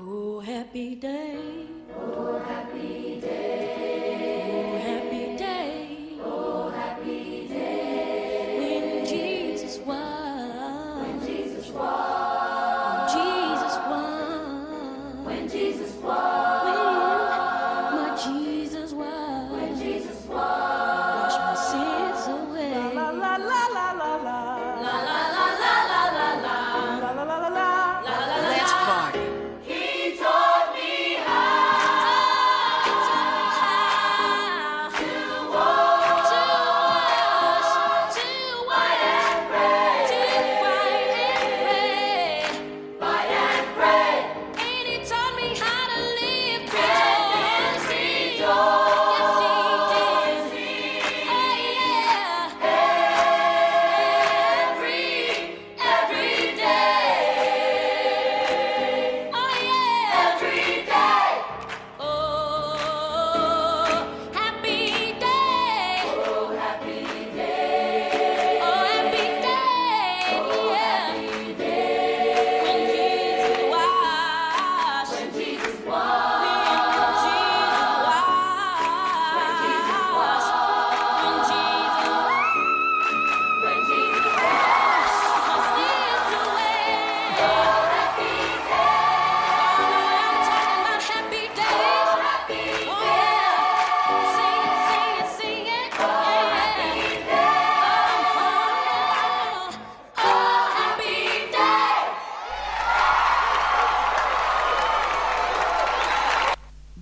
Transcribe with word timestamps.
Oh, 0.00 0.38
happy 0.38 0.94
day. 0.94 1.66
Oh, 1.96 2.38
happy 2.38 3.20
day. 3.20 4.17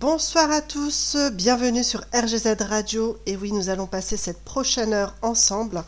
Bonsoir 0.07 0.53
à 0.53 0.61
tous, 0.61 1.17
bienvenue 1.33 1.83
sur 1.83 2.01
RGZ 2.15 2.55
Radio. 2.61 3.19
Et 3.27 3.37
oui, 3.37 3.51
nous 3.51 3.71
allons 3.71 3.89
passer 3.89 4.17
cette 4.17 4.39
prochaine 4.45 4.93
heure 4.93 5.17
ensemble. 5.21 5.83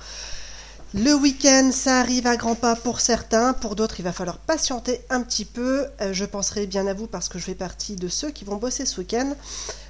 Le 0.92 1.14
week-end, 1.14 1.70
ça 1.72 2.00
arrive 2.00 2.26
à 2.26 2.36
grands 2.36 2.56
pas 2.56 2.74
pour 2.74 2.98
certains, 2.98 3.52
pour 3.52 3.76
d'autres, 3.76 4.00
il 4.00 4.02
va 4.02 4.12
falloir 4.12 4.38
patienter 4.38 5.00
un 5.08 5.22
petit 5.22 5.44
peu. 5.44 5.86
Euh, 6.00 6.12
je 6.12 6.24
penserai 6.24 6.66
bien 6.66 6.88
à 6.88 6.94
vous 6.94 7.06
parce 7.06 7.28
que 7.28 7.38
je 7.38 7.44
fais 7.44 7.54
partie 7.54 7.94
de 7.94 8.08
ceux 8.08 8.32
qui 8.32 8.44
vont 8.44 8.56
bosser 8.56 8.86
ce 8.86 9.00
week-end. 9.00 9.36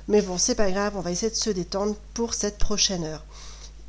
Mais 0.08 0.20
bon, 0.20 0.36
c'est 0.36 0.56
pas 0.56 0.70
grave, 0.70 0.92
on 0.94 1.00
va 1.00 1.10
essayer 1.10 1.30
de 1.30 1.34
se 1.34 1.48
détendre 1.48 1.96
pour 2.12 2.34
cette 2.34 2.58
prochaine 2.58 3.04
heure. 3.04 3.24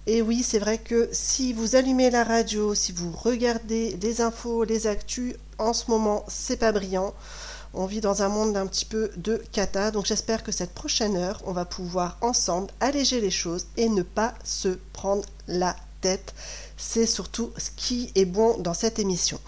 Et 0.07 0.21
oui, 0.21 0.41
c'est 0.41 0.59
vrai 0.59 0.77
que 0.77 1.09
si 1.11 1.51
vous 1.51 1.75
allumez 1.75 2.11
la 2.11 2.23
radio, 2.23 2.73
si 2.75 2.93
vous 2.93 3.11
regardez 3.11 3.99
les 4.01 4.21
infos, 4.21 4.63
les 4.63 4.87
actus, 4.87 5.35
en 5.57 5.73
ce 5.73 5.91
moment, 5.91 6.23
c'est 6.29 6.55
pas 6.55 6.71
brillant. 6.71 7.13
On 7.73 7.85
vit 7.85 8.01
dans 8.01 8.23
un 8.23 8.29
monde 8.29 8.53
d'un 8.53 8.65
petit 8.65 8.85
peu 8.85 9.11
de 9.15 9.41
cata, 9.51 9.91
donc 9.91 10.05
j'espère 10.05 10.43
que 10.43 10.51
cette 10.51 10.73
prochaine 10.73 11.15
heure, 11.15 11.39
on 11.45 11.51
va 11.51 11.65
pouvoir 11.65 12.17
ensemble 12.21 12.71
alléger 12.79 13.21
les 13.21 13.29
choses 13.29 13.67
et 13.77 13.89
ne 13.89 14.01
pas 14.01 14.33
se 14.43 14.69
prendre 14.91 15.23
la 15.47 15.75
tête. 16.01 16.33
C'est 16.77 17.05
surtout 17.05 17.51
ce 17.57 17.69
qui 17.75 18.11
est 18.15 18.25
bon 18.25 18.57
dans 18.57 18.73
cette 18.73 18.97
émission. 18.97 19.39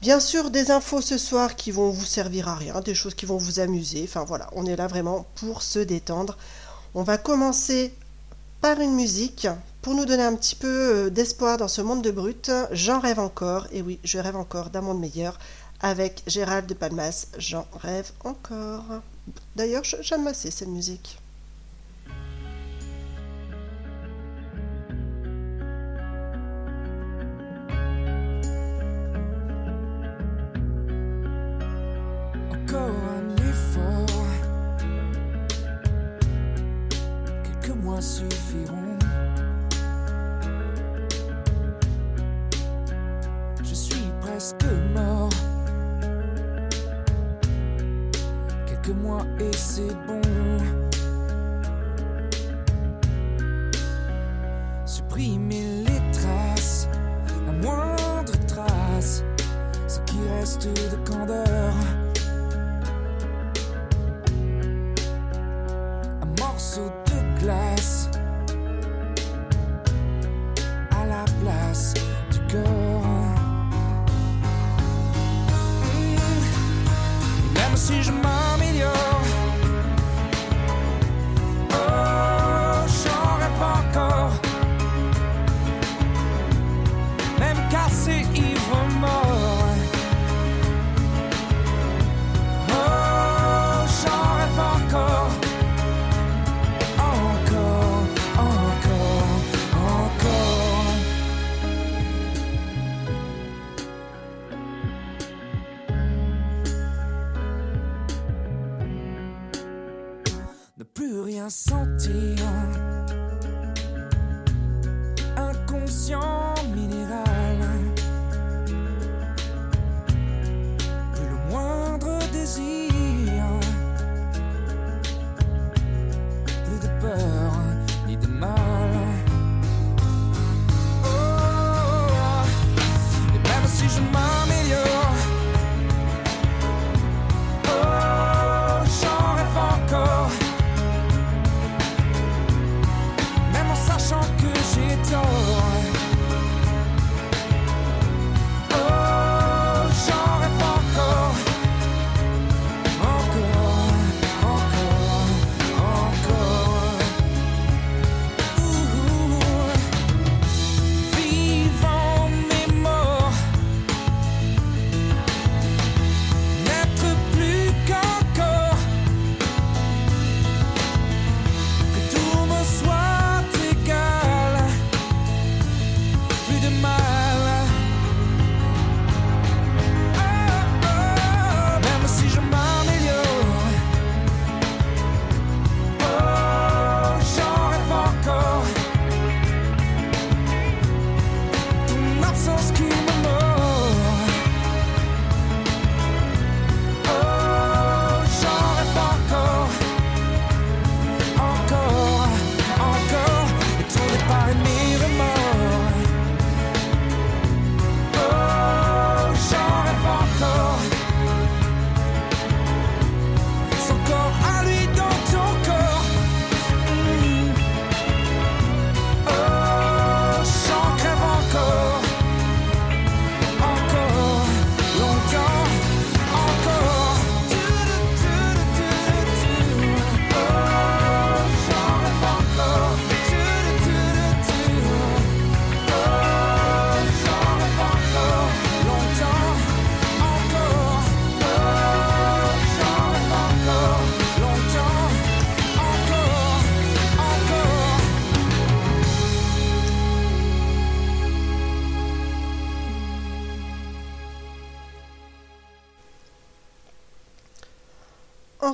Bien 0.00 0.18
sûr, 0.18 0.50
des 0.50 0.70
infos 0.70 1.00
ce 1.00 1.16
soir 1.16 1.54
qui 1.54 1.70
vont 1.70 1.90
vous 1.90 2.04
servir 2.04 2.48
à 2.48 2.56
rien, 2.56 2.80
des 2.80 2.94
choses 2.94 3.14
qui 3.14 3.26
vont 3.26 3.38
vous 3.38 3.60
amuser. 3.60 4.04
Enfin 4.04 4.24
voilà, 4.24 4.50
on 4.52 4.66
est 4.66 4.76
là 4.76 4.86
vraiment 4.88 5.24
pour 5.36 5.62
se 5.62 5.78
détendre. 5.78 6.36
On 6.94 7.04
va 7.04 7.16
commencer 7.16 7.94
par 8.60 8.80
une 8.80 8.94
musique 8.94 9.46
pour 9.82 9.94
nous 9.94 10.04
donner 10.04 10.22
un 10.22 10.34
petit 10.34 10.56
peu 10.56 10.66
euh, 11.06 11.10
d'espoir 11.10 11.58
dans 11.58 11.68
ce 11.68 11.80
monde 11.80 12.02
de 12.02 12.10
brut. 12.10 12.50
J'en 12.70 12.98
rêve 12.98 13.20
encore, 13.20 13.66
et 13.72 13.82
oui, 13.82 14.00
je 14.02 14.18
rêve 14.18 14.36
encore 14.36 14.70
d'un 14.70 14.80
monde 14.80 15.00
meilleur 15.00 15.38
avec 15.80 16.22
Gérald 16.26 16.66
de 16.66 16.74
Palmas. 16.74 17.26
J'en 17.38 17.66
rêve 17.80 18.10
encore. 18.24 19.02
D'ailleurs, 19.56 19.84
j'aime 19.84 20.26
assez 20.26 20.50
cette 20.50 20.68
musique. 20.68 21.18
Morceau 66.64 66.90
de 67.04 67.40
glace 67.40 68.13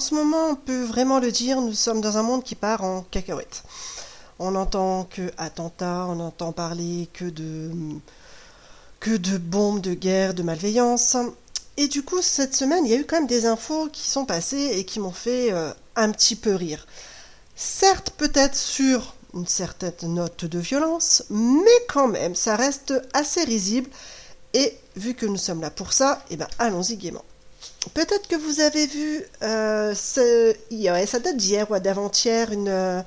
en 0.01 0.03
ce 0.03 0.15
moment, 0.15 0.47
on 0.53 0.55
peut 0.57 0.85
vraiment 0.85 1.19
le 1.19 1.31
dire, 1.31 1.61
nous 1.61 1.75
sommes 1.75 2.01
dans 2.01 2.17
un 2.17 2.23
monde 2.23 2.43
qui 2.43 2.55
part 2.55 2.83
en 2.85 3.03
cacahuète. 3.03 3.65
On 4.39 4.53
n'entend 4.53 5.05
que 5.05 5.31
attentats, 5.37 6.07
on 6.09 6.21
entend 6.21 6.53
parler 6.53 7.11
que 7.13 7.27
de 7.27 7.71
que 8.99 9.15
de 9.15 9.37
bombes, 9.37 9.83
de 9.83 9.93
guerre, 9.93 10.33
de 10.33 10.43
malveillance. 10.43 11.19
Et 11.77 11.87
du 11.87 12.03
coup, 12.03 12.23
cette 12.23 12.57
semaine, 12.57 12.87
il 12.87 12.93
y 12.93 12.95
a 12.95 12.97
eu 12.97 13.05
quand 13.05 13.17
même 13.17 13.27
des 13.27 13.45
infos 13.45 13.91
qui 13.93 14.09
sont 14.09 14.25
passées 14.25 14.71
et 14.73 14.87
qui 14.87 15.01
m'ont 15.01 15.13
fait 15.13 15.53
euh, 15.53 15.71
un 15.97 16.11
petit 16.13 16.35
peu 16.35 16.55
rire. 16.55 16.87
Certes, 17.55 18.15
peut-être 18.17 18.57
sur 18.57 19.15
une 19.35 19.47
certaine 19.47 20.15
note 20.15 20.47
de 20.47 20.59
violence, 20.59 21.25
mais 21.29 21.79
quand 21.91 22.09
même, 22.09 22.35
ça 22.35 22.57
reste 22.57 22.95
assez 23.13 23.45
risible. 23.45 23.91
Et 24.55 24.79
vu 24.97 25.13
que 25.13 25.27
nous 25.27 25.37
sommes 25.37 25.61
là 25.61 25.71
pour 25.71 25.93
ça, 25.93 26.25
eh 26.31 26.39
ben, 26.39 26.49
allons-y 26.59 26.97
gaiement. 26.97 27.25
Peut-être 27.95 28.29
que 28.29 28.37
vous 28.37 28.61
avez 28.61 28.87
vu, 28.87 29.25
euh, 29.43 29.95
ça 29.95 31.19
date 31.19 31.37
d'hier 31.37 31.71
ou 31.71 31.79
d'avant-hier, 31.79 32.51
euh, 32.53 33.03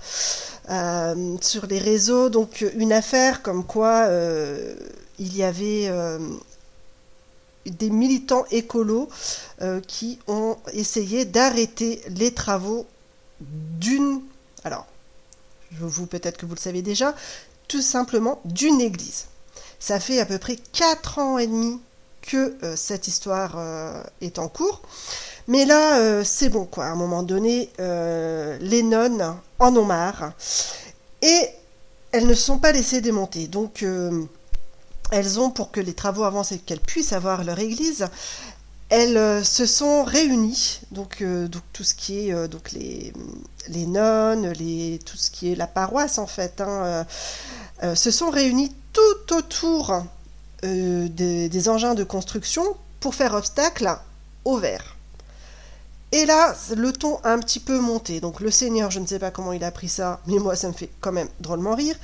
sur 1.42 1.68
les 1.68 1.78
réseaux, 1.78 2.30
donc 2.30 2.66
une 2.76 2.92
affaire 2.92 3.44
comme 3.44 3.66
quoi 3.66 4.08
euh, 4.08 4.76
il 5.20 5.38
y 5.38 5.44
avait 5.44 5.92
des 7.68 7.92
militants 7.92 8.46
écolos 8.50 9.10
qui 9.88 10.18
ont 10.28 10.58
essayé 10.74 11.26
d'arrêter 11.26 12.02
les 12.08 12.34
travaux 12.34 12.88
d'une, 13.40 14.22
alors, 14.64 14.88
vous 15.72 16.08
peut-être 16.08 16.38
que 16.38 16.48
vous 16.48 16.56
le 16.56 16.60
savez 16.60 16.82
déjà, 16.82 17.14
tout 17.68 17.82
simplement 17.82 18.42
d'une 18.44 18.82
église. 18.82 19.26
Ça 19.80 20.00
fait 20.00 20.20
à 20.20 20.26
peu 20.26 20.40
près 20.40 20.56
4 20.56 21.20
ans 21.20 21.38
et 21.38 21.46
demi 21.46 21.80
que 22.24 22.56
euh, 22.64 22.76
cette 22.76 23.08
histoire 23.08 23.56
euh, 23.58 24.02
est 24.22 24.40
en 24.40 24.48
cours. 24.48 24.82
Mais 25.48 25.66
là, 25.66 26.00
euh, 26.00 26.24
c'est 26.24 26.50
bon, 26.50 26.66
quoi. 26.66 26.86
À 26.86 26.90
un 26.90 26.96
moment 26.96 27.22
donné, 27.22 27.70
les 27.78 28.84
nonnes 28.84 29.36
en 29.60 29.76
ont 29.76 29.86
marre. 29.86 30.32
Et 31.22 31.48
elles 32.12 32.28
ne 32.28 32.34
sont 32.34 32.58
pas 32.58 32.72
laissées 32.72 33.02
démonter. 33.02 33.48
Donc, 33.48 33.86
elles 35.12 35.40
ont, 35.40 35.50
pour 35.50 35.72
que 35.72 35.80
les 35.80 35.94
travaux 35.94 36.24
avancent 36.24 36.54
et 36.54 36.60
qu'elles 36.60 36.80
puissent 36.80 37.14
avoir 37.14 37.44
leur 37.44 37.60
église, 37.60 38.08
elles 38.90 39.44
se 39.44 39.66
sont 39.66 40.04
réunies. 40.04 40.82
Donc, 40.92 41.24
donc 41.24 41.64
tout 41.74 41.84
ce 41.84 41.96
qui 41.96 42.30
est 42.30 42.48
donc 42.48 42.72
les, 42.72 43.12
les 43.68 43.86
nonnes, 43.86 44.52
les, 44.52 45.00
tout 45.06 45.18
ce 45.18 45.32
qui 45.32 45.52
est 45.52 45.56
la 45.56 45.68
paroisse, 45.68 46.18
en 46.20 46.28
fait, 46.28 46.62
hein, 46.62 47.06
se 47.96 48.12
sont 48.12 48.30
réunies 48.30 48.74
tout 48.94 49.36
autour 49.36 50.04
euh, 50.64 51.08
des, 51.10 51.70
engins 51.70 51.94
de 51.94 52.04
construction 52.04 52.64
pour 53.00 53.16
faire 53.16 53.34
obstacle 53.34 53.98
au 54.46 54.58
verre. 54.58 54.96
Et 56.12 56.26
là, 56.26 56.56
le 56.76 56.94
ton 56.94 57.18
a 57.24 57.34
un 57.34 57.40
petit 57.40 57.60
peu 57.60 57.80
monté. 57.80 58.22
Donc 58.22 58.40
le 58.40 58.52
Seigneur, 58.52 58.92
je 58.92 59.00
ne 59.00 59.08
sais 59.08 59.20
pas 59.20 59.32
comment 59.32 59.54
il 59.54 59.64
a 59.64 59.72
pris 59.72 59.90
ça, 59.90 60.22
mais 60.28 60.40
moi, 60.40 60.56
ça 60.56 60.68
me 60.68 60.74
fait 60.74 60.90
quand 61.02 61.12
même 61.12 61.30
drôlement 61.40 61.76
rire. 61.76 61.96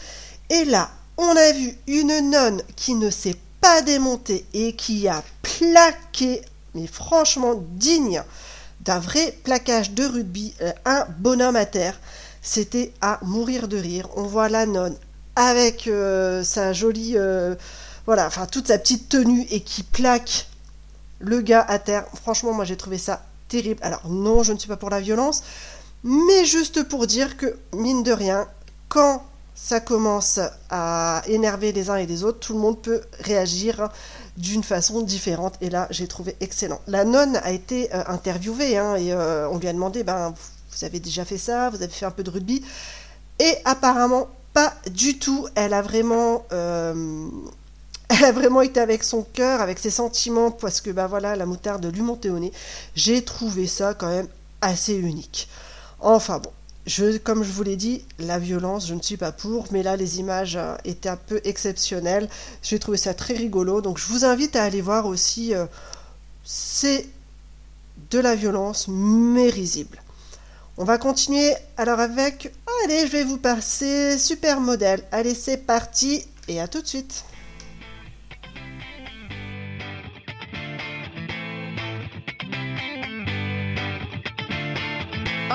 Et 0.50 0.66
là, 0.66 0.90
on 1.18 1.36
a 1.36 1.52
vu 1.52 1.78
une 1.88 2.32
nonne 2.32 2.62
qui 2.76 2.96
ne 2.96 3.10
s'est 3.10 3.38
pas 3.62 3.82
démontée 3.82 4.46
et 4.54 4.74
qui 4.74 5.08
a 5.08 5.24
plaqué, 5.42 6.42
mais 6.74 6.88
franchement 6.88 7.56
digne 7.76 8.24
d'un 8.82 9.00
vrai 9.00 9.38
plaquage 9.44 9.92
de 9.92 10.06
rugby, 10.06 10.54
euh, 10.62 10.72
un 10.86 11.06
bonhomme 11.20 11.56
à 11.56 11.66
terre. 11.66 12.00
C'était 12.42 12.94
à 13.02 13.20
mourir 13.22 13.68
de 13.68 13.78
rire. 13.78 14.08
On 14.16 14.24
voit 14.24 14.50
la 14.50 14.66
nonne 14.66 14.96
avec 15.36 15.88
euh, 15.88 16.44
sa 16.44 16.74
jolie, 16.74 17.18
voilà, 18.10 18.26
enfin 18.26 18.48
toute 18.48 18.70
sa 18.70 18.80
petite 18.80 19.08
tenue 19.08 19.46
et 19.52 19.62
qui 19.62 19.84
plaque 19.84 20.48
le 21.20 21.42
gars 21.42 21.62
à 21.62 21.78
terre. 21.78 22.08
Franchement, 22.16 22.54
moi 22.54 22.66
j'ai 22.66 22.76
trouvé 22.76 22.98
ça 22.98 23.22
terrible. 23.50 23.80
Alors 23.84 24.10
non, 24.10 24.42
je 24.42 24.52
ne 24.52 24.58
suis 24.58 24.68
pas 24.68 24.78
pour 24.78 24.90
la 24.90 25.00
violence, 25.00 25.44
mais 26.04 26.44
juste 26.44 26.82
pour 26.86 27.06
dire 27.06 27.38
que, 27.38 27.56
mine 27.72 28.02
de 28.02 28.12
rien, 28.12 28.48
quand 28.88 29.24
ça 29.54 29.80
commence 29.80 30.40
à 30.72 31.22
énerver 31.28 31.72
les 31.72 31.92
uns 31.92 31.98
et 31.98 32.08
les 32.08 32.24
autres, 32.24 32.40
tout 32.40 32.54
le 32.54 32.60
monde 32.60 32.82
peut 32.82 33.00
réagir 33.20 33.90
d'une 34.38 34.64
façon 34.64 35.04
différente. 35.04 35.54
Et 35.62 35.70
là, 35.70 35.86
j'ai 35.92 36.08
trouvé 36.08 36.36
excellent. 36.40 36.82
La 36.88 37.04
nonne 37.04 37.36
a 37.36 37.52
été 37.52 37.94
euh, 37.94 38.02
interviewée 38.08 38.76
hein, 38.76 38.96
et 38.96 39.14
euh, 39.14 39.48
on 39.50 39.60
lui 39.60 39.68
a 39.68 39.74
demandé, 39.74 40.04
ben, 40.04 40.34
vous 40.72 40.84
avez 40.84 41.00
déjà 41.00 41.26
fait 41.26 41.38
ça, 41.38 41.70
vous 41.70 41.84
avez 41.84 41.94
fait 41.94 42.08
un 42.08 42.12
peu 42.12 42.24
de 42.24 42.32
rugby. 42.32 42.66
Et 43.38 43.56
apparemment, 43.66 44.30
pas 44.52 44.74
du 44.90 45.20
tout. 45.20 45.48
Elle 45.54 45.76
a 45.76 45.84
vraiment... 45.84 46.44
euh, 46.52 47.30
elle 48.10 48.26
a 48.26 48.32
vraiment 48.32 48.62
été 48.62 48.80
avec 48.80 49.04
son 49.04 49.24
cœur, 49.24 49.62
avec 49.62 49.80
ses 49.80 49.92
sentiments, 49.92 50.52
parce 50.52 50.82
que 50.82 50.90
bah 50.90 51.08
voilà, 51.08 51.36
la 51.36 51.46
moutarde 51.46 51.86
lui 51.86 52.02
montait 52.02 52.30
au 52.30 52.40
nez. 52.40 52.52
J'ai 52.96 53.24
trouvé 53.24 53.68
ça 53.68 53.94
quand 53.94 54.10
même 54.10 54.28
assez 54.62 54.96
unique. 54.96 55.48
Enfin 56.00 56.40
bon, 56.40 56.52
je, 56.88 57.18
comme 57.18 57.44
je 57.44 57.52
vous 57.52 57.64
l'ai 57.64 57.76
dit, 57.76 58.04
la 58.20 58.40
violence, 58.40 58.88
je 58.88 58.94
ne 58.96 59.02
suis 59.02 59.18
pas 59.18 59.32
pour, 59.32 59.68
mais 59.72 59.84
là 59.84 59.96
les 59.96 60.20
images 60.20 60.56
euh, 60.56 60.76
étaient 60.86 61.10
un 61.10 61.18
peu 61.18 61.40
exceptionnelles. 61.44 62.30
J'ai 62.64 62.80
trouvé 62.80 62.98
ça 62.98 63.14
très 63.14 63.36
rigolo, 63.36 63.82
donc 63.82 63.98
je 64.00 64.08
vous 64.08 64.26
invite 64.26 64.56
à 64.56 64.64
aller 64.64 64.82
voir 64.82 65.06
aussi. 65.06 65.54
euh, 65.54 65.66
c'est 66.44 67.08
de 68.12 68.20
la 68.20 68.36
violence, 68.36 68.88
mais 68.88 69.50
risible. 69.50 70.02
On 70.78 70.84
va 70.86 70.98
continuer 70.98 71.54
alors 71.78 72.00
avec. 72.00 72.52
Allez, 72.86 73.06
je 73.08 73.12
vais 73.12 73.24
vous 73.24 73.38
passer 73.38 74.18
super 74.18 74.62
modèle. 74.62 75.04
Allez, 75.12 75.36
c'est 75.36 75.58
parti 75.58 76.26
et 76.48 76.60
à 76.60 76.68
tout 76.68 76.82
de 76.82 76.88
suite. 76.88 77.24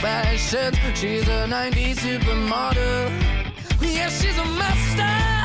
confessions. 0.00 0.76
She's 0.98 1.28
a 1.28 1.46
90s 1.46 1.96
supermodel. 1.96 3.10
Yeah, 3.82 4.08
she's 4.08 4.38
a 4.38 4.44
master. 4.44 5.39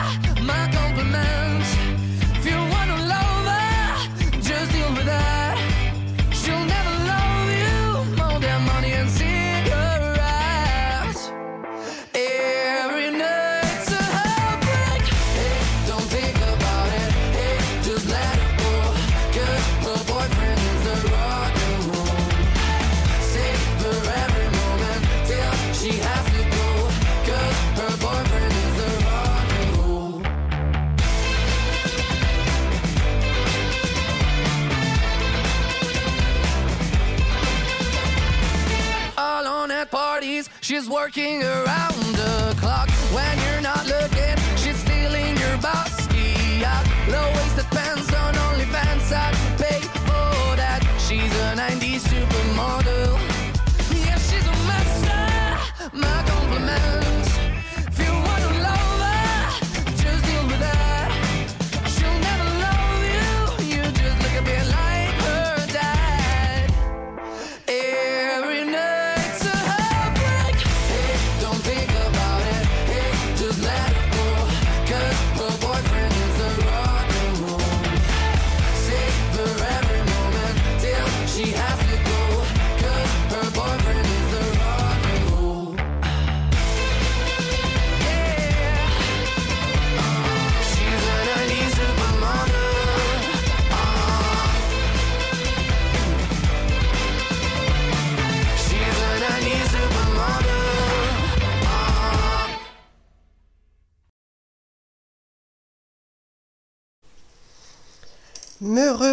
Parties. 40.16 40.50
She's 40.62 40.90
working 40.90 41.44
around 41.44 42.15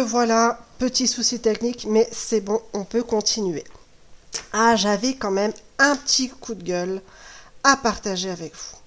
Me 0.03 0.05
revoilà, 0.05 0.59
petit 0.79 1.07
souci 1.07 1.39
technique, 1.39 1.87
mais 1.89 2.09
c'est 2.11 2.41
bon, 2.41 2.61
on 2.73 2.83
peut 2.83 3.03
continuer. 3.03 3.63
Ah, 4.51 4.75
j'avais 4.75 5.13
quand 5.13 5.31
même 5.31 5.53
un 5.79 5.95
petit 5.95 6.27
coup 6.27 6.55
de 6.55 6.61
gueule 6.63 7.01
à 7.63 7.77
partager 7.77 8.29
avec 8.29 8.53
vous. 8.53 8.77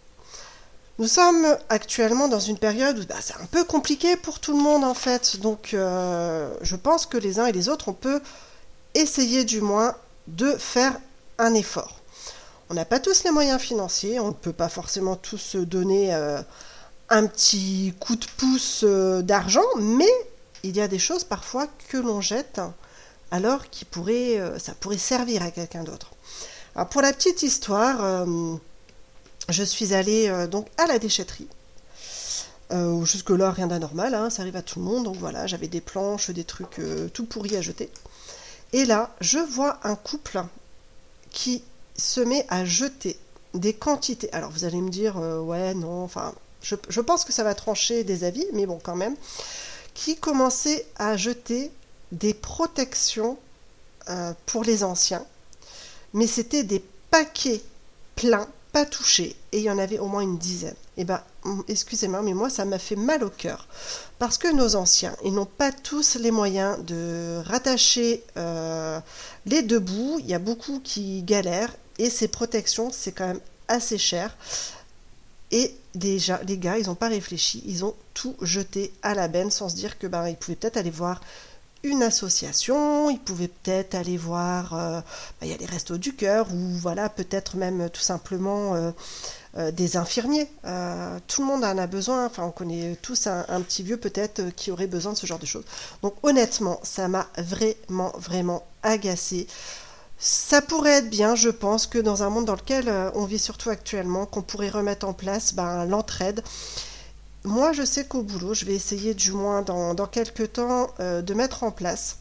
Nous 0.98 1.08
sommes 1.08 1.46
actuellement 1.70 2.28
dans 2.28 2.38
une 2.38 2.58
période 2.58 2.98
où 2.98 3.06
bah, 3.06 3.14
c'est 3.22 3.40
un 3.40 3.46
peu 3.46 3.64
compliqué 3.64 4.18
pour 4.18 4.40
tout 4.40 4.54
le 4.54 4.62
monde 4.62 4.84
en 4.84 4.92
fait, 4.92 5.40
donc 5.40 5.72
euh, 5.72 6.52
je 6.60 6.76
pense 6.76 7.06
que 7.06 7.16
les 7.16 7.40
uns 7.40 7.46
et 7.46 7.52
les 7.52 7.70
autres, 7.70 7.88
on 7.88 7.94
peut 7.94 8.20
essayer 8.92 9.44
du 9.46 9.62
moins 9.62 9.94
de 10.26 10.52
faire 10.52 10.98
un 11.38 11.54
effort. 11.54 11.96
On 12.68 12.74
n'a 12.74 12.84
pas 12.84 13.00
tous 13.00 13.24
les 13.24 13.30
moyens 13.30 13.60
financiers, 13.62 14.20
on 14.20 14.28
ne 14.28 14.34
peut 14.34 14.52
pas 14.52 14.68
forcément 14.68 15.16
tous 15.16 15.56
donner 15.56 16.14
euh, 16.14 16.42
un 17.08 17.26
petit 17.26 17.94
coup 18.00 18.16
de 18.16 18.26
pouce 18.36 18.82
euh, 18.84 19.22
d'argent, 19.22 19.64
mais 19.78 20.12
il 20.62 20.76
y 20.76 20.80
a 20.80 20.88
des 20.88 20.98
choses 20.98 21.24
parfois 21.24 21.66
que 21.88 21.96
l'on 21.96 22.20
jette 22.20 22.60
alors 23.30 23.68
qui 23.70 23.84
pourrait, 23.84 24.38
euh, 24.38 24.58
ça 24.58 24.72
pourrait 24.74 24.98
servir 24.98 25.42
à 25.42 25.50
quelqu'un 25.50 25.84
d'autre. 25.84 26.12
Alors 26.74 26.88
pour 26.88 27.02
la 27.02 27.12
petite 27.12 27.42
histoire, 27.42 28.02
euh, 28.02 28.54
je 29.48 29.62
suis 29.62 29.94
allée 29.94 30.28
euh, 30.28 30.46
donc 30.46 30.68
à 30.78 30.86
la 30.86 30.98
déchetterie. 30.98 31.48
Jusque-là, 33.04 33.52
rien 33.52 33.68
d'anormal, 33.68 34.12
hein, 34.12 34.28
ça 34.28 34.42
arrive 34.42 34.56
à 34.56 34.62
tout 34.62 34.80
le 34.80 34.84
monde. 34.84 35.04
Donc 35.04 35.16
voilà, 35.18 35.46
j'avais 35.46 35.68
des 35.68 35.80
planches, 35.80 36.30
des 36.30 36.42
trucs 36.42 36.80
tout 37.14 37.24
pourris 37.24 37.56
à 37.56 37.62
jeter. 37.62 37.92
Et 38.72 38.84
là, 38.84 39.14
je 39.20 39.38
vois 39.38 39.78
un 39.84 39.94
couple 39.94 40.42
qui 41.30 41.62
se 41.96 42.20
met 42.20 42.44
à 42.48 42.64
jeter 42.64 43.16
des 43.54 43.72
quantités. 43.72 44.32
Alors 44.32 44.50
vous 44.50 44.64
allez 44.64 44.80
me 44.80 44.90
dire, 44.90 45.14
ouais, 45.16 45.74
non, 45.74 46.02
enfin, 46.02 46.34
je 46.60 47.00
pense 47.00 47.24
que 47.24 47.32
ça 47.32 47.44
va 47.44 47.54
trancher 47.54 48.02
des 48.02 48.24
avis, 48.24 48.44
mais 48.52 48.66
bon, 48.66 48.80
quand 48.82 48.96
même. 48.96 49.14
Qui 49.96 50.16
commençait 50.16 50.86
à 50.96 51.16
jeter 51.16 51.72
des 52.12 52.34
protections 52.34 53.38
euh, 54.10 54.34
pour 54.44 54.62
les 54.62 54.84
anciens. 54.84 55.24
Mais 56.12 56.26
c'était 56.26 56.64
des 56.64 56.84
paquets 57.10 57.62
pleins, 58.14 58.46
pas 58.72 58.84
touchés. 58.84 59.34
Et 59.52 59.58
il 59.58 59.64
y 59.64 59.70
en 59.70 59.78
avait 59.78 59.98
au 59.98 60.06
moins 60.06 60.20
une 60.20 60.36
dizaine. 60.36 60.76
Et 60.98 61.04
ben, 61.04 61.22
excusez-moi, 61.66 62.20
mais 62.20 62.34
moi, 62.34 62.50
ça 62.50 62.66
m'a 62.66 62.78
fait 62.78 62.94
mal 62.94 63.24
au 63.24 63.30
cœur. 63.30 63.66
Parce 64.18 64.36
que 64.36 64.52
nos 64.52 64.76
anciens, 64.76 65.16
ils 65.24 65.32
n'ont 65.32 65.46
pas 65.46 65.72
tous 65.72 66.16
les 66.16 66.30
moyens 66.30 66.78
de 66.84 67.42
rattacher 67.46 68.22
euh, 68.36 69.00
les 69.46 69.62
deux 69.62 69.80
bouts. 69.80 70.18
Il 70.20 70.26
y 70.26 70.34
a 70.34 70.38
beaucoup 70.38 70.78
qui 70.78 71.22
galèrent. 71.22 71.74
Et 71.98 72.10
ces 72.10 72.28
protections, 72.28 72.90
c'est 72.92 73.12
quand 73.12 73.26
même 73.26 73.40
assez 73.66 73.96
cher. 73.96 74.36
Et 75.52 75.74
déjà, 75.94 76.40
les 76.46 76.58
gars, 76.58 76.78
ils 76.78 76.86
n'ont 76.86 76.94
pas 76.94 77.08
réfléchi. 77.08 77.62
Ils 77.66 77.84
ont 77.84 77.94
tout 78.14 78.34
jeté 78.42 78.92
à 79.02 79.14
la 79.14 79.28
benne 79.28 79.50
sans 79.50 79.68
se 79.68 79.76
dire 79.76 79.98
que 79.98 80.06
ben, 80.06 80.28
ils 80.28 80.36
pouvaient 80.36 80.56
peut-être 80.56 80.76
aller 80.76 80.90
voir 80.90 81.20
une 81.82 82.02
association, 82.02 83.10
ils 83.10 83.20
pouvaient 83.20 83.48
peut-être 83.48 83.94
aller 83.94 84.16
voir, 84.16 84.74
euh, 84.74 85.00
bah, 85.00 85.42
il 85.42 85.48
y 85.48 85.52
a 85.52 85.56
les 85.56 85.66
restos 85.66 85.98
du 85.98 86.14
cœur, 86.14 86.48
ou 86.52 86.70
voilà, 86.78 87.08
peut-être 87.08 87.56
même 87.56 87.82
euh, 87.82 87.88
tout 87.88 88.00
simplement 88.00 88.74
euh, 88.74 89.70
des 89.72 89.96
infirmiers. 89.96 90.48
Tout 91.28 91.40
le 91.40 91.46
monde 91.46 91.64
en 91.64 91.78
a 91.78 91.86
besoin, 91.86 92.26
enfin 92.26 92.42
on 92.44 92.50
connaît 92.50 92.94
tous 93.00 93.26
un, 93.26 93.46
un 93.48 93.62
petit 93.62 93.82
vieux 93.82 93.96
peut-être 93.96 94.50
qui 94.54 94.70
aurait 94.70 94.86
besoin 94.86 95.12
de 95.12 95.16
ce 95.16 95.26
genre 95.26 95.38
de 95.38 95.46
choses. 95.46 95.64
Donc 96.02 96.14
honnêtement, 96.22 96.78
ça 96.82 97.08
m'a 97.08 97.26
vraiment, 97.38 98.12
vraiment 98.18 98.66
agacé. 98.82 99.46
Ça 100.18 100.62
pourrait 100.62 100.98
être 100.98 101.10
bien, 101.10 101.34
je 101.34 101.50
pense, 101.50 101.86
que 101.86 101.98
dans 101.98 102.22
un 102.22 102.30
monde 102.30 102.46
dans 102.46 102.54
lequel 102.54 102.88
euh, 102.88 103.10
on 103.14 103.26
vit 103.26 103.38
surtout 103.38 103.68
actuellement, 103.68 104.24
qu'on 104.24 104.42
pourrait 104.42 104.70
remettre 104.70 105.06
en 105.06 105.12
place 105.12 105.54
ben, 105.54 105.84
l'entraide. 105.84 106.42
Moi, 107.44 107.72
je 107.72 107.84
sais 107.84 108.06
qu'au 108.06 108.22
boulot, 108.22 108.54
je 108.54 108.64
vais 108.64 108.74
essayer 108.74 109.14
du 109.14 109.32
moins 109.32 109.62
dans, 109.62 109.94
dans 109.94 110.06
quelques 110.06 110.54
temps 110.54 110.88
euh, 111.00 111.20
de 111.20 111.34
mettre 111.34 111.64
en 111.64 111.70
place 111.70 112.18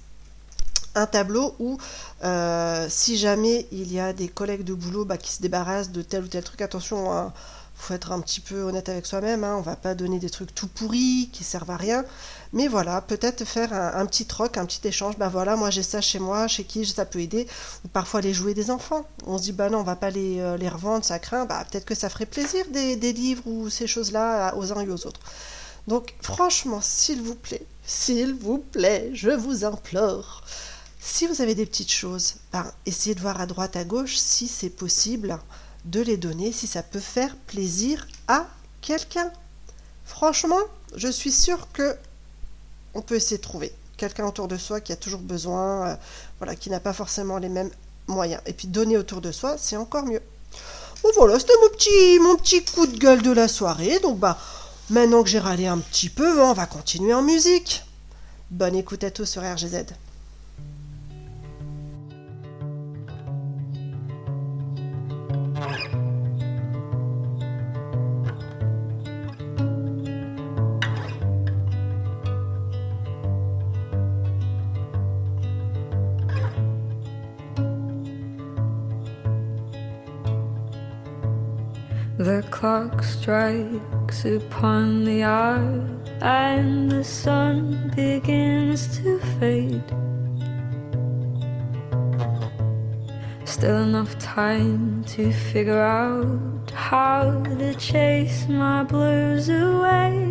un 0.93 1.07
tableau 1.07 1.55
où 1.59 1.77
euh, 2.23 2.87
si 2.89 3.17
jamais 3.17 3.67
il 3.71 3.91
y 3.91 3.99
a 3.99 4.13
des 4.13 4.29
collègues 4.29 4.63
de 4.63 4.73
boulot 4.73 5.03
bah, 5.03 5.17
qui 5.17 5.31
se 5.31 5.41
débarrassent 5.41 5.91
de 5.91 6.01
tel 6.01 6.23
ou 6.23 6.27
tel 6.27 6.43
truc, 6.43 6.61
attention, 6.61 7.11
il 7.11 7.31
faut 7.75 7.93
être 7.93 8.13
un 8.13 8.21
petit 8.21 8.39
peu 8.39 8.61
honnête 8.61 8.87
avec 8.87 9.05
soi-même, 9.05 9.43
hein, 9.43 9.55
on 9.57 9.61
va 9.61 9.75
pas 9.75 9.93
donner 9.93 10.19
des 10.19 10.29
trucs 10.29 10.55
tout 10.55 10.67
pourris 10.67 11.29
qui 11.33 11.43
servent 11.43 11.71
à 11.71 11.75
rien, 11.75 12.05
mais 12.53 12.67
voilà, 12.67 13.01
peut-être 13.01 13.45
faire 13.45 13.73
un, 13.73 14.05
petit 14.05 14.25
troc, 14.25 14.57
un 14.57 14.65
petit 14.65 14.87
échange, 14.87 15.17
bah 15.17 15.29
voilà, 15.29 15.55
moi 15.55 15.69
j'ai 15.69 15.83
ça 15.83 16.01
chez 16.01 16.19
moi, 16.19 16.47
chez 16.47 16.63
qui 16.63 16.85
ça 16.85 17.05
peut 17.05 17.19
aider, 17.19 17.47
ou 17.83 17.87
parfois 17.87 18.21
les 18.21 18.33
jouets 18.33 18.53
des 18.53 18.71
enfants. 18.71 19.05
On 19.25 19.37
se 19.37 19.43
dit, 19.43 19.51
bah 19.51 19.69
non, 19.69 19.79
on 19.79 19.83
va 19.83 19.95
pas 19.95 20.09
les, 20.09 20.39
euh, 20.39 20.57
les 20.57 20.69
revendre, 20.69 21.03
ça 21.03 21.19
craint, 21.19 21.45
bah 21.45 21.65
peut-être 21.69 21.85
que 21.85 21.95
ça 21.95 22.09
ferait 22.09 22.25
plaisir 22.25 22.65
des, 22.71 22.95
des 22.95 23.13
livres 23.13 23.43
ou 23.45 23.69
ces 23.69 23.87
choses-là 23.87 24.55
aux 24.55 24.71
uns 24.71 24.81
et 24.81 24.89
aux 24.89 25.07
autres. 25.07 25.21
Donc 25.87 26.15
franchement, 26.21 26.79
s'il 26.81 27.21
vous 27.21 27.35
plaît, 27.35 27.65
s'il 27.85 28.33
vous 28.33 28.57
plaît, 28.57 29.11
je 29.13 29.29
vous 29.29 29.65
implore, 29.65 30.43
si 31.07 31.27
vous 31.27 31.41
avez 31.41 31.53
des 31.53 31.67
petites 31.67 31.91
choses, 31.91 32.35
ben, 32.51 32.65
essayez 32.87 33.13
de 33.13 33.21
voir 33.21 33.39
à 33.39 33.45
droite, 33.45 33.75
à 33.75 33.83
gauche 33.83 34.15
si 34.15 34.47
c'est 34.47 34.71
possible 34.71 35.37
de 35.85 36.01
les 36.01 36.17
donner, 36.17 36.51
si 36.51 36.65
ça 36.65 36.81
peut 36.81 36.99
faire 36.99 37.35
plaisir 37.45 38.07
à 38.27 38.47
quelqu'un. 38.81 39.31
Franchement, 40.03 40.61
je 40.95 41.07
suis 41.07 41.31
sûre 41.31 41.67
que 41.73 41.95
on 42.95 43.01
peut 43.01 43.15
essayer 43.15 43.37
de 43.37 43.43
trouver 43.43 43.71
quelqu'un 43.97 44.25
autour 44.25 44.47
de 44.47 44.57
soi 44.57 44.81
qui 44.81 44.91
a 44.91 44.95
toujours 44.95 45.21
besoin, 45.21 45.87
euh, 45.87 45.95
voilà, 46.39 46.55
qui 46.55 46.69
n'a 46.69 46.79
pas 46.79 46.93
forcément 46.93 47.37
les 47.37 47.49
mêmes 47.49 47.71
moyens. 48.07 48.41
Et 48.45 48.53
puis 48.53 48.67
donner 48.67 48.97
autour 48.97 49.21
de 49.21 49.31
soi, 49.31 49.55
c'est 49.57 49.77
encore 49.77 50.05
mieux. 50.05 50.21
Bon 51.03 51.09
voilà, 51.15 51.39
c'était 51.39 51.53
mon 51.61 51.69
petit, 51.69 52.19
mon 52.19 52.35
petit 52.35 52.63
coup 52.63 52.87
de 52.87 52.97
gueule 52.97 53.21
de 53.21 53.31
la 53.31 53.47
soirée. 53.47 53.99
Donc 53.99 54.17
bah, 54.19 54.37
maintenant 54.89 55.23
que 55.23 55.29
j'ai 55.29 55.39
râlé 55.39 55.67
un 55.67 55.77
petit 55.77 56.09
peu, 56.09 56.41
on 56.41 56.53
va 56.53 56.65
continuer 56.65 57.13
en 57.13 57.21
musique. 57.21 57.83
Bonne 58.49 58.75
écoute 58.75 59.03
à 59.03 59.11
tous 59.11 59.25
sur 59.25 59.41
RGZ. 59.41 59.85
Strikes 83.25 84.23
upon 84.23 85.03
the 85.03 85.23
hour, 85.23 85.83
and 86.21 86.91
the 86.91 87.03
sun 87.03 87.91
begins 87.95 88.99
to 88.99 89.17
fade. 89.39 89.81
Still 93.43 93.77
enough 93.77 94.15
time 94.19 95.03
to 95.05 95.31
figure 95.31 95.81
out 95.81 96.69
how 96.69 97.41
to 97.57 97.73
chase 97.79 98.47
my 98.47 98.83
blues 98.83 99.49
away. 99.49 100.24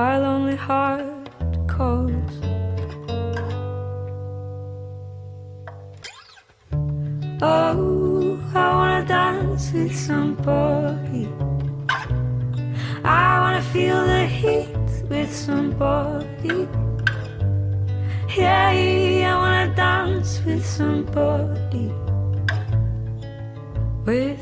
My 0.00 0.16
lonely 0.16 0.56
heart 0.56 1.04
calls. 1.66 2.34
Oh, 7.42 8.40
I 8.54 8.66
wanna 8.78 9.02
dance 9.06 9.64
with 9.74 9.94
somebody. 10.08 11.24
I 13.04 13.30
wanna 13.42 13.64
feel 13.74 14.00
the 14.14 14.24
heat 14.40 14.90
with 15.12 15.30
somebody. 15.46 16.58
Yeah, 18.38 18.70
I 19.32 19.34
wanna 19.42 19.68
dance 19.86 20.30
with 20.46 20.64
somebody. 20.78 21.86
With 24.06 24.39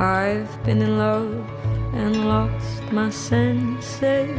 I've 0.00 0.62
been 0.62 0.80
in 0.80 0.96
love 0.96 1.34
and 1.92 2.28
lost 2.28 2.92
my 2.92 3.10
senses, 3.10 4.30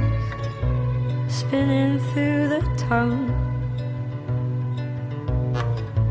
spinning 1.27 1.99
through 2.13 2.47
the 2.47 2.61
town. 2.77 3.35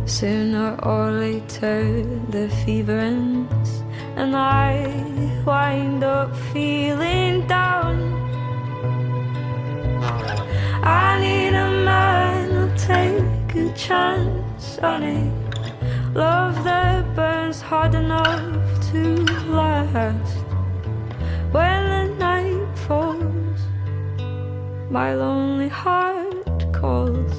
Sooner 0.04 0.76
or 0.82 1.12
later, 1.12 2.02
the 2.28 2.50
fever 2.62 2.98
ends, 2.98 3.82
and 4.16 4.36
I 4.36 5.42
wind 5.46 6.04
up 6.04 6.36
feeling 6.52 7.46
down. 7.46 7.96
I 10.84 11.18
need 11.20 11.54
a 11.54 11.70
man 11.86 12.50
who'll 12.50 12.76
take 12.76 13.54
a 13.54 13.72
chance 13.74 14.78
on 14.80 15.02
it. 15.04 15.32
Love 16.14 16.64
that 16.64 17.14
burns 17.14 17.62
hard 17.62 17.94
enough 17.94 18.90
to 18.92 19.37
last. 19.48 20.44
When 21.52 21.80
the 21.94 22.14
night 22.18 22.78
falls, 22.86 23.60
my 24.90 25.14
lonely 25.14 25.68
heart 25.68 26.72
calls. 26.72 27.32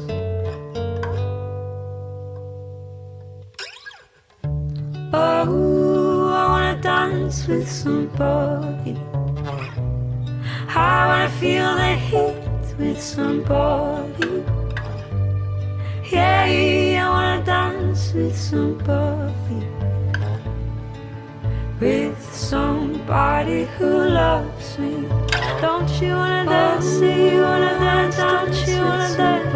Oh, 5.13 6.29
I 6.33 6.45
wanna 6.53 6.81
dance 6.81 7.47
with 7.47 7.69
somebody. 7.69 8.95
I 10.75 11.05
wanna 11.07 11.29
feel 11.39 11.75
the 11.75 11.95
heat 11.95 12.75
with 12.77 13.01
somebody. 13.01 14.43
Yeah, 16.11 16.45
I 16.45 17.09
wanna 17.09 17.43
dance 17.43 18.13
with 18.13 18.35
somebody. 18.35 19.78
With 21.79 22.21
somebody 22.33 23.63
who 23.77 24.09
loves 24.09 24.77
me. 24.77 25.07
Don't 25.61 25.89
you 26.01 26.13
wanna 26.13 26.43
dance? 26.43 26.85
See, 26.85 27.31
you 27.31 27.41
wanna 27.41 27.79
dance? 27.79 28.17
Don't 28.17 28.67
you 28.67 28.81
wanna 28.81 29.15
dance? 29.15 29.53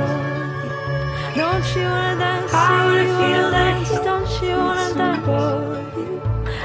Don't 1.36 1.76
you 1.76 1.84
wanna 1.84 2.16
dance? 2.20 2.54
I 2.54 2.86
wanna 2.86 3.04
feel 3.20 3.52
dance. 3.52 3.90
Don't 4.08 4.42
you 4.42 4.56
wanna 4.56 4.94
dance? 4.94 5.26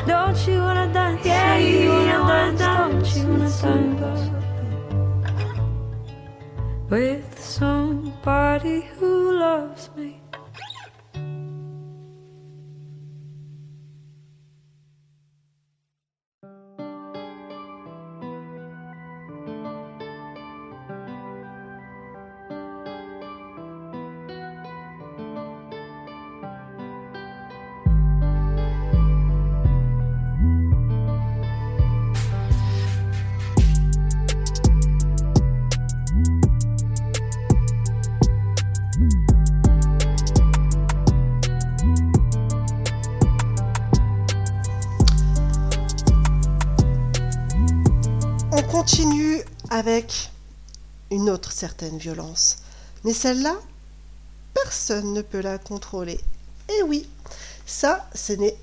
Don't 0.06 0.46
you 0.46 0.58
wanna 0.60 0.92
dance? 0.92 1.26
Yeah, 1.26 1.58
you 1.58 1.90
wanna 1.90 2.56
dance? 2.56 2.60
Don't 2.60 3.16
you 3.16 3.26
wanna 3.28 3.50
dance? 3.50 4.30
With 6.88 7.40
somebody 7.40 8.82
who 8.96 9.32
loves 9.32 9.90
me. 9.96 10.17
Continue 48.70 49.42
avec 49.70 50.30
une 51.10 51.30
autre 51.30 51.52
certaine 51.52 51.96
violence. 51.96 52.58
Mais 53.04 53.14
celle-là, 53.14 53.56
personne 54.52 55.14
ne 55.14 55.22
peut 55.22 55.40
la 55.40 55.58
contrôler. 55.58 56.20
Et 56.68 56.82
oui, 56.82 57.08
ça, 57.66 58.06
ce 58.14 58.34
n'est 58.34 58.56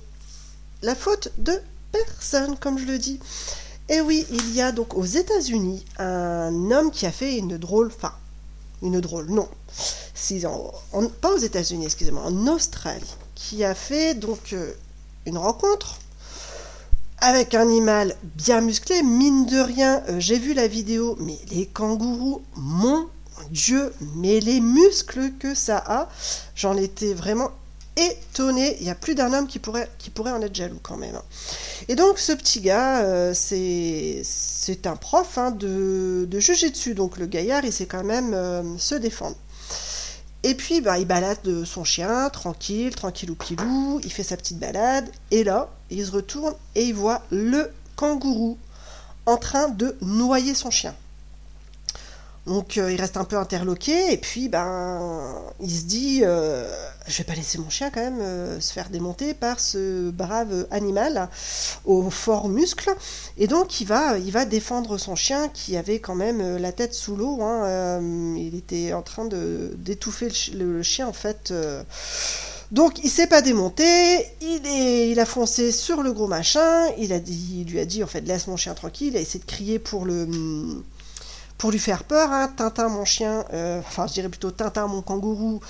la 0.83 0.95
faute 0.95 1.31
de 1.37 1.59
personne, 1.91 2.57
comme 2.57 2.77
je 2.77 2.85
le 2.85 2.99
dis. 2.99 3.19
Et 3.89 4.01
oui, 4.01 4.25
il 4.29 4.53
y 4.53 4.61
a 4.61 4.71
donc 4.71 4.95
aux 4.95 5.05
États-Unis 5.05 5.83
un 5.97 6.71
homme 6.71 6.91
qui 6.91 7.05
a 7.05 7.11
fait 7.11 7.37
une 7.37 7.57
drôle, 7.57 7.87
enfin, 7.87 8.13
une 8.81 8.99
drôle, 9.01 9.27
non, 9.29 9.49
pas 11.21 11.33
aux 11.33 11.37
États-Unis, 11.37 11.85
excusez-moi, 11.85 12.23
en 12.23 12.47
Australie, 12.47 13.15
qui 13.33 13.63
a 13.63 13.73
fait 13.73 14.13
donc 14.13 14.53
euh, 14.53 14.73
une 15.25 15.37
rencontre 15.37 15.99
avec 17.19 17.55
un 17.55 17.61
animal 17.61 18.15
bien 18.23 18.61
musclé, 18.61 19.01
mine 19.03 19.45
de 19.45 19.59
rien, 19.59 20.03
euh, 20.09 20.19
j'ai 20.19 20.37
vu 20.37 20.53
la 20.53 20.67
vidéo, 20.67 21.15
mais 21.19 21.37
les 21.51 21.65
kangourous, 21.65 22.41
mon 22.55 23.07
Dieu, 23.51 23.93
mais 24.15 24.39
les 24.39 24.59
muscles 24.61 25.31
que 25.39 25.53
ça 25.55 25.77
a, 25.85 26.09
j'en 26.55 26.77
étais 26.77 27.13
vraiment 27.13 27.51
étonné. 27.97 28.77
Il 28.81 28.87
y 28.87 28.89
a 28.89 28.95
plus 28.95 29.15
d'un 29.15 29.33
homme 29.33 29.47
qui 29.47 29.59
pourrait, 29.59 29.89
en 30.17 30.41
être 30.41 30.55
jaloux 30.55 30.79
quand 30.83 30.97
même. 30.97 31.15
hein. 31.15 31.23
Et 31.87 31.95
donc 31.95 32.19
ce 32.19 32.31
petit 32.33 32.61
gars, 32.61 32.99
euh, 33.01 33.33
c'est 33.35 34.87
un 34.87 34.95
prof 34.95 35.37
hein, 35.37 35.51
de, 35.51 36.27
de 36.29 36.39
jujitsu, 36.39 36.95
donc 36.95 37.17
le 37.17 37.25
gaillard, 37.27 37.63
il 37.63 37.71
sait 37.71 37.85
quand 37.85 38.03
même 38.03 38.33
euh, 38.33 38.77
se 38.77 38.95
défendre. 38.95 39.35
Et 40.47 40.53
puis, 40.53 40.79
bah, 40.79 40.99
il 40.99 41.07
balade 41.07 41.65
son 41.65 41.83
chien, 41.83 42.29
tranquille, 42.29 42.93
tranquille 42.93 43.31
ou 43.31 43.35
pilou, 43.35 43.99
il 44.03 44.11
fait 44.11 44.21
sa 44.21 44.37
petite 44.37 44.59
balade, 44.59 45.09
et 45.31 45.43
là, 45.43 45.69
il 45.89 46.05
se 46.05 46.11
retourne 46.11 46.53
et 46.75 46.83
il 46.83 46.93
voit 46.93 47.23
le 47.31 47.71
kangourou 47.95 48.55
en 49.25 49.37
train 49.37 49.69
de 49.69 49.97
noyer 50.01 50.53
son 50.53 50.69
chien. 50.69 50.93
Donc 52.45 52.77
euh, 52.77 52.91
il 52.91 53.01
reste 53.01 53.17
un 53.17 53.23
peu 53.23 53.37
interloqué 53.37 54.13
et 54.13 54.17
puis 54.17 54.49
ben 54.49 55.33
il 55.59 55.71
se 55.71 55.83
dit 55.85 56.19
euh, 56.23 56.63
je 57.07 57.17
vais 57.17 57.23
pas 57.23 57.33
laisser 57.33 57.57
mon 57.57 57.69
chien 57.71 57.89
quand 57.89 58.01
même 58.01 58.21
euh, 58.21 58.59
se 58.59 58.71
faire 58.71 58.89
démonter 58.89 59.33
par 59.33 59.59
ce 59.59 60.11
brave 60.11 60.67
animal 60.69 61.27
au 61.85 62.09
fort 62.11 62.47
muscle. 62.47 62.93
Et 63.39 63.47
donc 63.47 63.81
il 63.81 63.87
va 63.87 64.19
il 64.19 64.31
va 64.31 64.45
défendre 64.45 64.99
son 64.99 65.15
chien 65.15 65.47
qui 65.49 65.75
avait 65.75 65.97
quand 65.99 66.13
même 66.13 66.57
la 66.57 66.71
tête 66.71 66.93
sous 66.93 67.15
l'eau 67.15 67.39
hein, 67.41 67.99
il 68.37 68.53
était 68.55 68.93
en 68.93 69.01
train 69.01 69.25
d'étouffer 69.25 70.25
le, 70.27 70.33
chi- 70.33 70.51
le 70.51 70.83
chien 70.83 71.07
en 71.07 71.13
fait 71.13 71.51
donc 72.71 73.03
il 73.03 73.09
s'est 73.09 73.27
pas 73.27 73.41
démonté 73.41 73.83
il 74.41 74.61
est 74.65 75.09
il 75.09 75.19
a 75.19 75.25
foncé 75.25 75.71
sur 75.71 76.01
le 76.03 76.11
gros 76.13 76.27
machin 76.27 76.87
il 76.97 77.13
a 77.13 77.19
dit 77.19 77.63
il 77.65 77.71
lui 77.71 77.79
a 77.79 77.85
dit 77.85 78.03
en 78.03 78.07
fait 78.07 78.21
laisse 78.21 78.47
mon 78.47 78.57
chien 78.57 78.73
tranquille 78.73 79.13
il 79.13 79.17
a 79.17 79.21
essayé 79.21 79.39
de 79.39 79.45
crier 79.49 79.79
pour 79.79 80.05
le 80.05 80.27
pour 81.57 81.71
lui 81.71 81.79
faire 81.79 82.03
peur, 82.03 82.31
hein, 82.31 82.51
Tintin 82.55 82.89
mon 82.89 83.05
chien, 83.05 83.45
euh, 83.53 83.79
enfin 83.79 84.07
je 84.07 84.13
dirais 84.13 84.29
plutôt 84.29 84.51
Tintin 84.51 84.87
mon 84.87 85.01
kangourou, 85.01 85.61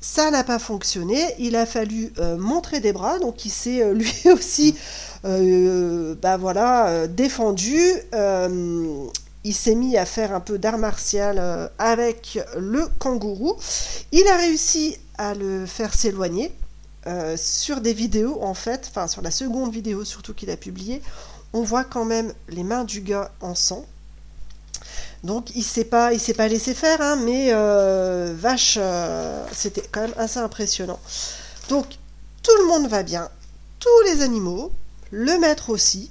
ça 0.00 0.30
n'a 0.30 0.44
pas 0.44 0.58
fonctionné. 0.58 1.18
Il 1.38 1.56
a 1.56 1.66
fallu 1.66 2.12
euh, 2.18 2.36
montrer 2.36 2.80
des 2.80 2.92
bras, 2.92 3.18
donc 3.18 3.44
il 3.44 3.50
s'est 3.50 3.82
euh, 3.82 3.92
lui 3.94 4.30
aussi, 4.32 4.76
bah 5.22 6.36
voilà, 6.36 7.06
défendu. 7.08 7.76
Il 9.44 9.54
s'est 9.54 9.76
mis 9.76 9.96
à 9.96 10.04
faire 10.06 10.34
un 10.34 10.40
peu 10.40 10.58
d'art 10.58 10.78
martial 10.78 11.70
avec 11.78 12.38
le 12.56 12.86
kangourou. 12.98 13.56
Il 14.12 14.26
a 14.26 14.36
réussi 14.36 14.96
à 15.18 15.34
le 15.34 15.66
faire 15.66 15.94
s'éloigner. 15.94 16.52
Sur 17.36 17.80
des 17.80 17.92
vidéos 17.92 18.38
en 18.42 18.54
fait, 18.54 18.88
enfin 18.90 19.06
sur 19.06 19.22
la 19.22 19.30
seconde 19.30 19.72
vidéo 19.72 20.04
surtout 20.04 20.34
qu'il 20.34 20.50
a 20.50 20.56
publiée, 20.56 21.00
on 21.52 21.62
voit 21.62 21.84
quand 21.84 22.04
même 22.04 22.32
les 22.48 22.64
mains 22.64 22.82
du 22.82 23.00
gars 23.00 23.30
en 23.40 23.54
sang. 23.54 23.86
Donc 25.26 25.50
il 25.56 25.64
s'est 25.64 25.84
pas, 25.84 26.12
il 26.12 26.20
s'est 26.20 26.34
pas 26.34 26.46
laissé 26.46 26.72
faire, 26.72 27.00
hein, 27.00 27.16
mais 27.16 27.48
euh, 27.50 28.32
vache, 28.38 28.78
euh, 28.80 29.44
c'était 29.52 29.82
quand 29.90 30.02
même 30.02 30.14
assez 30.16 30.38
impressionnant. 30.38 31.00
Donc 31.68 31.86
tout 32.42 32.56
le 32.60 32.68
monde 32.68 32.86
va 32.88 33.02
bien, 33.02 33.28
tous 33.80 34.00
les 34.06 34.22
animaux, 34.22 34.70
le 35.10 35.36
maître 35.38 35.70
aussi. 35.70 36.10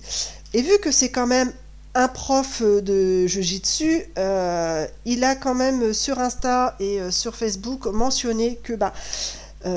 Et 0.54 0.62
vu 0.62 0.78
que 0.80 0.92
c'est 0.92 1.12
quand 1.12 1.28
même 1.28 1.54
un 1.94 2.10
prof 2.10 2.62
de 2.62 3.26
Jiu-Jitsu, 3.26 4.04
euh, 4.18 4.86
il 5.06 5.24
a 5.24 5.36
quand 5.36 5.56
même 5.56 5.94
sur 5.94 6.20
Insta 6.20 6.76
et 6.82 7.00
euh, 7.00 7.10
sur 7.10 7.36
Facebook 7.36 7.86
mentionné 7.86 8.58
que 8.64 8.74
bah, 8.74 8.94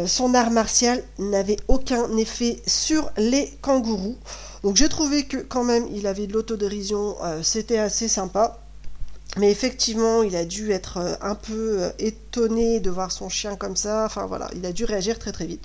son 0.07 0.35
art 0.35 0.51
martial 0.51 1.03
n'avait 1.19 1.57
aucun 1.67 2.15
effet 2.19 2.61
sur 2.67 3.11
les 3.17 3.51
kangourous. 3.63 4.19
Donc 4.63 4.77
j'ai 4.77 4.89
trouvé 4.89 5.25
que 5.25 5.39
quand 5.39 5.65
même 5.65 5.87
il 5.95 6.07
avait 6.07 6.27
de 6.27 6.35
l'autodérision, 6.35 7.17
c'était 7.43 7.79
assez 7.79 8.07
sympa. 8.07 8.59
Mais 9.39 9.51
effectivement, 9.51 10.23
il 10.23 10.35
a 10.37 10.45
dû 10.45 10.73
être 10.73 10.99
euh, 10.99 11.15
un 11.21 11.35
peu 11.35 11.83
euh, 11.83 11.91
étonné 11.99 12.81
de 12.81 12.91
voir 12.91 13.13
son 13.13 13.29
chien 13.29 13.57
comme 13.57 13.77
ça. 13.77 14.05
Enfin 14.05 14.27
voilà, 14.27 14.51
il 14.55 14.67
a 14.67 14.73
dû 14.73 14.85
réagir 14.85 15.19
très 15.19 15.33
très 15.33 15.47
vite. 15.47 15.65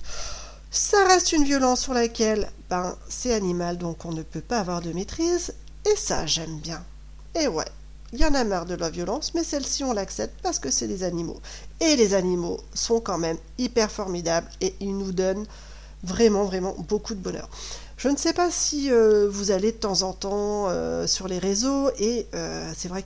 Ça 0.69 1.03
reste 1.05 1.33
une 1.33 1.43
violence 1.43 1.81
sur 1.81 1.93
laquelle, 1.93 2.49
ben, 2.69 2.95
c'est 3.09 3.33
animal, 3.33 3.77
donc 3.77 4.05
on 4.05 4.12
ne 4.12 4.23
peut 4.23 4.41
pas 4.41 4.59
avoir 4.59 4.81
de 4.81 4.91
maîtrise. 4.91 5.53
Et 5.86 5.95
ça, 5.95 6.25
j'aime 6.25 6.57
bien. 6.59 6.83
Et 7.39 7.47
ouais, 7.47 7.65
il 8.12 8.19
y 8.19 8.25
en 8.25 8.36
a 8.36 8.43
marre 8.43 8.67
de 8.67 8.75
la 8.75 8.91
violence, 8.91 9.33
mais 9.33 9.43
celle-ci, 9.43 9.83
on 9.83 9.91
l'accepte 9.91 10.39
parce 10.43 10.59
que 10.59 10.69
c'est 10.69 10.88
des 10.88 11.03
animaux. 11.03 11.39
Et 11.79 11.95
les 11.95 12.13
animaux 12.13 12.59
sont 12.75 12.99
quand 12.99 13.17
même 13.17 13.38
hyper 13.57 13.91
formidables 13.91 14.47
et 14.62 14.75
ils 14.79 14.95
nous 14.95 15.12
donnent 15.12 15.47
vraiment, 16.03 16.43
vraiment 16.45 16.75
beaucoup 16.77 17.15
de 17.15 17.19
bonheur. 17.19 17.49
Je 17.97 18.10
ne 18.10 18.17
sais 18.17 18.34
pas 18.34 18.49
si 18.51 18.91
euh, 18.91 19.29
vous 19.29 19.51
allez 19.51 19.71
de 19.71 19.77
temps 19.77 20.01
en 20.01 20.13
temps 20.13 20.65
euh, 20.67 21.08
sur 21.08 21.27
les 21.27 21.39
réseaux 21.39 21.89
et 21.99 22.27
euh, 22.34 22.71
c'est 22.75 22.89
vrai 22.89 23.03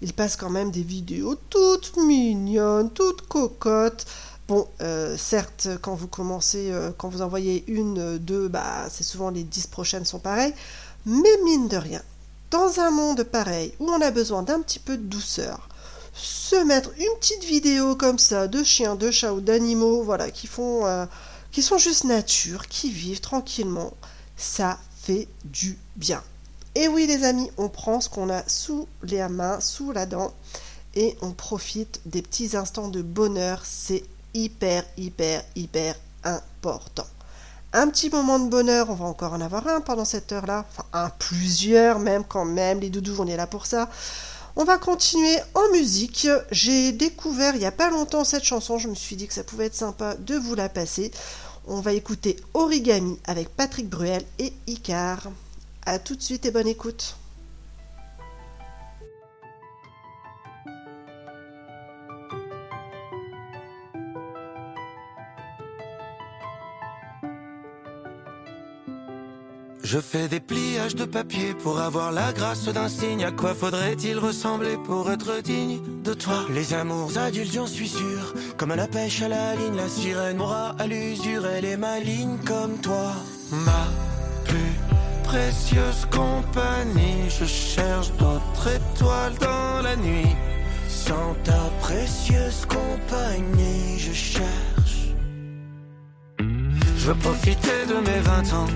ils 0.00 0.12
passent 0.12 0.36
quand 0.36 0.50
même 0.50 0.70
des 0.70 0.82
vidéos 0.82 1.34
toutes 1.50 1.96
mignonnes, 1.96 2.90
toutes 2.90 3.22
cocottes. 3.22 4.06
Bon, 4.46 4.66
certes, 5.18 5.68
quand 5.82 5.94
vous 5.94 6.06
commencez, 6.06 6.72
quand 6.96 7.10
vous 7.10 7.20
envoyez 7.20 7.64
une, 7.66 8.16
deux, 8.16 8.48
bah, 8.48 8.86
c'est 8.90 9.02
souvent 9.02 9.28
les 9.28 9.42
dix 9.42 9.66
prochaines 9.66 10.06
sont 10.06 10.20
pareilles. 10.20 10.54
Mais 11.04 11.36
mine 11.44 11.68
de 11.68 11.76
rien, 11.76 12.00
dans 12.50 12.80
un 12.80 12.90
monde 12.90 13.24
pareil 13.24 13.74
où 13.78 13.90
on 13.90 14.00
a 14.00 14.10
besoin 14.10 14.42
d'un 14.42 14.62
petit 14.62 14.78
peu 14.78 14.96
de 14.96 15.02
douceur, 15.02 15.68
se 16.14 16.56
mettre 16.64 16.90
une 16.96 17.18
petite 17.20 17.44
vidéo 17.44 17.94
comme 17.94 18.18
ça 18.18 18.46
de 18.48 18.62
chiens, 18.62 18.94
de 18.94 19.10
chats 19.10 19.34
ou 19.34 19.40
d'animaux, 19.40 20.02
voilà, 20.02 20.30
qui 20.30 20.46
font, 20.46 20.86
qui 21.58 21.64
sont 21.64 21.76
juste 21.76 22.04
nature, 22.04 22.68
qui 22.68 22.88
vivent 22.88 23.20
tranquillement, 23.20 23.92
ça 24.36 24.78
fait 25.02 25.26
du 25.44 25.76
bien. 25.96 26.22
Et 26.76 26.86
oui, 26.86 27.08
les 27.08 27.24
amis, 27.24 27.50
on 27.56 27.68
prend 27.68 28.00
ce 28.00 28.08
qu'on 28.08 28.30
a 28.30 28.48
sous 28.48 28.86
les 29.02 29.26
mains, 29.26 29.58
sous 29.58 29.90
la 29.90 30.06
dent, 30.06 30.32
et 30.94 31.16
on 31.20 31.32
profite 31.32 32.00
des 32.06 32.22
petits 32.22 32.56
instants 32.56 32.86
de 32.86 33.02
bonheur. 33.02 33.62
C'est 33.64 34.04
hyper, 34.34 34.84
hyper, 34.96 35.42
hyper 35.56 35.96
important. 36.22 37.08
Un 37.72 37.88
petit 37.88 38.08
moment 38.08 38.38
de 38.38 38.48
bonheur, 38.48 38.88
on 38.90 38.94
va 38.94 39.06
encore 39.06 39.32
en 39.32 39.40
avoir 39.40 39.66
un 39.66 39.80
pendant 39.80 40.04
cette 40.04 40.30
heure-là, 40.30 40.64
enfin 40.70 41.10
plusieurs 41.18 41.98
même 41.98 42.22
quand 42.22 42.44
même, 42.44 42.78
les 42.78 42.88
doudous, 42.88 43.16
on 43.18 43.26
est 43.26 43.36
là 43.36 43.48
pour 43.48 43.66
ça. 43.66 43.90
On 44.60 44.64
va 44.64 44.76
continuer 44.76 45.38
en 45.54 45.68
musique. 45.70 46.26
J'ai 46.50 46.90
découvert 46.90 47.54
il 47.54 47.60
n'y 47.60 47.64
a 47.64 47.70
pas 47.70 47.90
longtemps 47.90 48.24
cette 48.24 48.42
chanson, 48.42 48.78
je 48.78 48.88
me 48.88 48.94
suis 48.96 49.14
dit 49.14 49.28
que 49.28 49.34
ça 49.34 49.44
pouvait 49.44 49.66
être 49.66 49.74
sympa 49.74 50.14
de 50.16 50.34
vous 50.34 50.56
la 50.56 50.68
passer. 50.68 51.12
On 51.70 51.80
va 51.82 51.92
écouter 51.92 52.36
Origami 52.54 53.18
avec 53.26 53.50
Patrick 53.50 53.90
Bruel 53.90 54.24
et 54.38 54.54
Icar. 54.66 55.30
A 55.84 55.98
tout 55.98 56.16
de 56.16 56.22
suite 56.22 56.46
et 56.46 56.50
bonne 56.50 56.66
écoute. 56.66 57.14
Je 69.90 70.00
fais 70.00 70.28
des 70.28 70.38
pliages 70.38 70.96
de 70.96 71.06
papier 71.06 71.54
pour 71.62 71.80
avoir 71.80 72.12
la 72.12 72.30
grâce 72.34 72.68
d'un 72.68 72.90
signe. 72.90 73.24
À 73.24 73.30
quoi 73.30 73.54
faudrait-il 73.54 74.18
ressembler 74.18 74.76
pour 74.84 75.10
être 75.10 75.42
digne 75.42 75.80
de 76.04 76.12
toi? 76.12 76.44
Les 76.50 76.74
amours 76.74 77.16
adultes, 77.16 77.54
j'en 77.54 77.66
suis 77.66 77.88
sûr. 77.88 78.34
Comme 78.58 78.72
à 78.72 78.76
la 78.76 78.86
pêche 78.86 79.22
à 79.22 79.28
la 79.28 79.54
ligne, 79.54 79.76
la 79.76 79.88
sirène 79.88 80.36
m'aura 80.36 80.74
à 80.78 80.86
l'usure. 80.86 81.46
Elle 81.46 81.64
est 81.64 81.78
maligne 81.78 82.36
comme 82.44 82.76
toi. 82.82 83.14
Ma 83.50 83.88
plus 84.44 84.74
précieuse 85.24 86.06
compagnie. 86.10 87.30
Je 87.30 87.46
cherche 87.46 88.12
d'autres 88.18 88.68
étoiles 88.68 89.38
dans 89.40 89.80
la 89.80 89.96
nuit. 89.96 90.36
Sans 90.86 91.34
ta 91.44 91.62
précieuse 91.80 92.66
compagnie, 92.66 93.98
je 93.98 94.12
cherche. 94.12 95.14
Je 96.38 97.06
veux 97.06 97.14
profiter 97.14 97.86
de 97.88 97.94
mes 98.06 98.20
20 98.20 98.52
ans 98.52 98.66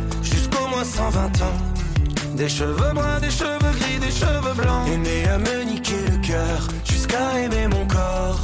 jusqu'au 0.52 0.68
moins 0.68 0.84
120 0.84 1.42
ans. 1.42 2.36
Des 2.36 2.48
cheveux 2.48 2.92
bruns, 2.94 3.20
des 3.20 3.30
cheveux 3.30 3.72
gris, 3.78 3.98
des 4.00 4.10
cheveux 4.10 4.54
blancs. 4.54 4.88
Aimer 4.88 5.28
à 5.28 5.38
me 5.38 5.64
niquer 5.64 6.02
le 6.10 6.26
cœur 6.26 6.68
jusqu'à 6.84 7.38
aimer 7.40 7.68
mon 7.68 7.86
corps. 7.86 8.40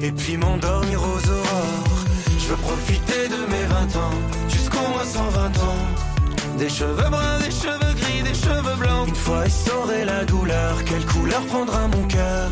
Et 0.00 0.12
puis 0.12 0.36
m'endormir 0.36 1.00
aux 1.00 1.30
aurores. 1.30 2.04
Je 2.38 2.48
veux 2.48 2.56
profiter 2.56 3.28
de 3.28 3.50
mes 3.50 3.64
20 3.64 3.96
ans 3.96 4.16
jusqu'au 4.48 4.86
moins 4.92 5.04
120 5.04 5.46
ans. 5.58 6.58
Des 6.58 6.68
cheveux 6.68 7.10
bruns, 7.10 7.38
des 7.44 7.50
cheveux 7.50 7.94
gris, 7.94 8.22
des 8.22 8.34
cheveux 8.34 8.76
blancs. 8.78 9.08
Une 9.08 9.14
fois 9.14 9.46
essoré 9.46 10.04
la 10.04 10.24
douleur, 10.24 10.84
quelle 10.84 11.06
couleur 11.06 11.40
prendra 11.46 11.88
mon 11.88 12.06
cœur? 12.08 12.50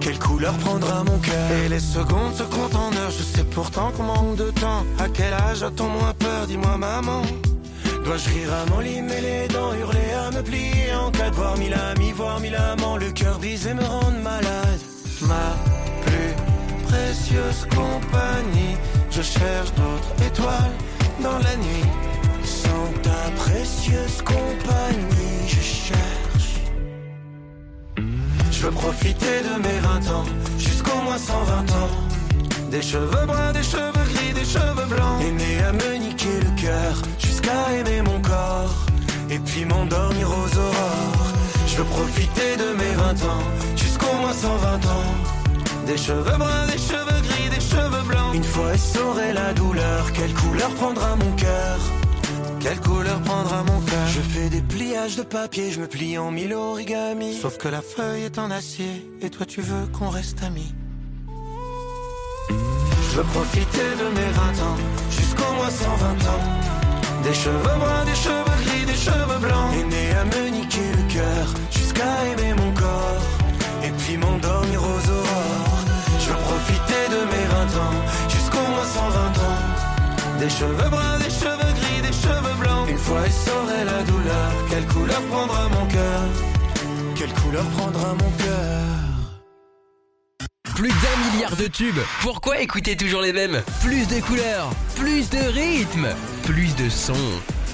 Quelle 0.00 0.18
couleur 0.20 0.54
prendra 0.58 1.02
mon 1.02 1.18
cœur? 1.18 1.50
Et 1.64 1.68
les 1.68 1.80
secondes 1.80 2.34
se 2.34 2.44
comptent 2.44 2.76
en 2.76 2.92
heures 2.92 3.10
Je 3.10 3.24
sais 3.24 3.42
pourtant 3.42 3.90
qu'on 3.90 4.04
manque 4.04 4.36
de 4.36 4.50
temps 4.52 4.84
À 5.00 5.08
quel 5.08 5.32
âge 5.32 5.64
a-t-on 5.64 5.88
moins 5.88 6.14
peur? 6.16 6.46
Dis-moi 6.46 6.76
maman 6.76 7.22
Dois-je 8.06 8.28
rire 8.30 8.52
à 8.52 8.70
mon 8.70 8.78
lit, 8.78 9.02
mais 9.02 9.20
les 9.20 9.48
dents 9.48 9.74
hurler 9.74 10.12
à 10.12 10.30
me 10.30 10.40
plier 10.40 10.94
En 10.94 11.10
cas 11.10 11.28
de 11.28 11.34
voir 11.34 11.58
mille 11.58 11.74
amis, 11.74 12.12
voir 12.12 12.38
mille 12.38 12.54
amants 12.54 12.96
Le 12.96 13.10
cœur 13.10 13.36
brisé 13.40 13.74
me 13.74 13.82
rendre 13.82 14.18
malade 14.22 14.80
Ma 15.22 15.56
plus 16.06 16.86
précieuse 16.86 17.66
compagnie 17.68 18.76
Je 19.10 19.22
cherche 19.22 19.74
d'autres 19.74 20.24
étoiles 20.24 20.76
dans 21.20 21.38
la 21.38 21.56
nuit 21.56 21.88
Sans 22.44 22.86
ta 23.02 23.30
précieuse 23.42 24.22
compagnie 24.22 25.48
Je 25.48 25.60
cherche 25.60 26.06
je 28.52 28.62
veux 28.62 28.70
profiter 28.70 29.42
de 29.42 29.62
mes 29.62 29.78
20 29.80 30.14
ans, 30.14 30.24
jusqu'au 30.58 30.96
moins 31.04 31.18
120 31.18 31.70
ans. 31.72 32.70
Des 32.70 32.80
cheveux 32.80 33.26
bruns, 33.26 33.52
des 33.52 33.62
cheveux 33.62 33.92
gris, 33.92 34.32
des 34.34 34.46
cheveux 34.46 34.86
blancs. 34.88 35.20
Aimer 35.20 35.62
à 35.62 35.72
me 35.72 35.98
niquer 35.98 36.40
le 36.40 36.60
cœur, 36.62 37.02
aimer 37.52 38.02
mon 38.02 38.20
corps. 38.20 38.74
Et 39.30 39.38
puis 39.38 39.64
m'endormir 39.64 40.28
aux 40.28 40.58
aurores. 40.58 41.32
Je 41.66 41.76
veux 41.76 41.84
profiter 41.84 42.56
de 42.56 42.76
mes 42.76 42.94
20 42.94 43.10
ans, 43.24 43.44
jusqu'au 43.76 44.14
moins 44.20 44.32
120 44.32 44.86
ans. 44.86 45.14
Des 45.86 45.96
cheveux 45.96 46.38
bruns, 46.38 46.66
des 46.66 46.78
cheveux 46.78 47.20
gris, 47.22 47.48
des 47.50 47.60
cheveux 47.60 48.02
blancs. 48.08 48.34
Une 48.34 48.44
fois 48.44 48.74
essoré 48.74 49.32
la 49.32 49.52
douleur, 49.52 50.12
quelle 50.12 50.32
couleur 50.34 50.70
prendra 50.70 51.16
mon 51.16 51.32
cœur? 51.32 51.78
Quelle 52.60 52.80
couleur 52.80 53.20
prendra 53.20 53.62
mon 53.62 53.80
cœur? 53.80 54.06
Je 54.08 54.20
fais 54.20 54.48
des 54.48 54.62
pliages 54.62 55.16
de 55.16 55.22
papier, 55.22 55.70
je 55.70 55.80
me 55.80 55.86
plie 55.86 56.18
en 56.18 56.30
mille 56.30 56.54
origami. 56.54 57.34
Sauf 57.34 57.58
que 57.58 57.68
la 57.68 57.82
feuille 57.82 58.24
est 58.24 58.38
en 58.38 58.50
acier, 58.50 59.08
et 59.20 59.30
toi 59.30 59.46
tu 59.46 59.60
veux 59.60 59.86
qu'on 59.92 60.08
reste 60.08 60.42
amis. 60.42 60.74
Je 62.48 63.16
veux 63.16 63.24
profiter 63.24 63.88
de 63.98 64.08
mes 64.14 64.30
20 64.32 64.42
ans, 64.64 64.76
jusqu'au 65.10 65.52
moins 65.54 65.70
120 65.70 66.06
ans. 66.28 66.85
Des 67.24 67.34
cheveux 67.34 67.78
bruns, 67.78 68.04
des 68.04 68.14
cheveux 68.14 68.58
gris, 68.64 68.86
des 68.86 68.94
cheveux 68.94 69.40
blancs. 69.40 69.72
Aimer 69.80 70.10
à 70.20 70.24
me 70.24 70.48
niquer 70.50 70.88
le 70.96 71.12
cœur, 71.12 71.46
jusqu'à 71.70 72.10
aimer 72.30 72.54
mon 72.54 72.72
corps. 72.72 73.22
Et 73.82 73.90
puis 73.90 74.16
m'endormir 74.16 74.80
aux 74.80 75.10
aurores. 75.10 75.84
Je 76.20 76.28
veux 76.30 76.40
profiter 76.50 77.02
de 77.14 77.20
mes 77.32 77.46
20 77.46 77.82
ans, 77.84 77.96
jusqu'au 78.28 78.64
moins 78.72 78.84
120 78.84 79.38
ans. 79.46 80.38
Des 80.38 80.50
cheveux 80.50 80.90
bruns, 80.90 81.18
des 81.18 81.30
cheveux 81.30 81.72
gris, 81.80 82.02
des 82.02 82.12
cheveux 82.12 82.56
blancs. 82.60 82.88
Une 82.88 82.98
fois 82.98 83.26
essoré 83.26 83.84
la 83.84 84.02
douleur, 84.02 84.48
quelle 84.70 84.86
couleur 84.86 85.20
prendra 85.30 85.68
mon 85.68 85.86
cœur? 85.86 86.22
Quelle 87.16 87.32
couleur 87.32 87.64
prendra 87.76 88.08
mon 88.12 88.30
cœur? 88.44 89.05
Plus 90.76 90.90
d'un 90.90 91.32
milliard 91.32 91.56
de 91.56 91.68
tubes. 91.68 92.00
Pourquoi 92.20 92.60
écouter 92.60 92.98
toujours 92.98 93.22
les 93.22 93.32
mêmes? 93.32 93.62
Plus 93.80 94.06
de 94.08 94.20
couleurs, 94.20 94.68
plus 94.94 95.30
de 95.30 95.38
rythmes, 95.38 96.08
plus 96.42 96.76
de 96.76 96.90
sons. 96.90 97.14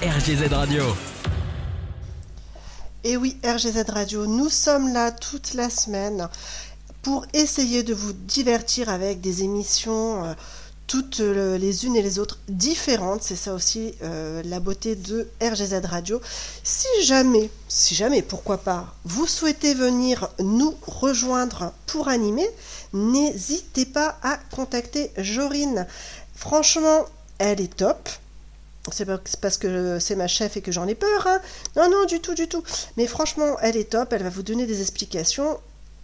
RGZ 0.01 0.53
Radio. 0.53 0.83
Et 3.03 3.17
oui, 3.17 3.35
RGZ 3.43 3.83
Radio, 3.89 4.25
nous 4.25 4.47
sommes 4.47 4.93
là 4.93 5.11
toute 5.11 5.53
la 5.53 5.69
semaine 5.69 6.29
pour 7.01 7.25
essayer 7.33 7.83
de 7.83 7.93
vous 7.93 8.13
divertir 8.13 8.87
avec 8.87 9.19
des 9.19 9.43
émissions 9.43 10.23
euh, 10.23 10.33
toutes 10.87 11.21
euh, 11.21 11.57
les 11.57 11.85
unes 11.85 11.95
et 11.95 12.01
les 12.01 12.19
autres 12.19 12.39
différentes. 12.47 13.23
C'est 13.23 13.35
ça 13.35 13.53
aussi 13.53 13.95
euh, 14.03 14.41
la 14.45 14.59
beauté 14.59 14.95
de 14.95 15.27
RGZ 15.41 15.81
Radio. 15.85 16.21
Si 16.63 16.87
jamais, 17.03 17.49
si 17.67 17.95
jamais, 17.95 18.21
pourquoi 18.21 18.59
pas, 18.59 18.93
vous 19.03 19.27
souhaitez 19.27 19.73
venir 19.73 20.29
nous 20.39 20.75
rejoindre 20.85 21.73
pour 21.87 22.07
animer, 22.07 22.47
n'hésitez 22.93 23.85
pas 23.85 24.17
à 24.23 24.37
contacter 24.55 25.11
Jorine. 25.17 25.87
Franchement, 26.35 27.05
elle 27.39 27.61
est 27.61 27.75
top. 27.75 28.09
C'est 28.91 29.05
parce 29.39 29.57
que 29.57 29.97
c'est 29.99 30.15
ma 30.15 30.27
chef 30.27 30.57
et 30.57 30.61
que 30.61 30.71
j'en 30.71 30.87
ai 30.87 30.95
peur. 30.95 31.25
hein. 31.27 31.39
Non, 31.77 31.89
non, 31.89 32.05
du 32.05 32.19
tout, 32.19 32.33
du 32.35 32.47
tout. 32.47 32.63
Mais 32.97 33.07
franchement, 33.07 33.55
elle 33.61 33.77
est 33.77 33.91
top. 33.91 34.11
Elle 34.11 34.23
va 34.23 34.29
vous 34.29 34.43
donner 34.43 34.65
des 34.65 34.81
explications. 34.81 35.57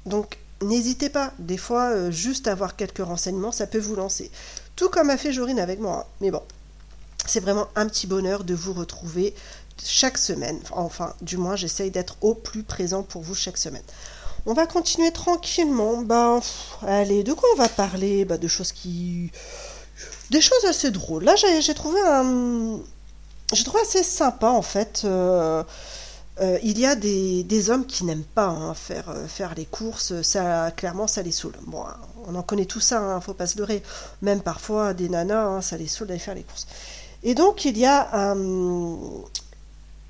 Donc, 0.05 0.37
n'hésitez 0.61 1.09
pas. 1.09 1.33
Des 1.39 1.57
fois, 1.57 1.89
euh, 1.89 2.09
juste 2.11 2.47
avoir 2.47 2.77
quelques 2.77 3.03
renseignements, 3.05 3.51
ça 3.51 3.67
peut 3.67 3.79
vous 3.79 3.95
lancer. 3.95 4.31
Tout 4.77 4.87
comme 4.89 5.09
a 5.09 5.17
fait 5.17 5.33
Jorine 5.33 5.59
avec 5.59 5.79
moi. 5.81 6.05
hein. 6.07 6.11
Mais 6.21 6.31
bon, 6.31 6.41
c'est 7.25 7.41
vraiment 7.41 7.67
un 7.75 7.87
petit 7.87 8.07
bonheur 8.07 8.45
de 8.45 8.53
vous 8.53 8.71
retrouver 8.73 9.35
chaque 9.83 10.17
semaine. 10.17 10.59
Enfin, 10.71 11.13
du 11.21 11.35
moins, 11.35 11.57
j'essaye 11.57 11.91
d'être 11.91 12.15
au 12.21 12.33
plus 12.33 12.63
présent 12.63 13.03
pour 13.03 13.21
vous 13.23 13.35
chaque 13.35 13.57
semaine. 13.57 13.83
On 14.45 14.53
va 14.53 14.65
continuer 14.67 15.11
tranquillement. 15.11 16.01
Ben, 16.01 16.41
allez, 16.87 17.23
de 17.23 17.33
quoi 17.33 17.49
on 17.53 17.57
va 17.57 17.69
parler? 17.69 18.25
Bah, 18.25 18.37
De 18.37 18.47
choses 18.47 18.71
qui. 18.71 19.31
Des 20.31 20.41
choses 20.41 20.65
assez 20.65 20.91
drôles. 20.91 21.23
Là, 21.23 21.35
j'ai 21.35 21.73
trouvé 21.73 21.99
un. 22.05 22.79
J'ai 23.53 23.63
trouvé 23.63 23.81
assez 23.81 24.03
sympa, 24.03 24.49
en 24.49 24.61
fait. 24.61 25.01
euh, 25.05 25.63
euh, 26.41 26.57
il 26.63 26.79
y 26.79 26.85
a 26.85 26.95
des, 26.95 27.69
hommes 27.69 27.85
qui 27.85 28.05
n'aiment 28.05 28.23
pas 28.23 28.45
hein, 28.47 28.73
faire, 28.73 29.09
euh, 29.09 29.27
faire 29.27 29.55
les 29.55 29.65
courses, 29.65 30.21
ça 30.21 30.71
clairement 30.71 31.07
ça 31.07 31.21
les 31.21 31.31
saoule. 31.31 31.55
Bon, 31.67 31.83
on 32.27 32.35
en 32.35 32.43
connaît 32.43 32.65
tout 32.65 32.79
ça, 32.79 32.99
hein, 32.99 33.19
faut 33.19 33.33
pas 33.33 33.47
se 33.47 33.57
leurrer. 33.57 33.83
Même 34.21 34.41
parfois 34.41 34.93
des 34.93 35.09
nanas, 35.09 35.45
hein, 35.47 35.61
ça 35.61 35.75
les 35.75 35.87
saoule 35.87 36.07
d'aller 36.07 36.19
faire 36.19 36.35
les 36.35 36.43
courses. 36.43 36.67
Et 37.23 37.35
donc 37.35 37.65
il 37.65 37.77
y 37.77 37.85
a 37.85 38.07
un, 38.13 38.37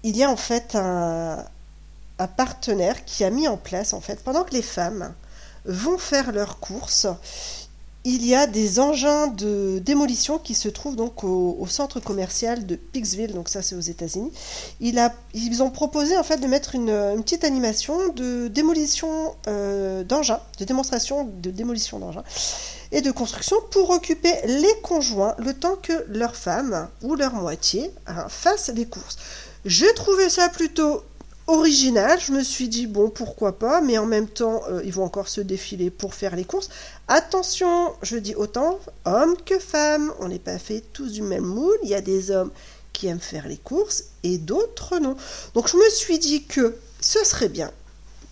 il 0.04 0.16
y 0.16 0.24
a 0.24 0.30
en 0.30 0.38
fait 0.38 0.76
un, 0.76 1.44
un 2.20 2.28
partenaire 2.28 3.06
qui 3.06 3.24
a 3.24 3.30
mis 3.30 3.48
en 3.48 3.58
place 3.58 3.94
en 3.94 4.02
fait 4.02 4.24
pendant 4.24 4.44
que 4.44 4.54
les 4.54 4.62
femmes 4.62 5.14
vont 5.66 5.98
faire 5.98 6.32
leurs 6.32 6.60
courses, 6.60 7.08
il 8.06 8.26
y 8.26 8.34
a 8.34 8.48
des 8.48 8.80
engins 8.80 9.28
de 9.28 9.80
démolition 9.80 10.40
qui 10.40 10.56
se 10.56 10.70
trouvent 10.70 10.96
donc 10.96 11.24
au, 11.26 11.68
centre 11.68 12.00
commercial 12.00 12.66
de 12.66 12.76
Pikesville, 12.76 13.34
donc 13.34 13.50
ça 13.50 13.62
c'est 13.62 13.76
aux 13.76 13.82
États-Unis. 13.82 14.32
Il 14.80 15.02
ils 15.34 15.62
ont 15.62 15.70
proposé 15.70 16.18
en 16.18 16.24
fait 16.24 16.38
de 16.38 16.48
mettre 16.48 16.76
une, 16.76 17.22
petite 17.22 17.44
animation 17.44 18.10
de 18.14 18.48
démolition 18.48 19.36
euh, 19.48 20.04
d'engins, 20.04 20.40
de 20.60 20.66
démonstration 20.66 21.26
de 21.26 21.52
démolition 21.52 22.00
d'engins 22.00 22.24
et 22.92 23.02
de 23.02 23.12
construction 23.12 23.58
pour 23.70 23.90
occuper 23.90 24.34
les 24.46 24.82
conjoints 24.82 25.36
le 25.38 25.54
temps 25.54 25.76
que 25.76 26.06
leur 26.08 26.36
femme 26.36 26.88
ou 27.02 27.16
leur 27.16 27.34
moitié 27.34 27.92
hein, 28.08 28.28
fassent 28.30 28.72
les 28.74 28.86
courses. 28.86 29.18
J'ai 29.66 29.94
trouvé 29.94 30.30
ça 30.30 30.48
plutôt 30.48 31.04
original, 31.50 32.20
je 32.20 32.32
me 32.32 32.44
suis 32.44 32.70
dit 32.70 32.86
bon 32.86 33.10
pourquoi 33.10 33.58
pas, 33.58 33.82
mais 33.82 33.98
en 33.98 34.06
même 34.06 34.28
temps 34.28 34.62
euh, 34.70 34.82
ils 34.86 34.94
vont 34.94 35.04
encore 35.04 35.28
se 35.28 35.42
défiler 35.42 35.90
pour 35.90 36.14
faire 36.14 36.36
les 36.36 36.46
courses. 36.46 36.70
Attention, 37.08 37.94
je 38.04 38.18
dis 38.18 38.36
autant 38.36 38.80
hommes 39.06 39.36
que 39.46 39.58
femmes, 39.58 40.14
on 40.20 40.28
n'est 40.28 40.38
pas 40.38 40.60
fait 40.60 40.84
tous 40.94 41.12
du 41.14 41.24
même 41.24 41.44
moule, 41.44 41.78
il 41.84 41.90
y 41.90 41.96
a 41.96 42.02
des 42.02 42.30
hommes 42.30 42.52
qui 42.94 43.08
aiment 43.08 43.20
faire 43.20 43.48
les 43.48 43.58
courses 43.58 44.04
et 44.22 44.38
d'autres 44.38 45.00
non. 45.00 45.18
Donc 45.56 45.68
je 45.70 45.78
me 45.78 45.90
suis 45.90 46.20
dit 46.20 46.44
que 46.44 46.76
ce 47.02 47.24
serait 47.26 47.50
bien 47.50 47.72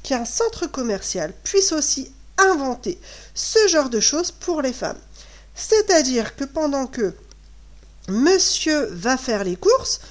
qu'un 0.03 0.25
centre 0.25 0.67
commercial 0.67 1.33
puisse 1.43 1.71
aussi 1.71 2.11
inventer 2.37 2.99
ce 3.33 3.67
genre 3.67 3.89
de 3.89 3.99
choses 3.99 4.31
pour 4.31 4.61
les 4.61 4.73
femmes. 4.73 4.99
C'est-à-dire 5.55 6.35
que 6.35 6.43
pendant 6.43 6.85
que 6.85 7.15
monsieur 8.09 8.85
va 8.91 9.17
faire 9.17 9.43
les 9.43 9.55
courses, 9.55 10.01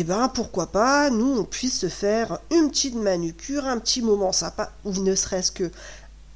eh 0.00 0.04
ben 0.04 0.28
pourquoi 0.28 0.66
pas, 0.66 1.10
nous 1.10 1.38
on 1.38 1.44
puisse 1.44 1.80
se 1.80 1.88
faire 1.88 2.38
une 2.50 2.70
petite 2.70 2.96
manucure, 2.96 3.66
un 3.66 3.78
petit 3.78 4.02
moment 4.02 4.32
sympa, 4.32 4.70
ou 4.84 4.92
ne 4.92 5.14
serait-ce 5.14 5.52
que 5.52 5.70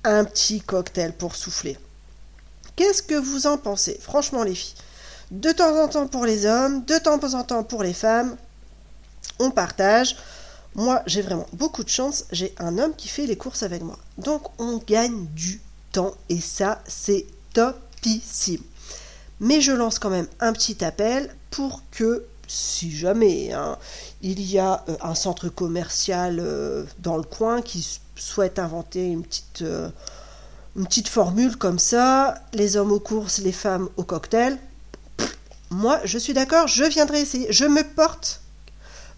un 0.05 0.25
petit 0.25 0.61
cocktail 0.61 1.15
pour 1.15 1.37
souffler. 1.37 1.79
Qu'est-ce 2.77 3.03
que 3.03 3.15
vous 3.15 3.47
en 3.47 3.59
pensez 3.59 3.99
Franchement 4.01 4.45
les 4.45 4.55
filles, 4.55 4.77
de 5.31 5.53
temps 5.53 5.77
en 5.77 5.89
temps 5.89 6.07
pour 6.07 6.25
les 6.25 6.47
hommes, 6.47 6.85
de 6.85 6.97
temps 6.97 7.23
en 7.35 7.45
temps 7.45 7.63
pour 7.63 7.83
les 7.83 7.93
femmes, 7.93 8.37
on 9.39 9.51
partage. 9.51 10.17
Moi, 10.75 11.03
j'ai 11.07 11.21
vraiment 11.21 11.47
beaucoup 11.53 11.85
de 11.85 11.89
chance, 11.89 12.25
j'ai 12.33 12.55
un 12.59 12.79
homme 12.79 12.95
qui 12.97 13.09
fait 13.09 13.27
les 13.27 13.37
courses 13.37 13.63
avec 13.63 13.83
moi. 13.83 13.99
Donc 14.19 14.43
on 14.59 14.79
gagne 14.79 15.27
du 15.35 15.61
temps 15.93 16.15
et 16.29 16.41
ça, 16.41 16.81
c'est 16.87 17.27
topissime. 17.53 18.63
Mais 19.41 19.61
je 19.61 19.73
lance 19.73 19.99
quand 19.99 20.11
même 20.11 20.29
un 20.39 20.53
petit 20.53 20.85
appel 20.85 21.35
pour 21.51 21.83
que, 21.91 22.25
si 22.51 22.91
jamais 22.91 23.53
hein, 23.53 23.79
il 24.23 24.41
y 24.43 24.59
a 24.59 24.85
euh, 24.89 24.97
un 25.03 25.15
centre 25.15 25.49
commercial 25.49 26.39
euh, 26.41 26.85
dans 26.99 27.17
le 27.17 27.23
coin 27.23 27.63
qui 27.63 28.01
souhaite 28.17 28.59
inventer 28.59 29.07
une 29.07 29.23
petite, 29.23 29.63
euh, 29.63 29.89
une 30.77 30.87
petite 30.87 31.09
formule 31.09 31.57
comme 31.57 31.79
ça, 31.79 32.35
les 32.53 32.77
hommes 32.77 32.91
aux 32.91 33.01
courses, 33.01 33.39
les 33.39 33.53
femmes 33.53 33.89
au 33.97 34.03
cocktail, 34.03 34.59
moi 35.71 36.01
je 36.05 36.19
suis 36.19 36.33
d'accord, 36.33 36.67
je 36.67 36.85
viendrai 36.85 37.21
essayer. 37.21 37.47
Je 37.53 37.67
me 37.67 37.85
porte 37.85 38.41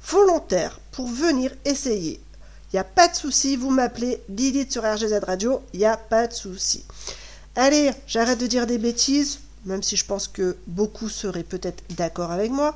volontaire 0.06 0.78
pour 0.90 1.06
venir 1.08 1.52
essayer. 1.64 2.20
Il 2.72 2.76
n'y 2.76 2.80
a 2.80 2.84
pas 2.84 3.08
de 3.08 3.16
souci, 3.16 3.56
vous 3.56 3.70
m'appelez 3.70 4.22
Lilith 4.28 4.72
sur 4.72 4.82
RGZ 4.82 5.20
Radio, 5.24 5.62
il 5.72 5.78
n'y 5.80 5.86
a 5.86 5.96
pas 5.96 6.26
de 6.26 6.34
souci. 6.34 6.84
Allez, 7.56 7.92
j'arrête 8.06 8.40
de 8.40 8.46
dire 8.46 8.66
des 8.66 8.78
bêtises, 8.78 9.40
même 9.64 9.82
si 9.82 9.96
je 9.96 10.04
pense 10.04 10.28
que 10.28 10.56
beaucoup 10.66 11.08
seraient 11.08 11.44
peut-être 11.44 11.82
d'accord 11.90 12.30
avec 12.30 12.50
moi, 12.50 12.74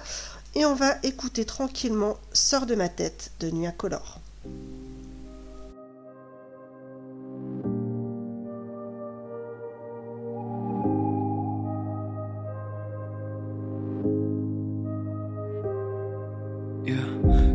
et 0.57 0.65
on 0.65 0.75
va 0.75 0.95
écouter 1.03 1.45
tranquillement 1.45 2.17
Sors 2.33 2.65
de 2.65 2.75
ma 2.75 2.89
tête 2.89 3.31
de 3.41 3.51
Nuit 3.51 3.67
Incolore. 3.67 4.21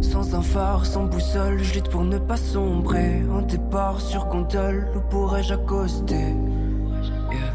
Sans 0.02 0.36
un 0.36 0.42
phare, 0.42 0.86
sans 0.86 1.06
boussole, 1.06 1.64
je 1.64 1.76
lutte 1.76 1.90
pour 1.90 2.04
ne 2.04 2.20
pas 2.20 2.38
sombrer. 2.38 3.24
Un 3.36 3.42
départ 3.42 4.00
sur 4.00 4.26
gondole, 4.28 4.88
où 4.96 5.00
pourrais-je 5.10 5.54
accoster? 5.54 6.36
Yeah. 7.32 7.54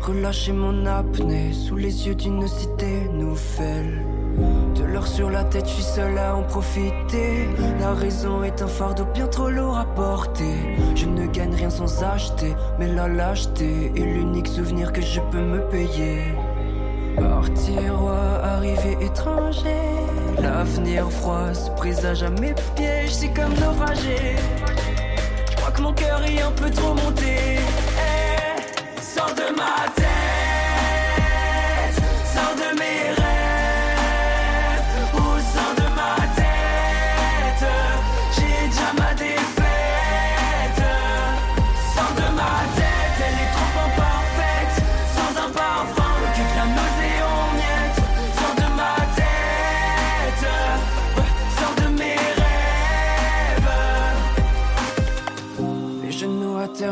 Relâcher 0.00 0.52
mon 0.52 0.86
apnée 0.86 1.52
sous 1.52 1.76
les 1.76 2.06
yeux 2.06 2.14
d'une 2.14 2.48
cité 2.48 3.08
nouvelle. 3.12 4.19
De 4.74 4.84
l'or 4.84 5.06
sur 5.06 5.30
la 5.30 5.44
tête, 5.44 5.66
je 5.66 5.74
suis 5.74 5.82
seul 5.82 6.16
à 6.18 6.36
en 6.36 6.42
profiter. 6.42 7.48
La 7.80 7.94
raison 7.94 8.42
est 8.42 8.62
un 8.62 8.68
fardeau 8.68 9.04
bien 9.14 9.26
trop 9.26 9.48
lourd 9.48 9.78
à 9.78 9.84
porter. 9.84 10.76
Je 10.94 11.06
ne 11.06 11.26
gagne 11.26 11.54
rien 11.54 11.70
sans 11.70 12.02
acheter, 12.02 12.54
mais 12.78 12.88
la 12.88 13.08
lâcheté 13.08 13.92
est 13.96 14.00
l'unique 14.00 14.48
souvenir 14.48 14.92
que 14.92 15.00
je 15.00 15.20
peux 15.30 15.40
me 15.40 15.60
payer. 15.68 16.22
Partir 17.16 18.02
ou 18.02 18.08
arriver 18.08 18.96
étranger. 19.00 19.76
L'avenir 20.40 21.10
froid 21.10 21.52
se 21.52 21.70
présage 21.72 22.22
à 22.22 22.30
mes 22.30 22.54
pièges, 22.76 23.12
c'est 23.12 23.32
comme 23.32 23.52
naufrager. 23.54 24.36
Je 25.50 25.56
crois 25.56 25.70
que 25.70 25.82
mon 25.82 25.92
cœur 25.92 26.22
est 26.24 26.40
un 26.40 26.52
peu 26.52 26.70
trop 26.70 26.94
monté. 26.94 27.58
Eh, 27.98 29.02
sors 29.02 29.34
de 29.34 29.54
ma 29.54 29.90
tête, 29.94 30.09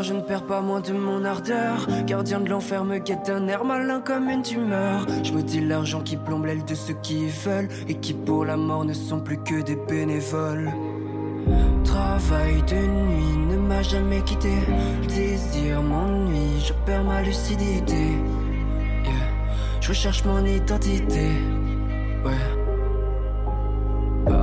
je 0.01 0.13
ne 0.13 0.21
perds 0.21 0.45
pas 0.45 0.61
moins 0.61 0.79
de 0.79 0.93
mon 0.93 1.25
ardeur. 1.25 1.87
Gardien 2.05 2.39
de 2.39 2.49
l'enfer 2.49 2.83
me 2.83 2.99
guette 2.99 3.25
d'un 3.25 3.47
air 3.47 3.65
malin 3.65 4.01
comme 4.01 4.29
une 4.29 4.41
tumeur. 4.41 5.05
Je 5.23 5.31
me 5.33 5.41
dis 5.41 5.61
l'argent 5.61 6.01
qui 6.01 6.15
plombe 6.17 6.45
l'aile 6.45 6.65
de 6.65 6.75
ceux 6.75 6.95
qui 7.01 7.27
veulent 7.27 7.69
et 7.87 7.95
qui 7.95 8.13
pour 8.13 8.45
la 8.45 8.57
mort 8.57 8.85
ne 8.85 8.93
sont 8.93 9.19
plus 9.19 9.37
que 9.37 9.61
des 9.61 9.75
bénévoles. 9.75 10.71
Travail 11.83 12.61
de 12.63 12.75
nuit 12.75 13.37
ne 13.49 13.57
m'a 13.57 13.81
jamais 13.81 14.21
quitté. 14.21 14.53
Désir 15.07 15.81
m'ennuie, 15.81 16.59
je 16.65 16.73
perds 16.85 17.03
ma 17.03 17.21
lucidité. 17.21 18.17
Je 19.81 19.89
recherche 19.89 20.23
mon 20.23 20.45
identité. 20.45 21.31
Ouais. 22.23 22.58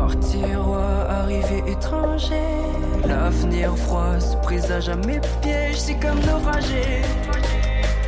Partir 0.06 0.68
ou 0.68 0.74
arriver 0.74 1.64
étranger. 1.66 2.48
L'avenir 3.08 3.76
froid 3.76 4.20
se 4.20 4.36
présage 4.36 4.88
à 4.88 4.94
mes 4.94 5.20
pièges, 5.42 5.78
c'est 5.78 5.98
comme 5.98 6.20
naufrager. 6.20 7.02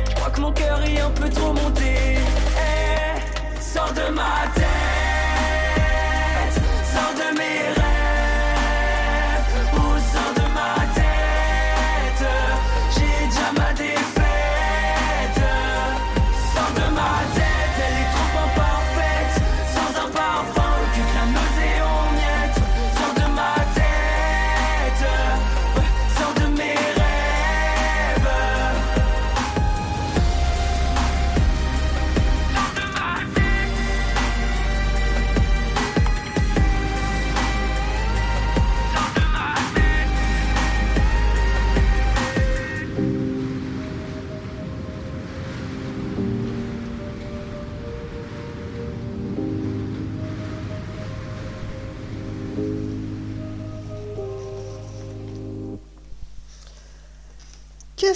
Je 0.09 0.15
crois 0.15 0.29
que 0.29 0.39
mon 0.39 0.53
cœur 0.53 0.81
est 0.85 1.01
un 1.01 1.09
peu 1.09 1.29
trop 1.29 1.51
monté. 1.51 2.15
Eh, 2.55 3.61
sors 3.61 3.91
de 3.91 4.13
ma 4.13 4.47
tête, 4.55 4.98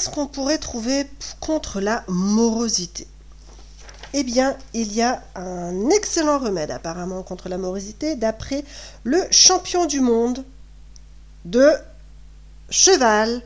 Qu'est-ce 0.03 0.15
qu'on 0.15 0.27
pourrait 0.27 0.57
trouver 0.57 1.07
contre 1.39 1.79
la 1.79 2.03
morosité? 2.09 3.07
Eh 4.11 4.23
bien, 4.23 4.57
il 4.73 4.91
y 4.91 5.01
a 5.01 5.23
un 5.33 5.89
excellent 5.91 6.39
remède 6.39 6.71
apparemment 6.71 7.23
contre 7.23 7.47
la 7.47 7.57
morosité 7.57 8.17
d'après 8.17 8.65
le 9.05 9.23
champion 9.31 9.85
du 9.85 10.01
monde 10.01 10.43
de 11.45 11.69
cheval 12.69 13.43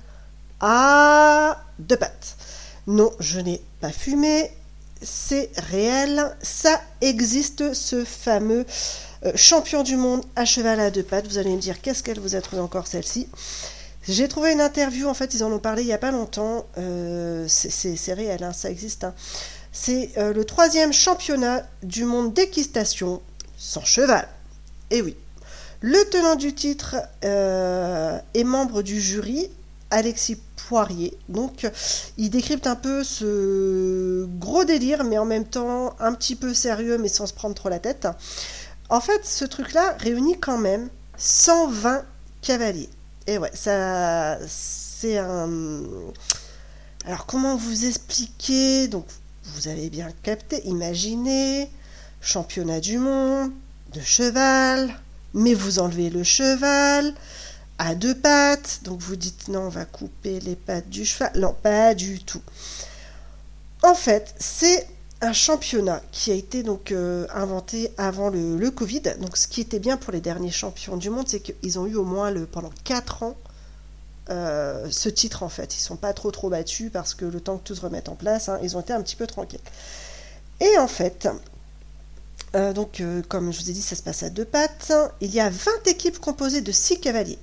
à 0.59 1.63
deux 1.77 1.95
pattes. 1.95 2.37
Non, 2.87 3.11
je 3.19 3.39
n'ai 3.39 3.61
pas 3.79 3.91
fumé. 3.91 4.51
C'est 5.03 5.51
réel. 5.57 6.35
Ça 6.41 6.81
existe, 7.01 7.75
ce 7.75 8.03
fameux 8.03 8.65
euh, 9.25 9.31
champion 9.35 9.83
du 9.83 9.95
monde 9.95 10.25
à 10.35 10.43
cheval 10.43 10.79
à 10.79 10.89
deux 10.89 11.03
pattes. 11.03 11.27
Vous 11.27 11.37
allez 11.37 11.55
me 11.55 11.61
dire, 11.61 11.81
qu'est-ce 11.83 12.01
qu'elle 12.01 12.19
vous 12.19 12.33
a 12.33 12.41
trouvé 12.41 12.63
encore 12.63 12.87
celle-ci? 12.87 13.27
J'ai 14.07 14.27
trouvé 14.27 14.53
une 14.53 14.61
interview, 14.61 15.07
en 15.07 15.13
fait, 15.13 15.33
ils 15.33 15.43
en 15.43 15.51
ont 15.51 15.59
parlé 15.59 15.81
il 15.83 15.87
n'y 15.87 15.93
a 15.93 15.97
pas 15.97 16.11
longtemps. 16.11 16.65
Euh, 16.77 17.45
c'est- 17.47 18.13
réel, 18.13 18.43
hein, 18.43 18.53
ça 18.53 18.69
existe. 18.69 19.03
hein. 19.03 19.13
C'est 19.71 20.11
euh, 20.17 20.33
le 20.33 20.45
troisième 20.45 20.93
championnat 20.93 21.63
du 21.83 22.05
monde 22.05 22.33
d'équitation 22.33 23.21
sans 23.57 23.83
cheval. 23.83 24.27
Et 24.91 25.01
oui. 25.01 25.15
Le 25.81 26.01
tenant 26.09 26.35
du 26.35 26.53
titre 26.55 26.95
euh, 27.23 28.17
est 28.33 28.43
membre 28.43 28.81
du 28.81 28.99
jury, 28.99 29.49
Alexis 29.91 30.39
Poirier. 30.55 31.17
Donc, 31.29 31.69
il 32.17 32.29
décrypte 32.29 32.65
un 32.65 32.75
peu 32.75 33.03
ce 33.03 34.25
gros 34.39 34.63
délire, 34.63 35.03
mais 35.03 35.17
en 35.17 35.25
même 35.25 35.45
temps 35.45 35.95
un 35.99 36.13
petit 36.13 36.35
peu 36.35 36.53
sérieux, 36.53 36.97
mais 36.97 37.09
sans 37.09 37.27
se 37.27 37.33
prendre 37.33 37.53
trop 37.55 37.69
la 37.69 37.79
tête. 37.79 38.07
En 38.89 39.01
fait, 39.01 39.25
ce 39.25 39.45
truc-là 39.45 39.95
réunit 39.99 40.39
quand 40.39 40.57
même 40.57 40.89
120 41.17 42.03
cavaliers. 42.41 42.89
Et 43.27 43.37
ouais, 43.37 43.51
ça, 43.53 44.39
c'est 44.47 45.17
un. 45.17 45.83
Alors, 47.05 47.25
comment 47.25 47.57
vous 47.57 47.85
expliquer? 47.85 48.87
Donc, 48.87 49.05
vous 49.43 49.67
avez 49.67 49.89
bien 49.89 50.09
capté, 50.23 50.65
imaginez, 50.65 51.69
championnat 52.21 52.79
du 52.79 52.97
monde, 52.97 53.51
de 53.93 53.99
cheval, 53.99 54.97
mais 55.33 55.53
vous 55.53 55.79
enlevez 55.79 56.09
le 56.09 56.23
cheval 56.23 57.13
à 57.79 57.95
deux 57.95 58.15
pattes, 58.15 58.79
donc 58.83 58.99
vous 59.01 59.15
dites 59.15 59.49
non, 59.49 59.67
on 59.67 59.69
va 59.69 59.85
couper 59.85 60.39
les 60.39 60.55
pattes 60.55 60.89
du 60.89 61.05
cheval. 61.05 61.31
Non, 61.35 61.53
pas 61.53 61.93
du 61.93 62.19
tout. 62.23 62.41
En 63.83 63.93
fait, 63.93 64.33
c'est 64.39 64.87
un 65.21 65.33
championnat 65.33 66.01
qui 66.11 66.31
a 66.31 66.35
été 66.35 66.63
donc 66.63 66.91
euh, 66.91 67.25
inventé 67.33 67.91
avant 67.97 68.29
le, 68.29 68.69
Covid. 68.69 69.01
Donc, 69.19 69.37
ce 69.37 69.47
qui 69.47 69.61
était 69.61 69.79
bien 69.79 69.97
pour 69.97 70.13
les 70.13 70.21
derniers 70.21 70.51
champions 70.51 70.97
du 70.97 71.09
monde, 71.09 71.27
c'est 71.27 71.39
qu'ils 71.39 71.79
ont 71.79 71.87
eu 71.87 71.95
au 71.95 72.03
moins 72.03 72.31
le, 72.31 72.45
pendant 72.45 72.71
4 72.83 73.23
ans 73.23 73.35
euh, 74.29 74.87
ce 74.91 75.09
titre 75.09 75.43
en 75.43 75.49
fait. 75.49 75.75
Ils 75.75 75.79
sont 75.79 75.95
pas 75.95 76.13
trop 76.13 76.31
trop 76.31 76.49
battus 76.49 76.91
parce 76.91 77.15
que 77.15 77.25
le 77.25 77.39
temps 77.39 77.57
que 77.57 77.63
tout 77.63 77.75
se 77.75 77.81
remette 77.81 78.09
en 78.09 78.15
place, 78.15 78.49
hein, 78.49 78.59
ils 78.61 78.75
ont 78.77 78.81
été 78.81 78.93
un 78.93 79.01
petit 79.01 79.15
peu 79.15 79.25
tranquilles. 79.25 79.61
Et 80.59 80.77
en 80.77 80.87
fait, 80.87 81.27
euh, 82.55 82.73
donc 82.73 83.01
comme 83.29 83.51
je 83.51 83.61
vous 83.61 83.69
ai 83.69 83.73
dit, 83.73 83.81
ça 83.81 83.95
se 83.95 84.03
passe 84.03 84.23
à 84.23 84.29
deux 84.29 84.45
pattes. 84.45 84.91
Il 85.21 85.33
y 85.33 85.39
a 85.39 85.49
20 85.49 85.87
équipes 85.87 86.19
composées 86.19 86.61
de 86.61 86.71
6 86.71 86.99
cavaliers 86.99 87.39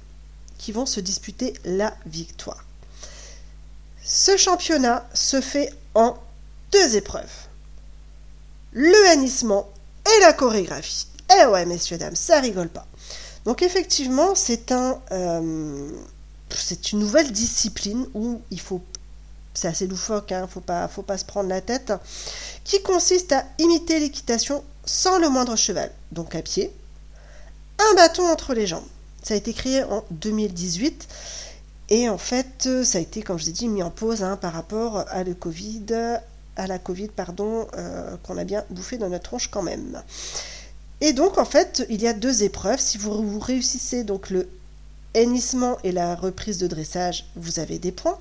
qui 0.59 0.73
vont 0.73 0.87
se 0.87 1.01
disputer 1.01 1.55
la 1.65 1.95
victoire. 2.07 2.65
Ce 4.03 4.37
championnat 4.37 5.09
se 5.15 5.41
fait 5.41 5.73
en 5.95 6.17
deux 6.71 6.97
épreuves. 6.97 7.44
Le 8.75 9.09
hannissement 9.09 9.71
et 10.05 10.21
la 10.21 10.33
chorégraphie. 10.33 11.07
Eh 11.41 11.47
ouais, 11.47 11.65
messieurs, 11.65 11.97
dames, 11.97 12.17
ça 12.17 12.41
rigole 12.41 12.69
pas. 12.69 12.87
Donc 13.45 13.63
effectivement, 13.63 14.35
c'est 14.35 14.73
un, 14.73 15.01
euh, 15.13 15.91
c'est 16.51 16.93
une 16.93 16.99
nouvelle 16.99 17.31
discipline 17.31 18.07
où 18.15 18.41
il 18.51 18.61
faut, 18.61 18.83
c'est 19.55 19.69
assez 19.69 19.87
loufoque, 19.87 20.33
hein, 20.33 20.49
faut 20.51 20.61
pas, 20.61 20.89
faut 20.89 21.03
pas 21.03 21.19
se 21.19 21.25
prendre 21.25 21.49
la 21.49 21.61
tête, 21.61 21.93
qui 22.65 22.83
consiste 22.83 23.33
à 23.33 23.45
imiter 23.59 24.01
l'équitation 24.01 24.65
sans 24.85 25.19
le 25.19 25.29
moindre 25.29 25.57
cheval, 25.57 25.91
donc 26.13 26.35
à 26.35 26.43
pied, 26.43 26.73
un 27.79 27.95
bâton 27.95 28.27
entre 28.27 28.55
les 28.55 28.67
jambes. 28.67 28.85
Ça 29.23 29.35
a 29.35 29.37
été 29.37 29.53
créé 29.53 29.85
en 29.85 30.05
2018 30.11 31.09
et 31.91 32.09
en 32.09 32.19
fait, 32.19 32.69
ça 32.83 32.99
a 32.99 33.01
été, 33.01 33.23
comme 33.23 33.39
je 33.39 33.45
vous 33.45 33.51
ai 33.51 33.53
dit, 33.53 33.69
mis 33.69 33.83
en 33.83 33.91
pause 33.91 34.23
hein, 34.23 34.37
par 34.37 34.53
rapport 34.53 35.05
à 35.09 35.23
le 35.23 35.35
Covid, 35.35 35.87
à 36.57 36.67
la 36.67 36.79
Covid, 36.79 37.09
pardon, 37.09 37.67
euh, 37.77 38.17
qu'on 38.23 38.39
a 38.39 38.45
bien 38.45 38.65
bouffé 38.71 38.99
dans 38.99 39.09
notre 39.09 39.25
tronche 39.25 39.49
quand 39.49 39.63
même. 39.63 40.03
Et 41.01 41.13
donc, 41.13 41.39
en 41.39 41.45
fait, 41.45 41.85
il 41.91 42.01
y 42.01 42.07
a 42.07 42.13
deux 42.13 42.45
épreuves. 42.45 42.81
Si 42.81 42.99
vous, 42.99 43.39
réussissez 43.39 44.05
donc 44.05 44.31
le 44.31 44.49
hennissement 45.15 45.79
et 45.85 45.93
la 45.93 46.15
reprise 46.15 46.59
de 46.59 46.67
dressage, 46.67 47.27
vous 47.37 47.59
avez 47.59 47.79
des 47.79 47.93
points. 47.93 48.19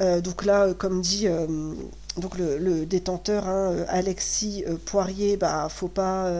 Euh, 0.00 0.20
donc 0.20 0.44
là, 0.44 0.64
euh, 0.64 0.74
comme 0.74 1.00
dit 1.00 1.26
le, 1.26 2.84
détenteur, 2.84 3.48
hein, 3.48 3.84
Alexis 3.88 4.64
Poirier, 4.84 5.36
bah 5.36 5.68
faut 5.70 5.88
pas, 5.88 6.30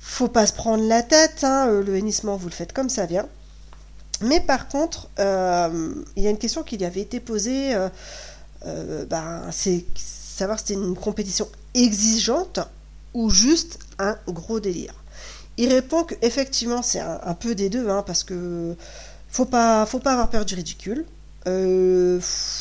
faut 0.00 0.28
pas 0.28 0.46
se 0.46 0.52
prendre 0.52 0.86
la 0.86 1.02
tête. 1.02 1.42
hein, 1.44 1.66
le 1.66 1.96
hennissement, 1.96 2.36
vous 2.36 2.48
le 2.48 2.54
faites 2.54 2.72
comme 2.72 2.90
ça 2.90 3.06
vient. 3.06 3.26
Mais 4.20 4.40
par 4.40 4.68
contre, 4.68 5.08
il 5.18 6.22
y 6.22 6.26
a 6.26 6.30
une 6.30 6.38
question 6.38 6.62
qui 6.62 6.76
lui 6.76 6.84
avait 6.84 7.00
été 7.00 7.18
posée. 7.18 7.74
Euh, 8.66 9.04
bah, 9.06 9.42
c'est 9.50 9.84
savoir 9.96 10.58
si 10.58 10.66
c'était 10.68 10.80
une 10.80 10.94
compétition 10.94 11.48
exigeante 11.74 12.60
ou 13.14 13.30
juste 13.30 13.78
un 13.98 14.16
gros 14.26 14.60
délire. 14.60 14.94
Il 15.58 15.72
répond 15.72 16.04
que 16.04 16.14
effectivement 16.22 16.82
c'est 16.82 17.00
un, 17.00 17.34
peu 17.34 17.54
des 17.54 17.68
deux, 17.68 17.88
hein, 17.88 18.02
parce 18.06 18.24
que 18.24 18.74
faut 19.28 19.44
pas, 19.44 19.84
faut 19.86 19.98
pas 19.98 20.12
avoir 20.12 20.30
peur 20.30 20.44
du 20.44 20.54
ridicule. 20.54 21.04
Euh, 21.46 22.20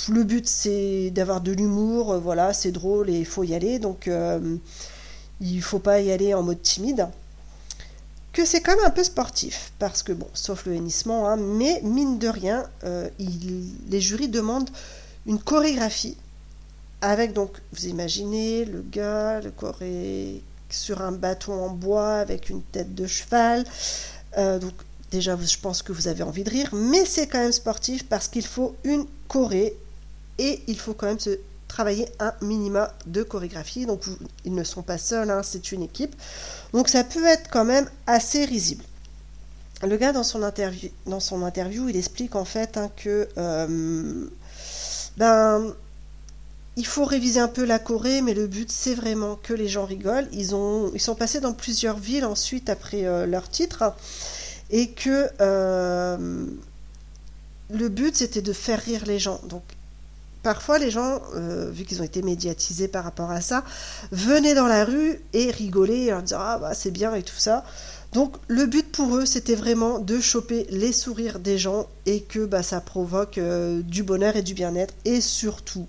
le 0.10 0.24
but 0.24 0.48
c'est 0.48 1.12
d'avoir 1.12 1.42
de 1.42 1.52
l'humour, 1.52 2.14
euh, 2.14 2.20
voilà, 2.20 2.52
c'est 2.52 2.72
drôle 2.72 3.10
et 3.10 3.20
il 3.20 3.26
faut 3.26 3.44
y 3.44 3.54
aller, 3.54 3.78
donc 3.78 4.08
euh, 4.08 4.58
il 5.40 5.62
faut 5.62 5.80
pas 5.80 6.02
y 6.02 6.12
aller 6.12 6.34
en 6.34 6.44
mode 6.44 6.62
timide. 6.62 7.08
Que 8.34 8.46
c'est 8.46 8.62
quand 8.62 8.76
même 8.76 8.86
un 8.86 8.92
peu 8.92 9.04
sportif, 9.04 9.74
parce 9.78 10.04
que 10.04 10.14
bon, 10.14 10.28
sauf 10.34 10.66
le 10.66 10.74
hennissement, 10.74 11.30
hein, 11.30 11.36
mais 11.36 11.82
mine 11.84 12.18
de 12.18 12.30
rien, 12.30 12.64
les 13.90 14.00
jurys 14.00 14.30
demandent 14.30 14.70
une 15.26 15.40
chorégraphie 15.40 16.18
avec 17.02 17.34
donc, 17.34 17.58
vous 17.74 17.88
imaginez 17.88 18.64
le 18.64 18.82
gars, 18.82 19.42
le 19.42 19.50
choré 19.52 20.44
sur 20.70 21.02
un 21.02 21.12
bâton 21.12 21.54
en 21.54 21.70
bois 21.70 22.18
avec 22.18 22.50
une 22.50 22.62
tête 22.62 22.94
de 22.94 23.08
cheval. 23.08 23.66
Euh, 24.38 24.60
donc 24.60 24.74
déjà, 25.10 25.36
je 25.36 25.58
pense 25.58 25.82
que 25.82 25.92
vous 25.92 26.08
avez 26.08 26.24
envie 26.24 26.44
de 26.44 26.50
rire, 26.50 26.70
mais 26.74 27.06
c'est 27.06 27.28
quand 27.28 27.40
même 27.40 27.52
sportif 27.52 28.08
parce 28.08 28.28
qu'il 28.28 28.46
faut 28.46 28.76
une 28.84 29.06
choré 29.28 29.76
et 30.38 30.62
il 30.68 30.78
faut 30.78 30.94
quand 30.94 31.08
même 31.08 31.20
se 31.20 31.40
travailler 31.68 32.08
un 32.20 32.34
minima 32.42 32.94
de 33.08 33.24
chorégraphie. 33.24 33.88
Donc 33.88 34.04
ils 34.46 34.54
ne 34.54 34.64
sont 34.64 34.84
pas 34.84 35.00
seuls, 35.00 35.32
hein, 35.32 35.42
c'est 35.44 35.72
une 35.72 35.82
équipe. 35.82 36.16
Donc 36.72 36.88
ça 36.88 37.04
peut 37.04 37.26
être 37.26 37.50
quand 37.50 37.66
même 37.66 37.90
assez 38.06 38.46
risible. 38.46 38.84
Le 39.82 39.98
gars 39.98 40.14
dans 40.14 40.24
son 40.24 40.44
interview, 40.44 40.90
dans 41.08 41.20
son 41.20 41.42
interview 41.42 41.90
il 41.90 41.98
explique 41.98 42.36
en 42.36 42.46
fait 42.46 42.78
hein, 42.78 42.92
que 42.96 43.28
euh, 43.38 44.28
ben 45.18 45.74
il 46.78 46.86
faut 46.86 47.06
réviser 47.06 47.40
un 47.40 47.48
peu 47.48 47.66
la 47.66 47.80
Corée, 47.80 48.22
mais 48.22 48.34
le 48.34 48.48
but 48.48 48.72
c'est 48.72 48.96
vraiment 48.96 49.36
que 49.36 49.54
les 49.54 49.68
gens 49.68 49.86
rigolent. 49.86 50.28
Ils, 50.32 50.56
ont, 50.56 50.92
ils 50.94 51.02
sont 51.02 51.16
passés 51.16 51.40
dans 51.40 51.54
plusieurs 51.54 51.98
villes 51.98 52.26
ensuite 52.26 52.70
après 52.70 53.06
euh, 53.06 53.26
leur 53.26 53.50
titre 53.50 53.94
et 54.70 54.90
que 54.92 55.28
euh, 55.42 56.46
le 57.70 57.90
but 57.90 58.16
c'était 58.16 58.42
de 58.42 58.54
faire 58.54 58.80
rire 58.80 59.04
les 59.06 59.20
gens. 59.20 59.42
Donc 59.50 59.64
parfois 60.44 60.80
les 60.80 60.92
gens, 60.92 61.22
euh, 61.36 61.70
vu 61.72 61.84
qu'ils 61.84 62.02
ont 62.02 62.06
été 62.06 62.22
médiatisés 62.22 62.88
par 62.88 63.04
rapport 63.04 63.32
à 63.32 63.42
ça, 63.42 63.66
venaient 64.12 64.56
dans 64.56 64.68
la 64.68 64.86
rue 64.86 65.20
et 65.34 65.52
rigolaient 65.52 66.06
et 66.06 66.10
leur 66.12 66.24
disaient 66.24 66.36
ah 66.40 66.58
bah 66.58 66.74
c'est 66.74 66.92
bien 66.92 67.14
et 67.16 67.24
tout 67.24 67.38
ça. 67.38 67.66
Donc 68.14 68.36
le 68.48 68.66
but 68.66 68.92
pour 68.92 69.16
eux 69.16 69.26
c'était 69.26 69.56
vraiment 69.56 70.00
de 70.00 70.20
choper 70.20 70.68
les 70.70 70.92
sourires 70.92 71.40
des 71.40 71.58
gens 71.58 71.88
et 72.06 72.22
que 72.22 72.46
bah, 72.46 72.64
ça 72.64 72.82
provoque 72.82 73.38
euh, 73.38 73.82
du 73.82 74.04
bonheur 74.04 74.36
et 74.36 74.42
du 74.42 74.54
bien-être 74.54 74.94
et 75.06 75.22
surtout 75.22 75.88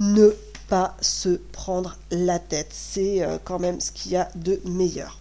ne 0.00 0.30
pas 0.68 0.96
se 1.00 1.40
prendre 1.52 1.96
la 2.10 2.38
tête. 2.38 2.70
C'est 2.70 3.22
euh, 3.22 3.38
quand 3.42 3.58
même 3.58 3.80
ce 3.80 3.92
qu'il 3.92 4.12
y 4.12 4.16
a 4.16 4.28
de 4.34 4.60
meilleur. 4.64 5.18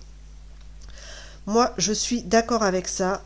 Moi, 1.45 1.73
je 1.77 1.91
suis 1.91 2.23
d'accord 2.23 2.63
avec 2.63 2.87
ça. 2.87 3.21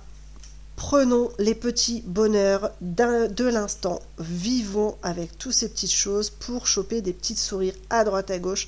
Prenons 0.75 1.29
les 1.39 1.55
petits 1.55 2.03
bonheurs 2.05 2.71
de 2.81 3.43
l'instant. 3.45 3.99
Vivons 4.19 4.95
avec 5.01 5.37
toutes 5.37 5.53
ces 5.53 5.69
petites 5.69 5.91
choses 5.91 6.29
pour 6.29 6.67
choper 6.67 7.01
des 7.01 7.13
petits 7.13 7.35
sourires 7.35 7.73
à 7.89 8.03
droite 8.03 8.29
à 8.29 8.37
gauche, 8.37 8.67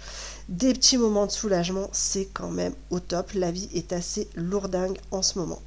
des 0.50 0.74
petits 0.74 0.98
moments 0.98 1.28
de 1.28 1.32
soulagement. 1.32 1.90
C'est 1.94 2.26
quand 2.26 2.50
même 2.50 2.74
au 2.90 3.00
top. 3.00 3.32
La 3.34 3.52
vie 3.52 3.70
est 3.74 3.94
assez 3.94 4.28
lourdingue 4.36 4.98
en 5.12 5.22
ce 5.22 5.40
moment. 5.40 5.62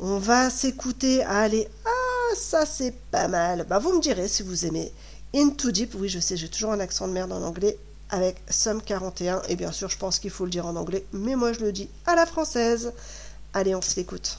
On 0.00 0.18
va 0.18 0.50
s'écouter 0.50 1.22
à 1.22 1.38
aller. 1.40 1.68
Ah, 1.84 2.34
ça 2.34 2.66
c'est 2.66 2.94
pas 3.10 3.28
mal. 3.28 3.66
Bah, 3.68 3.78
vous 3.78 3.94
me 3.94 4.00
direz 4.00 4.26
si 4.26 4.42
vous 4.42 4.66
aimez. 4.66 4.92
Into 5.34 5.70
Deep, 5.70 5.94
oui, 5.98 6.08
je 6.08 6.18
sais, 6.18 6.36
j'ai 6.36 6.48
toujours 6.48 6.72
un 6.72 6.80
accent 6.80 7.06
de 7.06 7.12
merde 7.12 7.32
en 7.32 7.42
anglais 7.42 7.78
avec 8.08 8.42
Somme 8.48 8.80
41. 8.80 9.42
Et 9.48 9.56
bien 9.56 9.72
sûr, 9.72 9.90
je 9.90 9.98
pense 9.98 10.18
qu'il 10.18 10.30
faut 10.30 10.44
le 10.44 10.50
dire 10.50 10.66
en 10.66 10.76
anglais, 10.76 11.04
mais 11.12 11.36
moi 11.36 11.52
je 11.52 11.60
le 11.60 11.72
dis 11.72 11.90
à 12.06 12.14
la 12.14 12.24
française. 12.24 12.92
Allez, 13.52 13.74
on 13.74 13.82
se 13.82 13.96
l'écoute. 13.96 14.38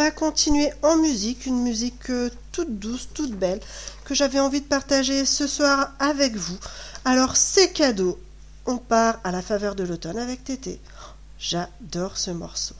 Va 0.00 0.10
continuer 0.10 0.72
en 0.82 0.96
musique, 0.96 1.44
une 1.44 1.62
musique 1.62 2.08
euh, 2.08 2.30
toute 2.52 2.78
douce, 2.78 3.10
toute 3.12 3.32
belle, 3.32 3.60
que 4.06 4.14
j'avais 4.14 4.40
envie 4.40 4.62
de 4.62 4.66
partager 4.66 5.26
ce 5.26 5.46
soir 5.46 5.92
avec 5.98 6.36
vous. 6.36 6.58
Alors 7.04 7.36
c'est 7.36 7.70
cadeau, 7.70 8.18
on 8.64 8.78
part 8.78 9.20
à 9.24 9.30
la 9.30 9.42
faveur 9.42 9.74
de 9.74 9.84
l'automne 9.84 10.16
avec 10.16 10.42
Tété. 10.42 10.80
J'adore 11.38 12.16
ce 12.16 12.30
morceau. 12.30 12.74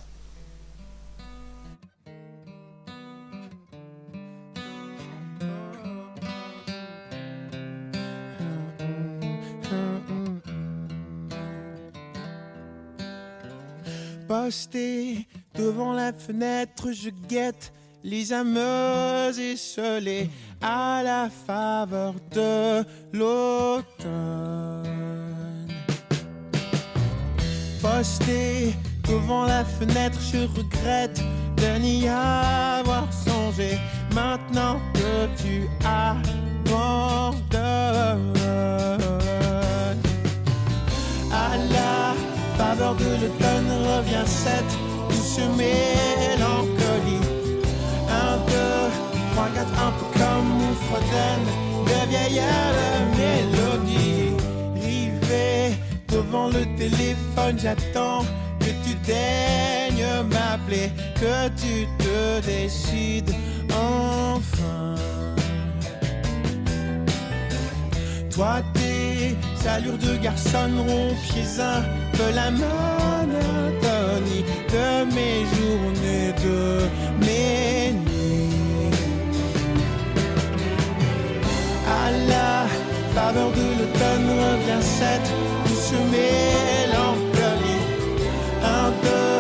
Devant 15.55 15.92
la 15.92 16.12
fenêtre, 16.12 16.92
je 16.92 17.11
guette 17.28 17.72
les 18.03 18.32
ameuses 18.32 19.38
esselées 19.38 20.30
à 20.61 21.03
la 21.05 21.28
faveur 21.28 22.14
de 22.32 22.84
l'automne. 23.12 24.11
Posté 27.80 28.74
devant 29.09 29.44
la 29.44 29.64
fenêtre, 29.64 30.18
je 30.32 30.46
regrette 30.59 31.20
de 31.57 31.78
n'y 31.78 32.09
avoir 32.09 33.12
songé. 33.12 33.78
Maintenant 34.14 34.80
que 34.94 35.42
tu 35.42 35.68
abandonnes 35.84 36.30
à 41.32 41.57
la 41.57 42.14
faveur 42.57 42.94
de 42.96 43.05
l'automne 43.05 43.70
revient 43.86 44.26
cette 44.26 44.89
douce 45.11 45.40
mélancolie. 45.56 47.26
Un, 48.08 48.36
deux, 48.46 48.90
trois, 49.32 49.48
quatre, 49.54 49.76
un 49.86 49.92
peu 49.98 50.06
comme 50.18 50.50
une 50.66 50.76
fredonne 50.86 51.48
de 51.86 51.98
vieille 52.11 52.42
mélodie. 53.18 54.32
Rivé 54.74 55.76
devant 56.08 56.48
le 56.48 56.64
téléphone, 56.76 57.58
j'attends 57.58 58.24
que 58.61 58.70
tu 58.84 58.94
daignes 59.06 60.24
m'appeler, 60.30 60.90
que 61.14 61.48
tu 61.61 61.86
te 61.98 62.40
décides 62.46 63.34
enfin. 63.70 64.94
Toi, 68.30 68.62
tes 68.74 69.36
allures 69.68 69.98
de 69.98 70.16
garçon 70.16 70.70
rompiez 70.78 71.61
un 71.61 71.82
peu 72.16 72.34
la 72.34 72.50
monotonie 72.50 73.89
de 74.72 75.04
mes 75.14 75.44
journées, 75.54 76.32
de 76.46 76.60
mes 77.24 77.92
nuits. 77.92 78.94
À 82.02 82.10
la 82.32 82.66
faveur 83.14 83.50
de 83.50 83.66
l'automne 83.78 84.28
revient 84.44 84.82
cette 84.98 85.30
douce 85.66 85.92
mélancolie. 86.12 87.84
Un, 88.62 88.90
deux, 89.02 89.39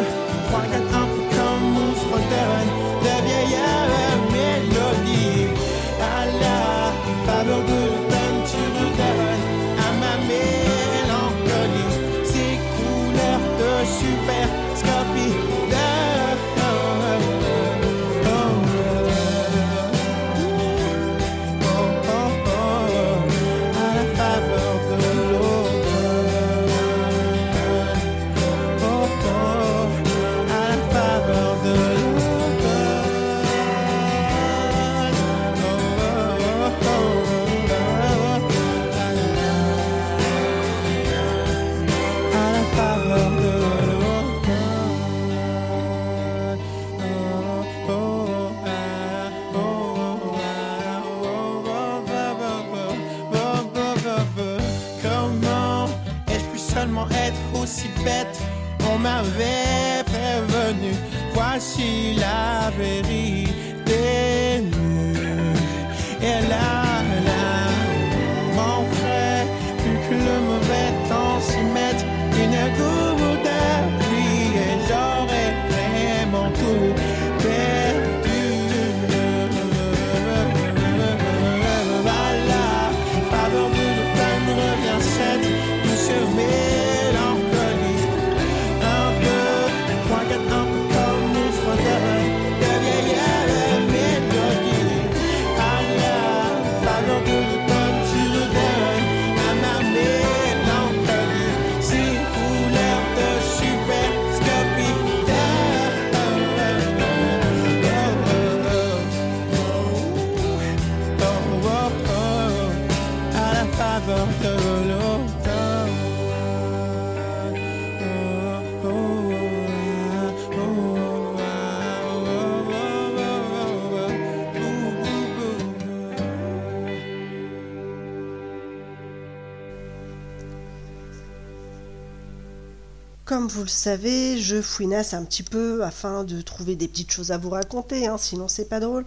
vous 133.50 133.62
le 133.62 133.68
savez, 133.68 134.40
je 134.40 134.62
fouinasse 134.62 135.12
un 135.12 135.24
petit 135.24 135.42
peu 135.42 135.82
afin 135.84 136.24
de 136.24 136.40
trouver 136.40 136.76
des 136.76 136.86
petites 136.86 137.10
choses 137.10 137.32
à 137.32 137.38
vous 137.38 137.50
raconter, 137.50 138.06
hein, 138.06 138.16
sinon 138.16 138.48
c'est 138.48 138.68
pas 138.68 138.80
drôle. 138.80 139.04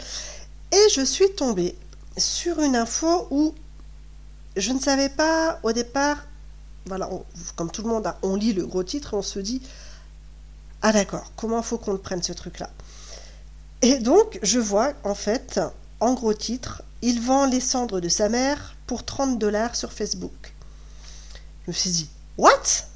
Et 0.71 0.89
je 0.93 1.01
suis 1.01 1.31
tombée 1.33 1.75
sur 2.17 2.59
une 2.59 2.75
info 2.75 3.27
où 3.31 3.55
je 4.57 4.71
ne 4.71 4.79
savais 4.79 5.09
pas 5.09 5.59
au 5.63 5.71
départ. 5.71 6.17
Voilà, 6.85 7.09
comme 7.55 7.71
tout 7.71 7.83
le 7.83 7.89
monde, 7.89 8.05
hein, 8.05 8.17
on 8.21 8.35
lit 8.35 8.53
le 8.53 8.65
gros 8.65 8.83
titre 8.83 9.13
et 9.13 9.17
on 9.17 9.21
se 9.21 9.39
dit 9.39 9.61
Ah 10.81 10.91
d'accord, 10.91 11.31
comment 11.37 11.61
faut 11.61 11.77
qu'on 11.77 11.93
le 11.93 11.97
prenne 11.97 12.21
ce 12.21 12.33
truc-là? 12.33 12.69
Et 13.81 13.99
donc, 13.99 14.39
je 14.43 14.59
vois 14.59 14.93
en 15.03 15.15
fait, 15.15 15.59
en 15.99 16.13
gros 16.13 16.33
titre, 16.33 16.83
il 17.01 17.21
vend 17.21 17.45
les 17.45 17.61
cendres 17.61 18.01
de 18.01 18.09
sa 18.09 18.27
mère 18.27 18.75
pour 18.87 19.05
30 19.05 19.39
dollars 19.39 19.75
sur 19.75 19.93
Facebook. 19.93 20.53
Je 21.65 21.71
me 21.71 21.73
suis 21.73 21.91
dit 21.91 22.09
What? 22.37 22.87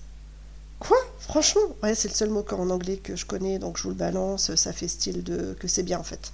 Quoi? 0.79 0.97
Franchement 1.27 1.61
c'est 1.93 2.07
le 2.07 2.13
seul 2.13 2.29
mot 2.29 2.45
en 2.51 2.69
anglais 2.69 2.97
que 2.97 3.15
je 3.17 3.25
connais, 3.25 3.59
donc 3.59 3.77
je 3.77 3.83
vous 3.83 3.89
le 3.89 3.95
balance, 3.95 4.55
ça 4.55 4.71
fait 4.71 4.87
style 4.87 5.23
que 5.59 5.67
c'est 5.67 5.83
bien 5.83 5.99
en 5.99 6.03
fait. 6.03 6.31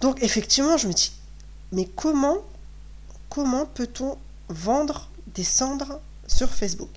Donc 0.00 0.22
effectivement, 0.22 0.76
je 0.76 0.86
me 0.86 0.92
dis, 0.92 1.12
mais 1.72 1.86
comment, 1.86 2.38
comment 3.28 3.66
peut-on 3.66 4.16
vendre 4.48 5.08
des 5.34 5.44
cendres 5.44 6.00
sur 6.26 6.48
Facebook? 6.48 6.90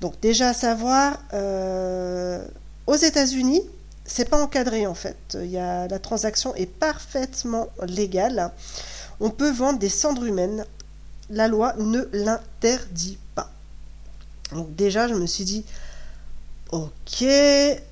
Donc 0.00 0.18
déjà 0.20 0.48
à 0.48 0.54
savoir, 0.54 1.18
euh, 1.34 2.42
aux 2.86 2.96
États-Unis, 2.96 3.62
c'est 4.06 4.28
pas 4.28 4.42
encadré 4.42 4.86
en 4.86 4.94
fait. 4.94 5.36
La 5.52 5.98
transaction 5.98 6.54
est 6.54 6.66
parfaitement 6.66 7.68
légale. 7.86 8.52
On 9.20 9.30
peut 9.30 9.50
vendre 9.50 9.78
des 9.78 9.90
cendres 9.90 10.24
humaines. 10.24 10.64
La 11.28 11.46
loi 11.46 11.74
ne 11.78 12.08
l'interdit 12.12 13.18
pas. 13.34 13.52
Donc 14.52 14.74
déjà, 14.74 15.06
je 15.06 15.14
me 15.14 15.26
suis 15.26 15.44
dit, 15.44 15.64
ok, 16.72 17.24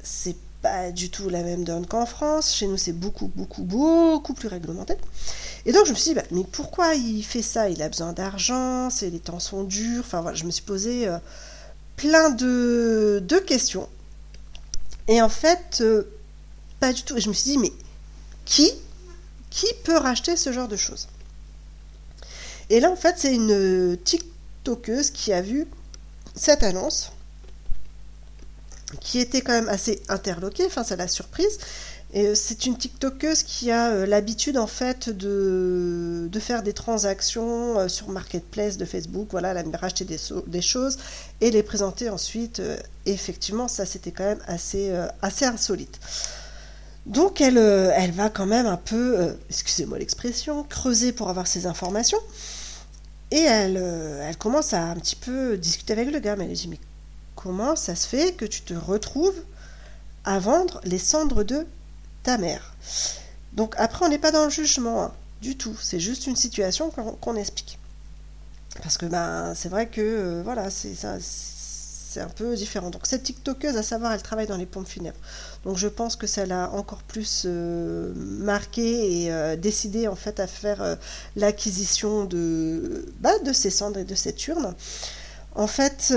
c'est 0.03 0.37
pas 0.63 0.91
du 0.91 1.11
tout 1.11 1.29
la 1.29 1.43
même 1.43 1.65
donne 1.65 1.87
qu'en 1.87 2.07
France. 2.07 2.55
Chez 2.55 2.67
nous, 2.67 2.77
c'est 2.77 2.93
beaucoup, 2.93 3.31
beaucoup, 3.35 3.63
beaucoup 3.63 4.35
plus 4.35 4.49
réglementé. 4.49 4.95
Et 5.67 5.73
donc, 5.73 5.87
je 5.87 5.91
me 5.91 5.97
suis 5.97 6.11
dit, 6.11 6.15
bah, 6.15 6.25
mais 6.31 6.45
pourquoi 6.45 6.95
il 6.95 7.23
fait 7.23 7.43
ça? 7.43 7.69
Il 7.69 7.83
a 7.83 7.89
besoin 7.89 8.13
d'argent, 8.13 8.89
les 9.03 9.21
temps 9.21 9.41
sont 9.41 9.65
durs. 9.65 10.03
Enfin, 10.05 10.21
voilà, 10.21 10.37
je 10.37 10.45
me 10.45 10.51
suis 10.51 10.63
posé 10.63 11.09
euh, 11.09 11.19
plein 11.97 12.31
de, 12.31 13.43
questions. 13.47 13.89
Et 15.09 15.23
en 15.23 15.29
fait, 15.29 15.79
euh, 15.81 16.11
pas 16.81 16.93
du 16.93 17.03
tout. 17.03 17.17
Et 17.17 17.21
je 17.21 17.29
me 17.29 17.35
suis 17.35 17.53
dit, 17.53 17.59
mais 17.59 17.73
qui 18.45 18.73
Qui 19.51 19.67
peut 19.85 19.97
racheter 19.97 20.37
ce 20.37 20.53
genre 20.53 20.69
de 20.69 20.77
choses? 20.77 21.09
Et 22.71 22.81
là, 22.81 22.91
en 22.91 22.97
fait, 22.97 23.15
c'est 23.19 23.35
une 23.35 23.97
TikTokeuse 24.05 25.11
qui 25.11 25.33
a 25.33 25.41
vu 25.41 25.67
cette 26.35 26.63
annonce 26.63 27.13
qui 29.01 29.19
était 29.19 29.41
quand 29.41 29.53
même 29.53 29.69
assez 29.69 30.03
interloquée, 30.09 30.65
enfin 30.67 30.85
ça 30.85 30.97
l'a 30.97 31.09
surprise. 31.09 31.59
Et 32.15 32.29
euh, 32.29 32.35
c'est 32.35 32.65
une 32.65 32.79
TikTokeuse 32.79 33.43
qui 33.43 33.71
a 33.71 33.91
euh, 33.91 34.07
l'habitude 34.07 34.57
en 34.57 34.67
fait 34.67 35.11
de, 35.11 36.29
de 36.31 36.41
faire 36.41 36.63
des 36.63 36.73
transactions 36.73 37.79
euh, 37.79 37.89
sur 37.89 38.09
Marketplace 38.09 38.79
de 38.79 38.87
Facebook. 38.87 39.29
Voilà, 39.31 39.51
elle 39.51 39.59
aime 39.59 39.75
racheter 39.75 40.05
des, 40.05 40.19
des 40.47 40.63
choses 40.63 40.97
et 41.41 41.51
les 41.51 41.63
présenter 41.63 42.09
ensuite. 42.09 42.63
Effectivement, 43.05 43.69
ça 43.69 43.85
c'était 43.85 44.11
quand 44.11 44.25
même 44.25 44.43
assez, 44.47 44.91
assez 45.23 45.45
insolite. 45.45 46.01
Donc 47.05 47.41
elle, 47.41 47.57
elle 47.57 48.13
va 48.13 48.29
quand 48.29 48.47
même 48.47 48.67
un 48.67 48.77
peu, 48.77 49.37
excusez-moi 49.49 49.99
l'expression, 49.99 50.63
creuser 50.65 51.13
pour 51.13 51.31
avoir 51.31 51.47
ces 51.47 51.67
informations. 51.67 52.19
Et 53.31 53.41
elle, 53.41 53.77
elle 53.77 54.37
commence 54.37 54.73
à 54.73 54.83
un 54.83 54.95
petit 54.97 55.17
peu 55.17 55.57
discuter 55.57 55.93
avec 55.95 56.11
le 56.11 56.19
gars. 56.19 56.37
Mais 56.37 56.45
elle 56.45 56.53
dit, 56.53 56.69
mais 56.69 56.79
comment 57.39 57.77
ça 57.77 57.95
se 57.95 58.09
fait 58.09 58.33
que 58.33 58.45
tu 58.45 58.63
te 58.63 58.75
retrouves 58.75 59.41
à 60.25 60.41
vendre 60.41 60.81
les 60.83 60.99
cendres 60.99 61.45
de 61.45 61.67
ta 62.25 62.37
mère? 62.37 62.75
Donc 63.53 63.75
après, 63.79 64.05
on 64.05 64.09
n'est 64.09 64.19
pas 64.19 64.33
dans 64.33 64.45
le 64.45 64.51
jugement 64.51 65.05
hein, 65.05 65.13
du 65.41 65.57
tout. 65.57 65.77
C'est 65.81 66.01
juste 66.01 66.27
une 66.27 66.35
situation 66.35 66.91
qu'on 66.91 67.37
explique. 67.37 67.79
Parce 68.83 68.99
que 68.99 69.07
ben, 69.07 69.55
c'est 69.55 69.69
vrai 69.69 69.87
que 69.87 70.01
euh, 70.01 70.43
voilà, 70.43 70.69
c'est 70.69 72.21
un 72.21 72.29
peu 72.29 72.57
différent. 72.57 72.91
Donc 72.91 73.07
cette 73.07 73.23
TikTokeuse, 73.23 73.77
à 73.77 73.85
savoir, 73.85 74.13
elle 74.13 74.23
travaille 74.23 74.49
dans 74.49 74.57
les 74.57 74.67
pompes 74.67 74.89
funèbres. 74.89 75.21
Donc 75.65 75.77
je 75.77 75.87
pense 75.87 76.17
que 76.17 76.27
ça 76.27 76.45
l'a 76.45 76.71
encore 76.73 77.05
plus 77.05 77.45
euh, 77.47 78.13
marqué 78.17 79.23
et 79.23 79.33
euh, 79.33 79.55
décidé 79.55 80.09
en 80.09 80.17
fait 80.17 80.41
à 80.41 80.49
faire 80.49 80.97
l'acquisition 81.37 82.25
de, 82.25 83.07
bah, 83.21 83.39
de 83.45 83.53
ces 83.53 83.71
cendres 83.71 84.01
et 84.01 84.05
de 84.05 84.17
cette 84.17 84.45
urne. 84.49 84.75
En 85.55 85.67
fait, 85.69 86.13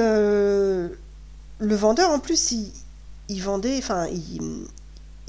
le 1.62 1.76
vendeur 1.76 2.10
en 2.10 2.20
plus, 2.20 2.54
il, 3.30 3.42
vendait, 3.42 3.78
enfin, 3.78 4.08
il, 4.08 4.66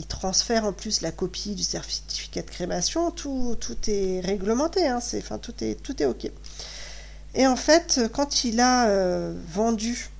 transfère 0.08 0.64
en 0.64 0.72
plus 0.72 1.00
la 1.00 1.12
copie 1.12 1.54
du 1.54 1.62
certificat 1.62 2.42
de 2.42 2.50
crémation. 2.50 3.10
Tout, 3.10 3.56
est 3.86 4.20
réglementé, 4.20 4.86
hein, 4.88 4.98
tout 5.40 5.54
est, 5.62 6.04
ok. 6.04 6.30
Et 7.34 7.46
en 7.46 7.56
fait, 7.56 8.00
quand 8.12 8.44
il 8.44 8.60
a 8.60 8.88
euh, 8.88 9.34
vendu 9.48 10.10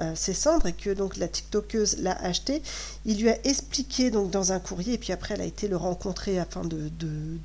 euh, 0.00 0.14
ses 0.14 0.34
cendres 0.34 0.66
et 0.66 0.72
que 0.72 0.90
donc 0.90 1.16
la 1.16 1.28
TikTokeuse 1.28 1.98
l'a 1.98 2.12
acheté, 2.22 2.62
il 3.06 3.20
lui 3.20 3.30
a 3.30 3.38
expliqué 3.46 4.10
donc 4.10 4.30
dans 4.30 4.52
un 4.52 4.58
courrier 4.58 4.94
et 4.94 4.98
puis 4.98 5.12
après 5.12 5.34
elle 5.34 5.40
a 5.40 5.46
été 5.46 5.68
le 5.68 5.76
rencontrer 5.76 6.38
afin 6.38 6.64
de, 6.64 6.90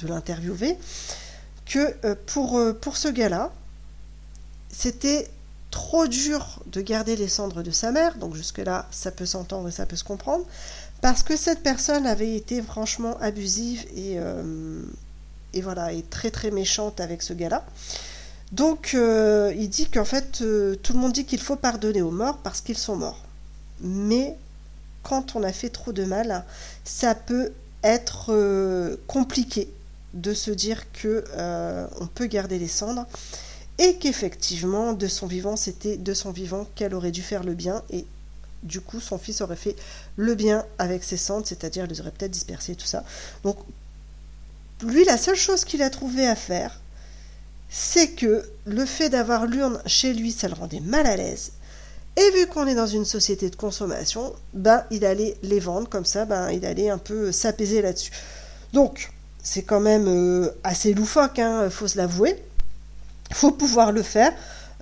l'interviewer 0.07 0.78
que 1.65 1.93
euh, 2.05 2.15
pour 2.26 2.97
ce 2.97 3.07
gars-là, 3.07 3.53
c'était 4.70 5.30
trop 5.72 6.07
dur 6.07 6.59
de 6.68 6.82
garder 6.82 7.15
les 7.15 7.28
cendres 7.28 7.63
de 7.63 7.72
sa 7.72 7.91
mère, 7.91 8.18
donc 8.18 8.36
jusque-là 8.36 8.88
ça 8.91 9.11
peut 9.11 9.26
s'entendre 9.26 9.68
et 9.68 9.72
ça 9.72 9.86
peut 9.86 9.95
se 9.95 10.03
comprendre, 10.03 10.45
parce 11.01 11.24
que 11.24 11.36
cette 11.36 11.61
personne 11.61 12.05
avait 12.05 12.36
été 12.36 12.61
franchement 12.61 13.18
abusive 13.20 13.86
et, 13.95 14.15
euh, 14.18 14.82
voilà, 15.61 15.91
et 15.93 16.03
très 16.03 16.32
très 16.32 16.51
méchante 16.51 16.99
avec 16.99 17.22
ce 17.22 17.34
gars-là. 17.34 17.65
Donc 18.51 18.91
euh, 18.93 19.53
il 19.57 19.70
dit 19.70 19.88
qu'en 19.88 20.05
fait 20.05 20.41
euh, 20.41 20.76
tout 20.76 20.93
le 20.93 20.99
monde 20.99 21.11
dit 21.11 21.26
qu'il 21.26 21.41
faut 21.41 21.57
pardonner 21.57 22.01
aux 22.01 22.11
morts 22.11 22.38
parce 22.38 22.61
qu'ils 22.61 22.78
sont 22.78 22.95
morts. 22.95 23.24
Mais 23.82 24.36
quand 25.03 25.36
on 25.36 25.43
a 25.43 25.51
fait 25.51 25.70
trop 25.70 25.91
de 25.91 26.05
mal, 26.05 26.45
ça 26.84 27.13
peut 27.13 27.51
être 27.84 28.97
compliqué 29.05 29.72
de 30.13 30.34
se 30.34 30.51
dire 30.51 30.91
que 30.93 31.24
on 31.99 32.07
peut 32.07 32.26
garder 32.26 32.57
les 32.57 32.68
cendres 32.68 33.05
et 33.80 33.97
qu'effectivement 33.97 34.93
de 34.93 35.07
son 35.07 35.28
vivant 35.28 35.55
c'était 35.55 35.97
de 35.97 36.13
son 36.13 36.32
vivant 36.32 36.67
qu'elle 36.75 36.93
aurait 36.93 37.11
dû 37.11 37.21
faire 37.21 37.43
le 37.43 37.53
bien 37.53 37.84
et 37.89 38.05
du 38.63 38.82
coup 38.82 38.99
son 38.99 39.17
fils 39.17 39.41
aurait 39.41 39.55
fait 39.55 39.75
le 40.15 40.34
bien 40.36 40.65
avec 40.80 41.03
ses 41.03 41.17
cendres, 41.17 41.45
c'est-à-dire 41.45 41.86
les 41.88 42.01
aurait 42.01 42.11
peut-être 42.11 42.32
dispersées 42.32 42.75
tout 42.75 42.88
ça. 42.88 43.03
Donc 43.43 43.57
lui 44.82 45.05
la 45.05 45.17
seule 45.17 45.36
chose 45.36 45.63
qu'il 45.63 45.82
a 45.82 45.89
trouvé 45.89 46.28
à 46.28 46.36
faire 46.36 46.80
c'est 47.69 48.09
que 48.09 48.47
le 48.65 48.86
fait 48.86 49.09
d'avoir 49.09 49.45
l'urne 49.45 49.82
chez 49.86 50.13
lui, 50.13 50.32
ça 50.32 50.47
le 50.47 50.53
rendait 50.53 50.80
mal 50.80 51.05
à 51.05 51.15
l'aise. 51.15 51.51
Et 52.15 52.32
vu 52.32 52.47
qu'on 52.47 52.65
est 52.65 52.75
dans 52.75 52.88
une 52.88 53.05
société 53.05 53.49
de 53.49 53.55
consommation, 53.55 54.34
ben, 54.53 54.84
il 54.89 55.05
allait 55.05 55.38
les 55.43 55.59
vendre 55.59 55.88
comme 55.88 56.05
ça, 56.05 56.25
ben, 56.25 56.49
il 56.49 56.65
allait 56.65 56.89
un 56.89 56.97
peu 56.97 57.32
s'apaiser 57.32 57.82
là-dessus. 57.82 58.11
Donc, 58.73 59.11
c'est 59.43 59.61
quand 59.61 59.80
même 59.80 60.07
euh, 60.07 60.49
assez 60.63 60.93
loufoque, 60.93 61.39
hein, 61.39 61.69
faut 61.69 61.88
se 61.88 61.97
l'avouer. 61.97 62.41
Faut 63.32 63.51
pouvoir 63.51 63.91
le 63.91 64.03
faire. 64.03 64.34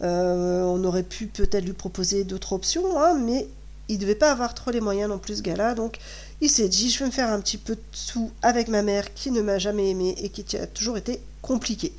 Euh, 0.02 0.64
on 0.64 0.84
aurait 0.84 1.04
pu 1.04 1.28
peut-être 1.28 1.64
lui 1.64 1.74
proposer 1.74 2.24
d'autres 2.24 2.54
options, 2.54 3.00
hein, 3.00 3.16
mais 3.16 3.48
il 3.88 3.98
devait 3.98 4.16
pas 4.16 4.32
avoir 4.32 4.54
trop 4.54 4.72
les 4.72 4.82
moyens 4.82 5.10
non 5.10 5.20
plus, 5.20 5.38
ce 5.38 5.42
gars-là. 5.42 5.74
Donc, 5.74 6.00
il 6.42 6.50
s'est 6.50 6.68
dit, 6.68 6.90
je 6.90 7.00
vais 7.00 7.06
me 7.06 7.12
faire 7.12 7.32
un 7.32 7.40
petit 7.40 7.58
peu 7.58 7.76
de 7.76 7.82
sous 7.92 8.32
avec 8.42 8.68
ma 8.68 8.82
mère 8.82 9.14
qui 9.14 9.32
ne 9.32 9.42
m'a 9.42 9.58
jamais 9.58 9.90
aimé 9.90 10.16
et 10.18 10.30
qui 10.30 10.58
a 10.58 10.68
toujours 10.68 10.98
été 10.98 11.22
compliquée. 11.42 11.94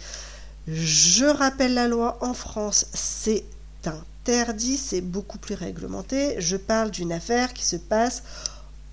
Je 0.69 1.27
rappelle 1.27 1.75
la 1.75 1.89
loi 1.89 2.19
en 2.21 2.35
France, 2.35 2.87
c'est 2.93 3.45
interdit, 3.85 4.77
c'est 4.77 5.01
beaucoup 5.01 5.39
plus 5.39 5.55
réglementé. 5.55 6.35
Je 6.39 6.57
parle 6.57 6.91
d'une 6.91 7.13
affaire 7.13 7.55
qui 7.55 7.65
se 7.65 7.77
passe 7.77 8.25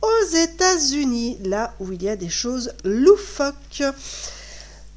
aux 0.02 0.36
États-Unis, 0.36 1.38
là 1.44 1.74
où 1.80 1.92
il 1.92 2.04
y 2.04 2.10
a 2.10 2.16
des 2.16 2.30
choses 2.30 2.74
loufoques. 2.84 3.84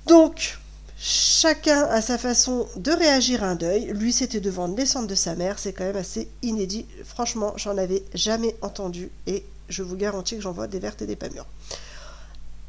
Donc, 0.07 0.59
chacun 1.07 1.85
a 1.85 2.03
sa 2.03 2.19
façon 2.19 2.67
de 2.77 2.91
réagir 2.91 3.45
à 3.45 3.49
un 3.51 3.55
deuil. 3.55 3.93
Lui, 3.93 4.13
c'était 4.13 4.41
de 4.41 4.51
vendre 4.51 4.77
les 4.77 4.87
cendres 4.87 5.07
de 5.07 5.15
sa 5.15 5.37
mère, 5.37 5.59
c'est 5.59 5.73
quand 5.73 5.85
même 5.85 5.97
assez 5.97 6.29
inédit. 6.43 6.85
Franchement, 7.05 7.53
j'en 7.57 7.79
avais 7.79 8.03
jamais 8.13 8.57
entendu 8.61 9.11
et 9.29 9.45
je 9.69 9.85
vous 9.85 9.97
garantis 9.97 10.35
que 10.35 10.43
j'en 10.43 10.51
vois 10.51 10.67
des 10.67 10.81
vertes 10.81 11.03
et 11.03 11.07
des 11.07 11.15
pas 11.15 11.29
mûres. 11.29 11.47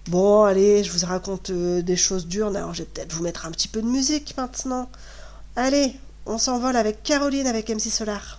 Bon, 0.09 0.43
allez, 0.43 0.83
je 0.83 0.91
vous 0.91 1.05
raconte 1.05 1.49
euh, 1.49 1.81
des 1.81 1.97
choses 1.97 2.27
dures. 2.27 2.55
Alors, 2.55 2.73
je 2.75 2.83
vais 2.83 2.89
peut-être 2.93 3.11
vous 3.13 3.23
mettre 3.23 3.47
un 3.47 3.51
petit 3.51 3.67
peu 3.67 3.81
de 3.81 3.87
musique 3.87 4.35
maintenant. 4.37 4.87
Allez, 5.55 5.95
on 6.27 6.37
s'envole 6.37 6.75
avec 6.75 7.01
Caroline 7.01 7.47
avec 7.47 7.69
MC 7.69 7.89
Solar. 7.89 8.36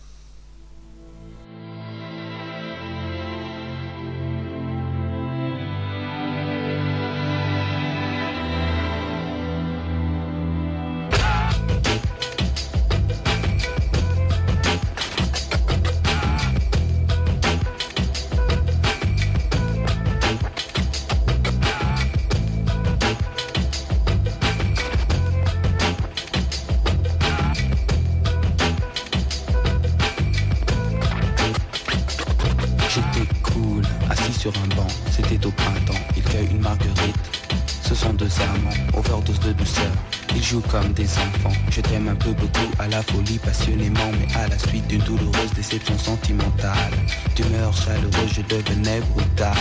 D'une 44.88 45.02
douloureuse 45.02 45.52
déception 45.54 45.96
sentimentale. 45.98 46.92
D'humeur 47.36 47.72
chaleureuse, 47.76 48.32
je 48.34 48.42
devenais 48.42 49.00
brutal. 49.14 49.56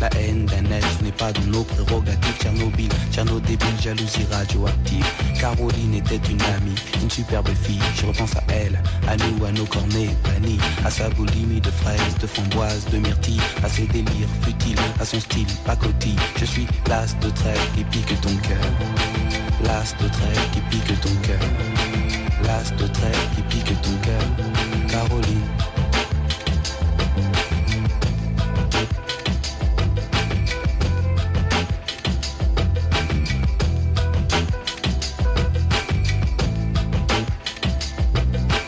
La 0.00 0.08
haine 0.18 0.46
d'un 0.46 0.70
être 0.70 1.02
n'est 1.02 1.12
pas 1.12 1.32
dans 1.32 1.46
nos 1.46 1.64
prérogatives. 1.64 2.36
Tchernobyl, 2.40 2.88
Tcherno 3.12 3.40
débile, 3.40 3.80
jalousie 3.82 4.26
radioactive. 4.30 5.04
Caroline 5.38 5.94
était 5.94 6.20
une 6.30 6.42
amie, 6.42 6.74
une 7.02 7.10
superbe 7.10 7.48
fille. 7.62 7.80
Je 7.96 8.06
repense 8.06 8.36
à 8.36 8.44
elle, 8.48 8.80
à 9.08 9.16
nous, 9.16 9.44
à 9.44 9.52
nos 9.52 9.66
cornets 9.66 10.10
bannis, 10.24 10.58
à 10.84 10.90
sa 10.90 11.08
boulimie 11.10 11.60
de 11.60 11.70
fraises, 11.70 12.16
de 12.20 12.26
framboises, 12.26 12.86
de 12.92 12.98
myrtilles, 12.98 13.40
à 13.64 13.68
ses 13.68 13.86
délires 13.86 14.28
futiles, 14.42 14.78
à 15.00 15.04
son 15.04 15.20
style 15.20 15.46
pacotille. 15.64 16.16
Je 16.38 16.44
suis 16.44 16.66
l'as 16.88 17.16
de 17.20 17.30
trêve 17.30 17.60
qui 17.74 17.84
pique 17.84 18.20
ton 18.20 18.34
cœur. 18.36 18.70
L'as 19.64 19.94
de 20.00 20.08
trêve 20.08 20.50
qui 20.52 20.60
pique 20.70 21.00
ton 21.00 21.14
cœur. 21.26 22.07
De 22.48 22.86
trêve 22.86 23.28
qui 23.36 23.42
pique 23.42 23.80
ton 23.82 23.90
cœur. 24.02 24.22
Caroline. 24.88 25.46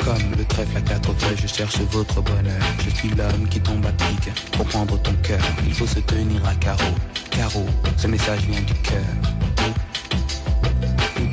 Comme 0.04 0.14
le 0.36 0.44
trèfle 0.44 0.76
à 0.76 0.80
quatre 0.82 1.14
feuilles, 1.14 1.36
je 1.36 1.46
cherche 1.46 1.78
votre 1.90 2.20
bonheur. 2.20 2.44
Je 2.84 2.90
suis 2.90 3.08
l'homme 3.08 3.48
qui 3.48 3.60
tombe 3.60 3.84
à 3.86 3.92
pic. 3.92 4.30
Pour 4.52 4.66
prendre 4.66 5.00
ton 5.00 5.14
cœur, 5.22 5.40
il 5.66 5.72
faut 5.72 5.86
se 5.86 6.00
tenir 6.00 6.46
à 6.46 6.54
carreau. 6.54 6.94
Carreau, 7.30 7.66
ce 7.96 8.06
message 8.06 8.40
vient 8.40 8.60
du 8.60 8.74
cœur. 8.74 9.39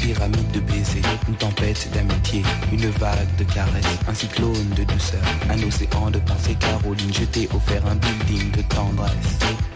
Pyramide 0.08 0.51
de 0.51 0.62
baisers, 0.62 1.01
une 1.28 1.36
tempête 1.36 1.89
d'amitié, 1.93 2.41
une 2.72 2.89
vague 2.91 3.36
de 3.38 3.43
caresses, 3.43 3.99
un 4.08 4.14
cyclone 4.14 4.70
de 4.78 4.86
douceur, 4.86 5.20
un 5.49 5.62
océan 5.62 6.10
de 6.10 6.20
pensée. 6.20 6.55
Caroline, 6.58 7.14
je 7.14 7.26
t'ai 7.26 7.49
offert 7.53 7.86
un 7.86 7.95
building 7.95 8.51
de 8.51 8.62
tendresse. 8.74 9.66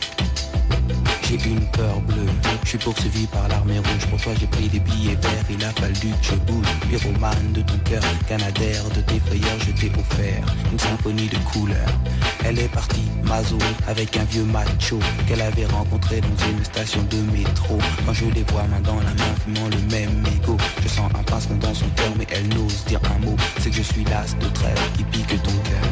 J'ai 1.31 1.49
une 1.49 1.65
peur 1.67 2.01
bleue, 2.01 2.27
je 2.63 2.69
suis 2.69 2.77
poursuivi 2.77 3.25
par 3.25 3.47
l'armée 3.47 3.77
rouge. 3.77 4.05
Pour 4.09 4.19
toi, 4.19 4.33
j'ai 4.37 4.47
pris 4.47 4.67
des 4.67 4.81
billets 4.81 5.15
verts, 5.15 5.45
il 5.49 5.63
a 5.63 5.69
fallu 5.69 6.11
que 6.11 6.23
je 6.23 6.35
bouge. 6.35 6.67
Pyromane 6.89 7.53
de 7.53 7.61
ton 7.61 7.77
cœur, 7.85 8.03
canadaire 8.27 8.83
de 8.89 8.99
tes 8.99 9.17
frayeurs, 9.21 9.57
je 9.65 9.71
t'ai 9.71 9.89
offert 9.97 10.43
une 10.73 10.77
symphonie 10.77 11.29
de 11.29 11.37
couleurs. 11.37 11.99
Elle 12.43 12.59
est 12.59 12.67
partie, 12.67 13.09
Mazo, 13.23 13.57
avec 13.87 14.17
un 14.17 14.25
vieux 14.25 14.43
macho 14.43 14.99
qu'elle 15.25 15.41
avait 15.41 15.67
rencontré 15.67 16.19
dans 16.19 16.47
une 16.49 16.65
station 16.65 17.01
de 17.03 17.17
métro. 17.31 17.77
Quand 18.05 18.13
je 18.13 18.25
les 18.25 18.43
vois 18.43 18.63
main 18.63 18.81
dans 18.81 18.97
la 18.97 19.13
main, 19.13 19.33
fumant 19.45 19.69
le 19.69 19.79
même 19.89 20.13
mégot, 20.23 20.57
je 20.83 20.89
sens 20.89 21.09
un 21.17 21.23
pincement 21.23 21.55
dans 21.57 21.73
son 21.73 21.87
cœur, 21.95 22.11
mais 22.17 22.27
elle 22.29 22.49
n'ose 22.49 22.83
dire 22.85 22.99
un 23.15 23.25
mot. 23.25 23.37
C'est 23.59 23.69
que 23.69 23.77
je 23.77 23.83
suis 23.83 24.03
l'as 24.03 24.35
de 24.37 24.49
trêve 24.49 24.91
qui 24.97 25.05
pique 25.05 25.41
ton 25.41 25.51
cœur. 25.51 25.87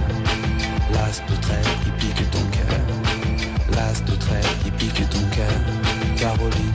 L'as 0.92 1.22
de 1.34 1.42
trêve 1.42 1.70
qui 1.86 1.92
pique 1.92 2.30
ton 2.30 2.44
cœur. 2.52 2.99
L'as 3.80 4.04
de 4.04 4.14
trêve 4.16 4.46
qui 4.62 4.72
pique 4.72 5.10
ton 5.10 5.24
cœur. 5.34 5.58
Caroline. 6.18 6.74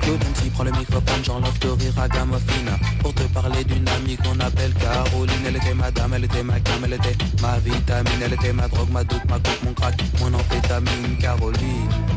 Claude 0.00 0.20
MC 0.20 0.52
prend 0.52 0.62
le 0.62 0.70
microphone, 0.70 1.24
j'enlève 1.24 1.58
de 1.58 1.68
rire 1.70 1.98
à 2.00 2.06
Gamofina 2.06 2.78
Pour 3.00 3.12
te 3.12 3.24
parler 3.34 3.64
d'une 3.64 3.88
amie 3.88 4.16
qu'on 4.16 4.38
appelle 4.38 4.72
Caroline. 4.74 5.44
Elle 5.44 5.56
était 5.56 5.74
ma 5.74 5.90
dame, 5.90 6.14
elle 6.14 6.24
était 6.26 6.44
ma 6.44 6.60
cam, 6.60 6.84
elle 6.84 6.92
était 6.92 7.16
ma 7.42 7.58
vitamine. 7.58 8.22
Elle 8.24 8.34
était 8.34 8.52
ma 8.52 8.68
drogue, 8.68 8.90
ma 8.92 9.02
doute, 9.02 9.24
ma 9.28 9.38
coupe, 9.40 9.62
mon 9.64 9.72
crack, 9.72 10.00
mon 10.20 10.32
amphétamine. 10.32 11.18
Caroline 11.20 12.15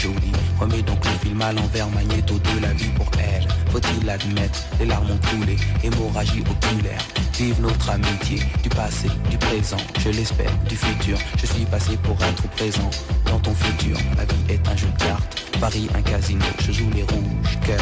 jolie. 0.00 0.32
Remets 0.58 0.82
donc 0.82 1.04
le 1.04 1.28
film 1.28 1.40
à 1.42 1.52
l'envers, 1.52 1.88
magnéto 1.90 2.34
de 2.38 2.62
la 2.62 2.72
vie 2.72 2.90
pour 2.96 3.10
elle. 3.18 3.46
Faut-il 3.70 4.06
l'admettre, 4.06 4.64
les 4.78 4.86
larmes 4.86 5.10
ont 5.10 5.20
coulé, 5.28 5.56
hémorragie 5.84 6.40
oculaire. 6.40 7.02
Vive 7.38 7.60
notre 7.60 7.90
amitié, 7.90 8.40
du 8.62 8.68
passé, 8.68 9.08
du 9.30 9.38
présent, 9.38 9.76
je 10.00 10.10
l'espère, 10.10 10.52
du 10.68 10.76
futur. 10.76 11.18
Je 11.38 11.46
suis 11.46 11.64
passé 11.64 11.96
pour 12.02 12.16
être 12.22 12.48
présent 12.50 12.90
dans 13.26 13.38
ton 13.38 13.54
futur. 13.54 13.96
La 14.16 14.24
vie 14.24 14.44
est 14.54 14.68
un 14.68 14.76
jeu 14.76 14.88
de 14.88 15.04
cartes, 15.04 15.42
Paris 15.60 15.88
un 15.94 16.02
casino, 16.02 16.44
je 16.60 16.72
joue 16.72 16.90
les 16.94 17.02
rouges, 17.02 17.58
cœur, 17.66 17.80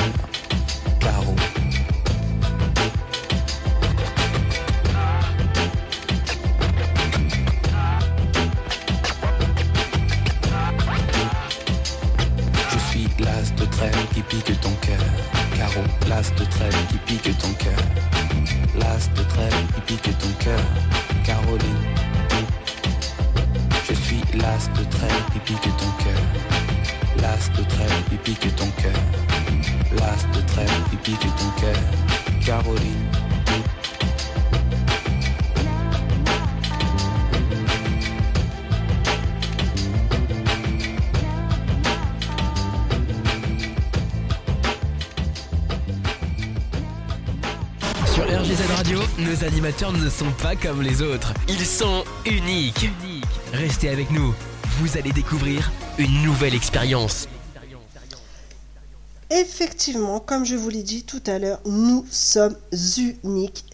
Sur 48.18 48.26
RGZ 48.26 48.60
Radio, 48.76 48.98
nos 49.18 49.44
animateurs 49.44 49.92
ne 49.92 50.10
sont 50.10 50.32
pas 50.42 50.56
comme 50.56 50.82
les 50.82 51.02
autres. 51.02 51.32
Ils 51.46 51.64
sont 51.64 52.02
uniques. 52.26 52.90
Restez 53.52 53.90
avec 53.90 54.10
nous. 54.10 54.34
Vous 54.80 54.98
allez 54.98 55.12
découvrir 55.12 55.70
une 55.98 56.24
nouvelle 56.24 56.56
expérience. 56.56 57.28
Effectivement, 59.30 60.18
comme 60.18 60.44
je 60.44 60.56
vous 60.56 60.68
l'ai 60.68 60.82
dit 60.82 61.04
tout 61.04 61.22
à 61.28 61.38
l'heure, 61.38 61.60
nous 61.64 62.04
sommes 62.10 62.56
uniques. 63.22 63.64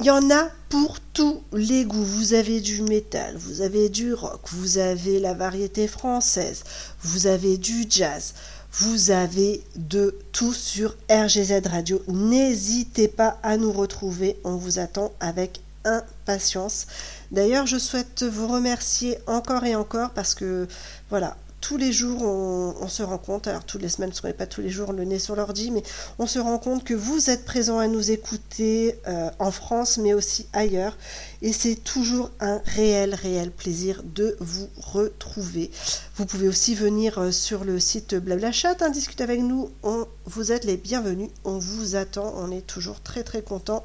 Il 0.00 0.06
y 0.06 0.10
en 0.10 0.30
a 0.30 0.48
pour 0.70 0.98
tous 1.12 1.42
les 1.52 1.84
goûts. 1.84 2.04
Vous 2.04 2.32
avez 2.32 2.62
du 2.62 2.80
métal, 2.80 3.36
vous 3.36 3.60
avez 3.60 3.90
du 3.90 4.14
rock, 4.14 4.40
vous 4.46 4.78
avez 4.78 5.20
la 5.20 5.34
variété 5.34 5.88
française, 5.88 6.64
vous 7.02 7.26
avez 7.26 7.58
du 7.58 7.84
jazz, 7.90 8.32
vous 8.72 9.10
avez 9.10 9.62
de 9.76 10.16
tout 10.32 10.52
sur 10.52 10.94
RGZ 11.10 11.66
Radio. 11.66 12.02
N'hésitez 12.08 13.08
pas 13.08 13.38
à 13.42 13.56
nous 13.56 13.72
retrouver, 13.72 14.38
on 14.44 14.56
vous 14.56 14.78
attend 14.78 15.12
avec 15.20 15.60
impatience. 15.84 16.86
D'ailleurs, 17.30 17.66
je 17.66 17.78
souhaite 17.78 18.22
vous 18.22 18.48
remercier 18.48 19.18
encore 19.26 19.64
et 19.64 19.74
encore 19.74 20.10
parce 20.10 20.34
que 20.34 20.68
voilà, 21.10 21.36
tous 21.60 21.76
les 21.76 21.92
jours, 21.92 22.22
on, 22.22 22.88
se 22.88 23.02
rend 23.02 23.18
compte, 23.18 23.46
alors 23.46 23.64
toutes 23.64 23.82
les 23.82 23.88
semaines, 23.88 24.12
ce 24.12 24.26
n'est 24.26 24.32
pas 24.32 24.46
tous 24.46 24.60
les 24.60 24.70
jours 24.70 24.92
le 24.92 25.04
nez 25.04 25.18
sur 25.18 25.34
l'ordi, 25.36 25.70
mais 25.70 25.82
on 26.18 26.26
se 26.26 26.38
rend 26.38 26.58
compte 26.58 26.84
que 26.84 26.94
vous 26.94 27.30
êtes 27.30 27.44
présents 27.44 27.78
à 27.78 27.88
nous 27.88 28.10
écouter 28.10 28.98
euh, 29.06 29.30
en 29.38 29.50
France, 29.50 29.98
mais 29.98 30.14
aussi 30.14 30.46
ailleurs. 30.52 30.96
Et 31.42 31.52
c'est 31.52 31.74
toujours 31.74 32.30
un 32.40 32.60
réel, 32.64 33.14
réel 33.14 33.50
plaisir 33.50 34.02
de 34.04 34.36
vous 34.40 34.68
retrouver. 34.76 35.70
Vous 36.16 36.26
pouvez 36.26 36.48
aussi 36.48 36.74
venir 36.74 37.18
euh, 37.18 37.32
sur 37.32 37.64
le 37.64 37.80
site 37.80 38.14
Blablachat, 38.14 38.76
hein, 38.80 38.90
discuter 38.90 39.24
avec 39.24 39.40
nous. 39.40 39.70
On, 39.82 40.06
vous 40.26 40.52
êtes 40.52 40.64
les 40.64 40.76
bienvenus, 40.76 41.30
on 41.44 41.58
vous 41.58 41.96
attend, 41.96 42.34
on 42.36 42.50
est 42.50 42.66
toujours 42.66 43.00
très 43.00 43.24
très 43.24 43.42
content 43.42 43.82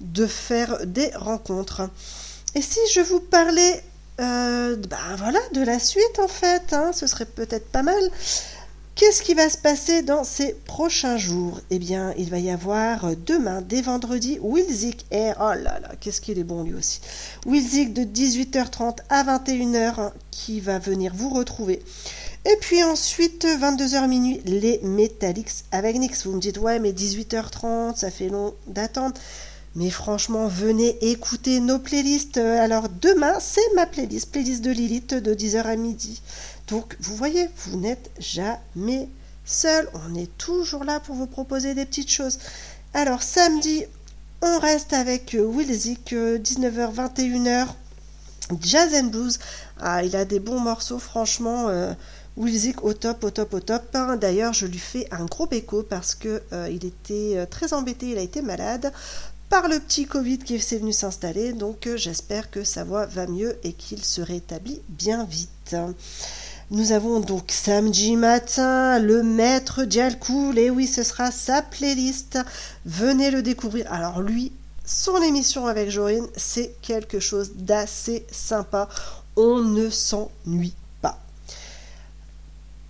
de 0.00 0.26
faire 0.26 0.86
des 0.86 1.08
rencontres. 1.14 1.88
Et 2.54 2.62
si 2.62 2.80
je 2.92 3.00
vous 3.00 3.20
parlais 3.20 3.82
euh, 4.20 4.76
ben 4.76 5.16
voilà, 5.16 5.40
de 5.52 5.62
la 5.62 5.78
suite 5.78 6.18
en 6.18 6.28
fait, 6.28 6.72
hein, 6.72 6.92
ce 6.92 7.06
serait 7.06 7.26
peut-être 7.26 7.68
pas 7.68 7.82
mal. 7.82 8.02
Qu'est-ce 8.94 9.20
qui 9.20 9.34
va 9.34 9.50
se 9.50 9.58
passer 9.58 10.00
dans 10.00 10.24
ces 10.24 10.54
prochains 10.54 11.18
jours? 11.18 11.60
Eh 11.68 11.78
bien, 11.78 12.14
il 12.16 12.30
va 12.30 12.38
y 12.38 12.48
avoir 12.48 13.04
euh, 13.04 13.14
demain, 13.26 13.60
dès 13.60 13.82
vendredi, 13.82 14.38
Wilzik 14.40 15.04
et 15.10 15.32
oh 15.38 15.52
là 15.52 15.80
là, 15.80 15.90
qu'est-ce 16.00 16.22
qu'il 16.22 16.38
est 16.38 16.44
bon 16.44 16.62
lui 16.62 16.72
aussi. 16.72 17.02
Wilzik 17.44 17.92
de 17.92 18.04
18h30 18.04 19.00
à 19.10 19.22
21h 19.22 20.00
hein, 20.00 20.12
qui 20.30 20.60
va 20.60 20.78
venir 20.78 21.12
vous 21.14 21.28
retrouver. 21.28 21.82
Et 22.46 22.56
puis 22.62 22.82
ensuite, 22.82 23.44
22h 23.44 24.08
minuit, 24.08 24.40
les 24.46 24.80
Metallics 24.82 25.64
avec 25.72 25.98
Nix. 25.98 26.26
Vous 26.26 26.32
me 26.32 26.40
dites, 26.40 26.56
ouais, 26.56 26.78
mais 26.78 26.92
18h30, 26.92 27.96
ça 27.96 28.10
fait 28.10 28.30
long 28.30 28.54
d'attendre. 28.66 29.14
Mais 29.76 29.90
franchement, 29.90 30.48
venez 30.48 30.96
écouter 31.10 31.60
nos 31.60 31.78
playlists. 31.78 32.38
Alors 32.38 32.88
demain, 32.88 33.34
c'est 33.40 33.74
ma 33.74 33.86
playlist, 33.86 34.32
playlist 34.32 34.62
de 34.62 34.70
Lilith 34.70 35.14
de 35.14 35.34
10h 35.34 35.62
à 35.62 35.76
midi. 35.76 36.22
Donc 36.66 36.96
vous 37.00 37.14
voyez, 37.14 37.48
vous 37.58 37.78
n'êtes 37.78 38.10
jamais 38.18 39.08
seul. 39.44 39.88
On 39.92 40.14
est 40.14 40.36
toujours 40.38 40.82
là 40.82 40.98
pour 40.98 41.14
vous 41.14 41.26
proposer 41.26 41.74
des 41.74 41.86
petites 41.86 42.10
choses. 42.10 42.38
Alors 42.94 43.22
samedi, 43.22 43.84
on 44.42 44.58
reste 44.58 44.92
avec 44.94 45.34
euh, 45.34 45.44
Wilzik, 45.44 46.12
19h, 46.12 46.94
21h. 46.94 47.68
Jazz 48.60 48.94
and 48.94 49.08
Blues. 49.08 49.38
Ah, 49.80 50.04
il 50.04 50.14
a 50.16 50.24
des 50.24 50.40
bons 50.40 50.60
morceaux, 50.60 50.98
franchement. 50.98 51.68
Euh, 51.68 51.92
au 52.82 52.92
top, 52.92 53.24
au 53.24 53.30
top, 53.30 53.54
au 53.54 53.60
top. 53.60 53.82
Hein, 53.94 54.16
D'ailleurs, 54.16 54.52
je 54.52 54.66
lui 54.66 54.78
fais 54.78 55.08
un 55.10 55.24
gros 55.24 55.46
béco 55.46 55.82
parce 55.82 56.14
que 56.14 56.42
euh, 56.52 56.68
il 56.70 56.84
était 56.84 57.32
euh, 57.36 57.46
très 57.46 57.72
embêté, 57.72 58.10
il 58.10 58.18
a 58.18 58.20
été 58.20 58.42
malade 58.42 58.92
par 59.48 59.68
le 59.68 59.78
petit 59.78 60.06
Covid 60.06 60.38
qui 60.38 60.60
s'est 60.60 60.78
venu 60.78 60.92
s'installer. 60.92 61.52
Donc 61.52 61.86
euh, 61.86 61.96
j'espère 61.96 62.50
que 62.50 62.64
sa 62.64 62.84
voix 62.84 63.06
va 63.06 63.26
mieux 63.26 63.58
et 63.64 63.72
qu'il 63.72 64.04
se 64.04 64.20
rétablit 64.20 64.80
bien 64.88 65.24
vite. 65.24 65.76
Nous 66.70 66.90
avons 66.92 67.20
donc 67.20 67.52
samedi 67.52 68.16
matin 68.16 68.98
le 68.98 69.22
maître 69.22 69.84
Dialcool. 69.84 70.58
Et 70.58 70.70
oui, 70.70 70.86
ce 70.86 71.02
sera 71.02 71.30
sa 71.30 71.62
playlist. 71.62 72.38
Venez 72.84 73.30
le 73.30 73.42
découvrir. 73.42 73.92
Alors 73.92 74.20
lui, 74.20 74.52
son 74.84 75.22
émission 75.22 75.66
avec 75.66 75.90
Jorine, 75.90 76.26
c'est 76.36 76.74
quelque 76.82 77.20
chose 77.20 77.52
d'assez 77.54 78.26
sympa. 78.32 78.88
On 79.36 79.60
ne 79.60 79.90
s'ennuie. 79.90 80.74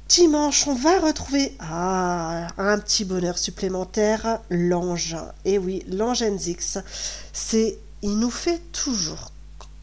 Dimanche, 0.09 0.68
on 0.68 0.74
va 0.74 1.00
retrouver 1.00 1.52
ah, 1.59 2.46
un 2.59 2.78
petit 2.78 3.04
bonheur 3.04 3.36
supplémentaire, 3.36 4.38
l'ange. 4.50 5.16
Et 5.44 5.59
oui, 5.59 5.84
l'ange 5.88 6.22
Nzix, 6.22 6.78
c'est, 7.32 7.76
il 8.02 8.16
nous 8.20 8.30
fait 8.30 8.61
toujours 8.70 9.32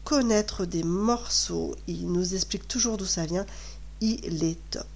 connaître 0.02 0.64
des 0.64 0.82
morceaux, 0.82 1.76
il 1.86 2.10
nous 2.10 2.34
explique 2.34 2.66
toujours 2.66 2.96
d'où 2.96 3.04
ça 3.04 3.26
vient, 3.26 3.44
il 4.00 4.44
est 4.44 4.58
top. 4.70 4.86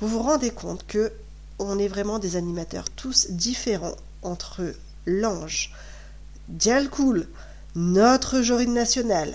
Vous 0.00 0.08
vous 0.08 0.22
rendez 0.22 0.50
compte 0.50 0.84
que 0.86 1.12
on 1.60 1.78
est 1.78 1.88
vraiment 1.88 2.18
des 2.18 2.34
animateurs 2.34 2.90
tous 2.90 3.30
différents 3.30 3.96
entre 4.22 4.74
l'ange, 5.06 5.72
Dialcool, 6.48 7.28
notre 7.76 8.42
Jorine 8.42 8.74
national, 8.74 9.32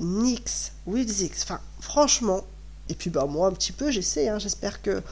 Nix, 0.00 0.72
Wilzix, 0.86 1.44
enfin 1.44 1.60
franchement, 1.80 2.44
et 2.88 2.94
puis 2.94 3.10
bah 3.10 3.26
moi 3.26 3.48
un 3.48 3.52
petit 3.52 3.72
peu 3.72 3.90
j'essaie, 3.90 4.28
hein, 4.28 4.38
j'espère 4.38 4.82
que, 4.82 5.02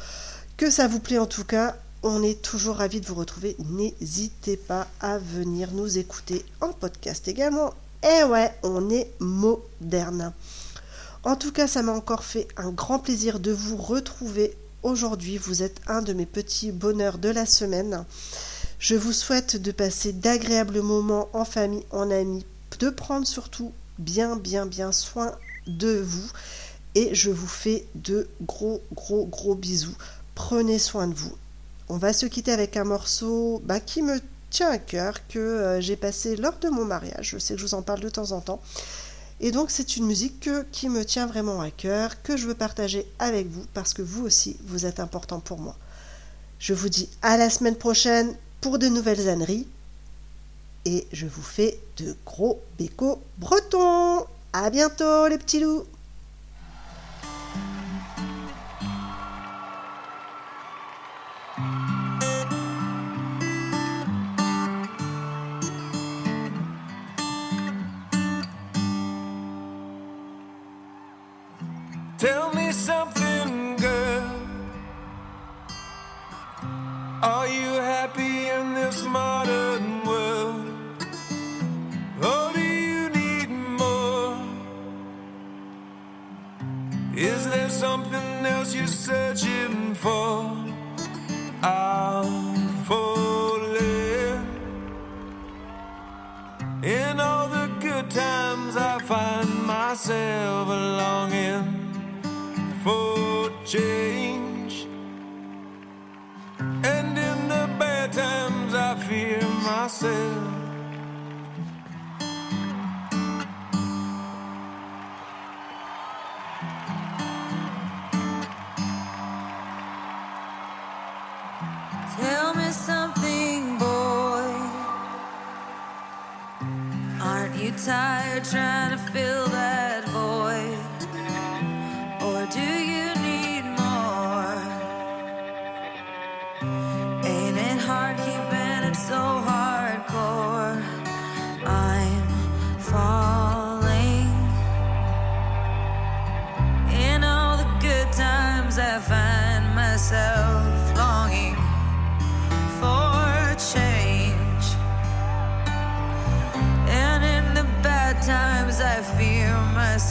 que 0.57 0.71
ça 0.71 0.89
vous 0.89 1.01
plaît 1.01 1.19
en 1.19 1.27
tout 1.27 1.45
cas. 1.45 1.77
On 2.05 2.23
est 2.25 2.43
toujours 2.43 2.77
ravis 2.77 3.01
de 3.01 3.07
vous 3.07 3.15
retrouver. 3.15 3.55
N'hésitez 3.71 4.57
pas 4.57 4.89
à 5.01 5.19
venir 5.19 5.71
nous 5.71 5.99
écouter 5.99 6.45
en 6.61 6.73
podcast 6.73 7.29
également. 7.29 7.73
Et 8.03 8.25
ouais, 8.25 8.53
on 8.65 8.91
est 8.91 9.09
moderne. 9.21 10.33
En 11.23 11.37
tout 11.37 11.53
cas, 11.53 11.69
ça 11.69 11.83
m'a 11.83 11.93
encore 11.93 12.25
fait 12.25 12.49
un 12.57 12.71
grand 12.71 12.99
plaisir 12.99 13.39
de 13.39 13.53
vous 13.53 13.77
retrouver 13.77 14.57
aujourd'hui. 14.83 15.39
Vous 15.39 15.63
êtes 15.63 15.81
un 15.87 16.03
de 16.03 16.13
mes 16.13 16.27
petits 16.27 16.73
bonheurs 16.73 17.19
de 17.19 17.29
la 17.29 17.47
semaine. 17.47 18.05
Je 18.81 18.97
vous 18.97 19.13
souhaite 19.13 19.57
de 19.57 19.71
passer 19.71 20.13
d'agréables 20.13 20.81
moments 20.81 21.29
en 21.33 21.45
famille, 21.45 21.87
en 21.93 22.11
amis, 22.11 22.45
de 22.81 22.91
prendre 22.91 23.29
surtout 23.29 23.73
bien, 24.01 24.35
bien, 24.35 24.67
bien 24.67 24.91
soin 24.91 25.37
de 25.69 26.01
vous. 26.01 26.29
Et 26.95 27.15
je 27.15 27.31
vous 27.31 27.47
fais 27.47 27.87
de 27.95 28.29
gros, 28.43 28.83
gros, 28.95 29.25
gros 29.27 29.55
bisous. 29.55 29.97
Prenez 30.35 30.79
soin 30.79 31.07
de 31.07 31.15
vous. 31.15 31.35
On 31.89 31.97
va 31.97 32.13
se 32.13 32.27
quitter 32.27 32.53
avec 32.53 32.77
un 32.77 32.85
morceau 32.85 33.61
bah, 33.65 33.81
qui 33.81 34.03
me 34.03 34.21
tient 34.51 34.71
à 34.71 34.79
cœur, 34.79 35.27
que 35.29 35.39
euh, 35.39 35.81
j'ai 35.81 35.97
passé 35.97 36.37
lors 36.37 36.59
de 36.59 36.69
mon 36.69 36.85
mariage. 36.85 37.31
Je 37.31 37.39
sais 37.39 37.55
que 37.55 37.61
je 37.61 37.67
vous 37.67 37.75
en 37.75 37.83
parle 37.83 38.01
de 38.01 38.11
temps 38.11 38.33
en 38.33 38.41
temps. 38.41 38.61
Et 39.41 39.51
donc 39.51 39.71
c'est 39.71 39.97
une 39.97 40.07
musique 40.07 40.41
que- 40.41 40.65
qui 40.71 40.89
me 40.89 41.05
tient 41.05 41.27
vraiment 41.27 41.61
à 41.61 41.71
cœur, 41.71 42.23
que 42.23 42.37
je 42.37 42.47
veux 42.47 42.55
partager 42.55 43.07
avec 43.19 43.49
vous, 43.49 43.65
parce 43.75 43.95
que 43.95 44.03
vous 44.03 44.25
aussi, 44.25 44.57
vous 44.67 44.87
êtes 44.87 45.01
important 45.01 45.41
pour 45.41 45.59
moi. 45.59 45.77
Je 46.59 46.75
vous 46.75 46.89
dis 46.89 47.09
à 47.23 47.37
la 47.37 47.51
semaine 47.51 47.77
prochaine 47.77 48.37
pour 48.61 48.79
de 48.79 48.87
nouvelles 48.87 49.29
âneries. 49.29 49.67
Et 50.85 51.07
je 51.13 51.27
vous 51.27 51.43
fais 51.43 51.79
de 51.97 52.15
gros 52.27 52.61
bécos 52.79 53.21
bretons. 53.39 54.27
À 54.53 54.69
bientôt 54.71 55.27
les 55.29 55.39
petits 55.39 55.61
loups. 55.61 55.85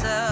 myself. 0.03 0.30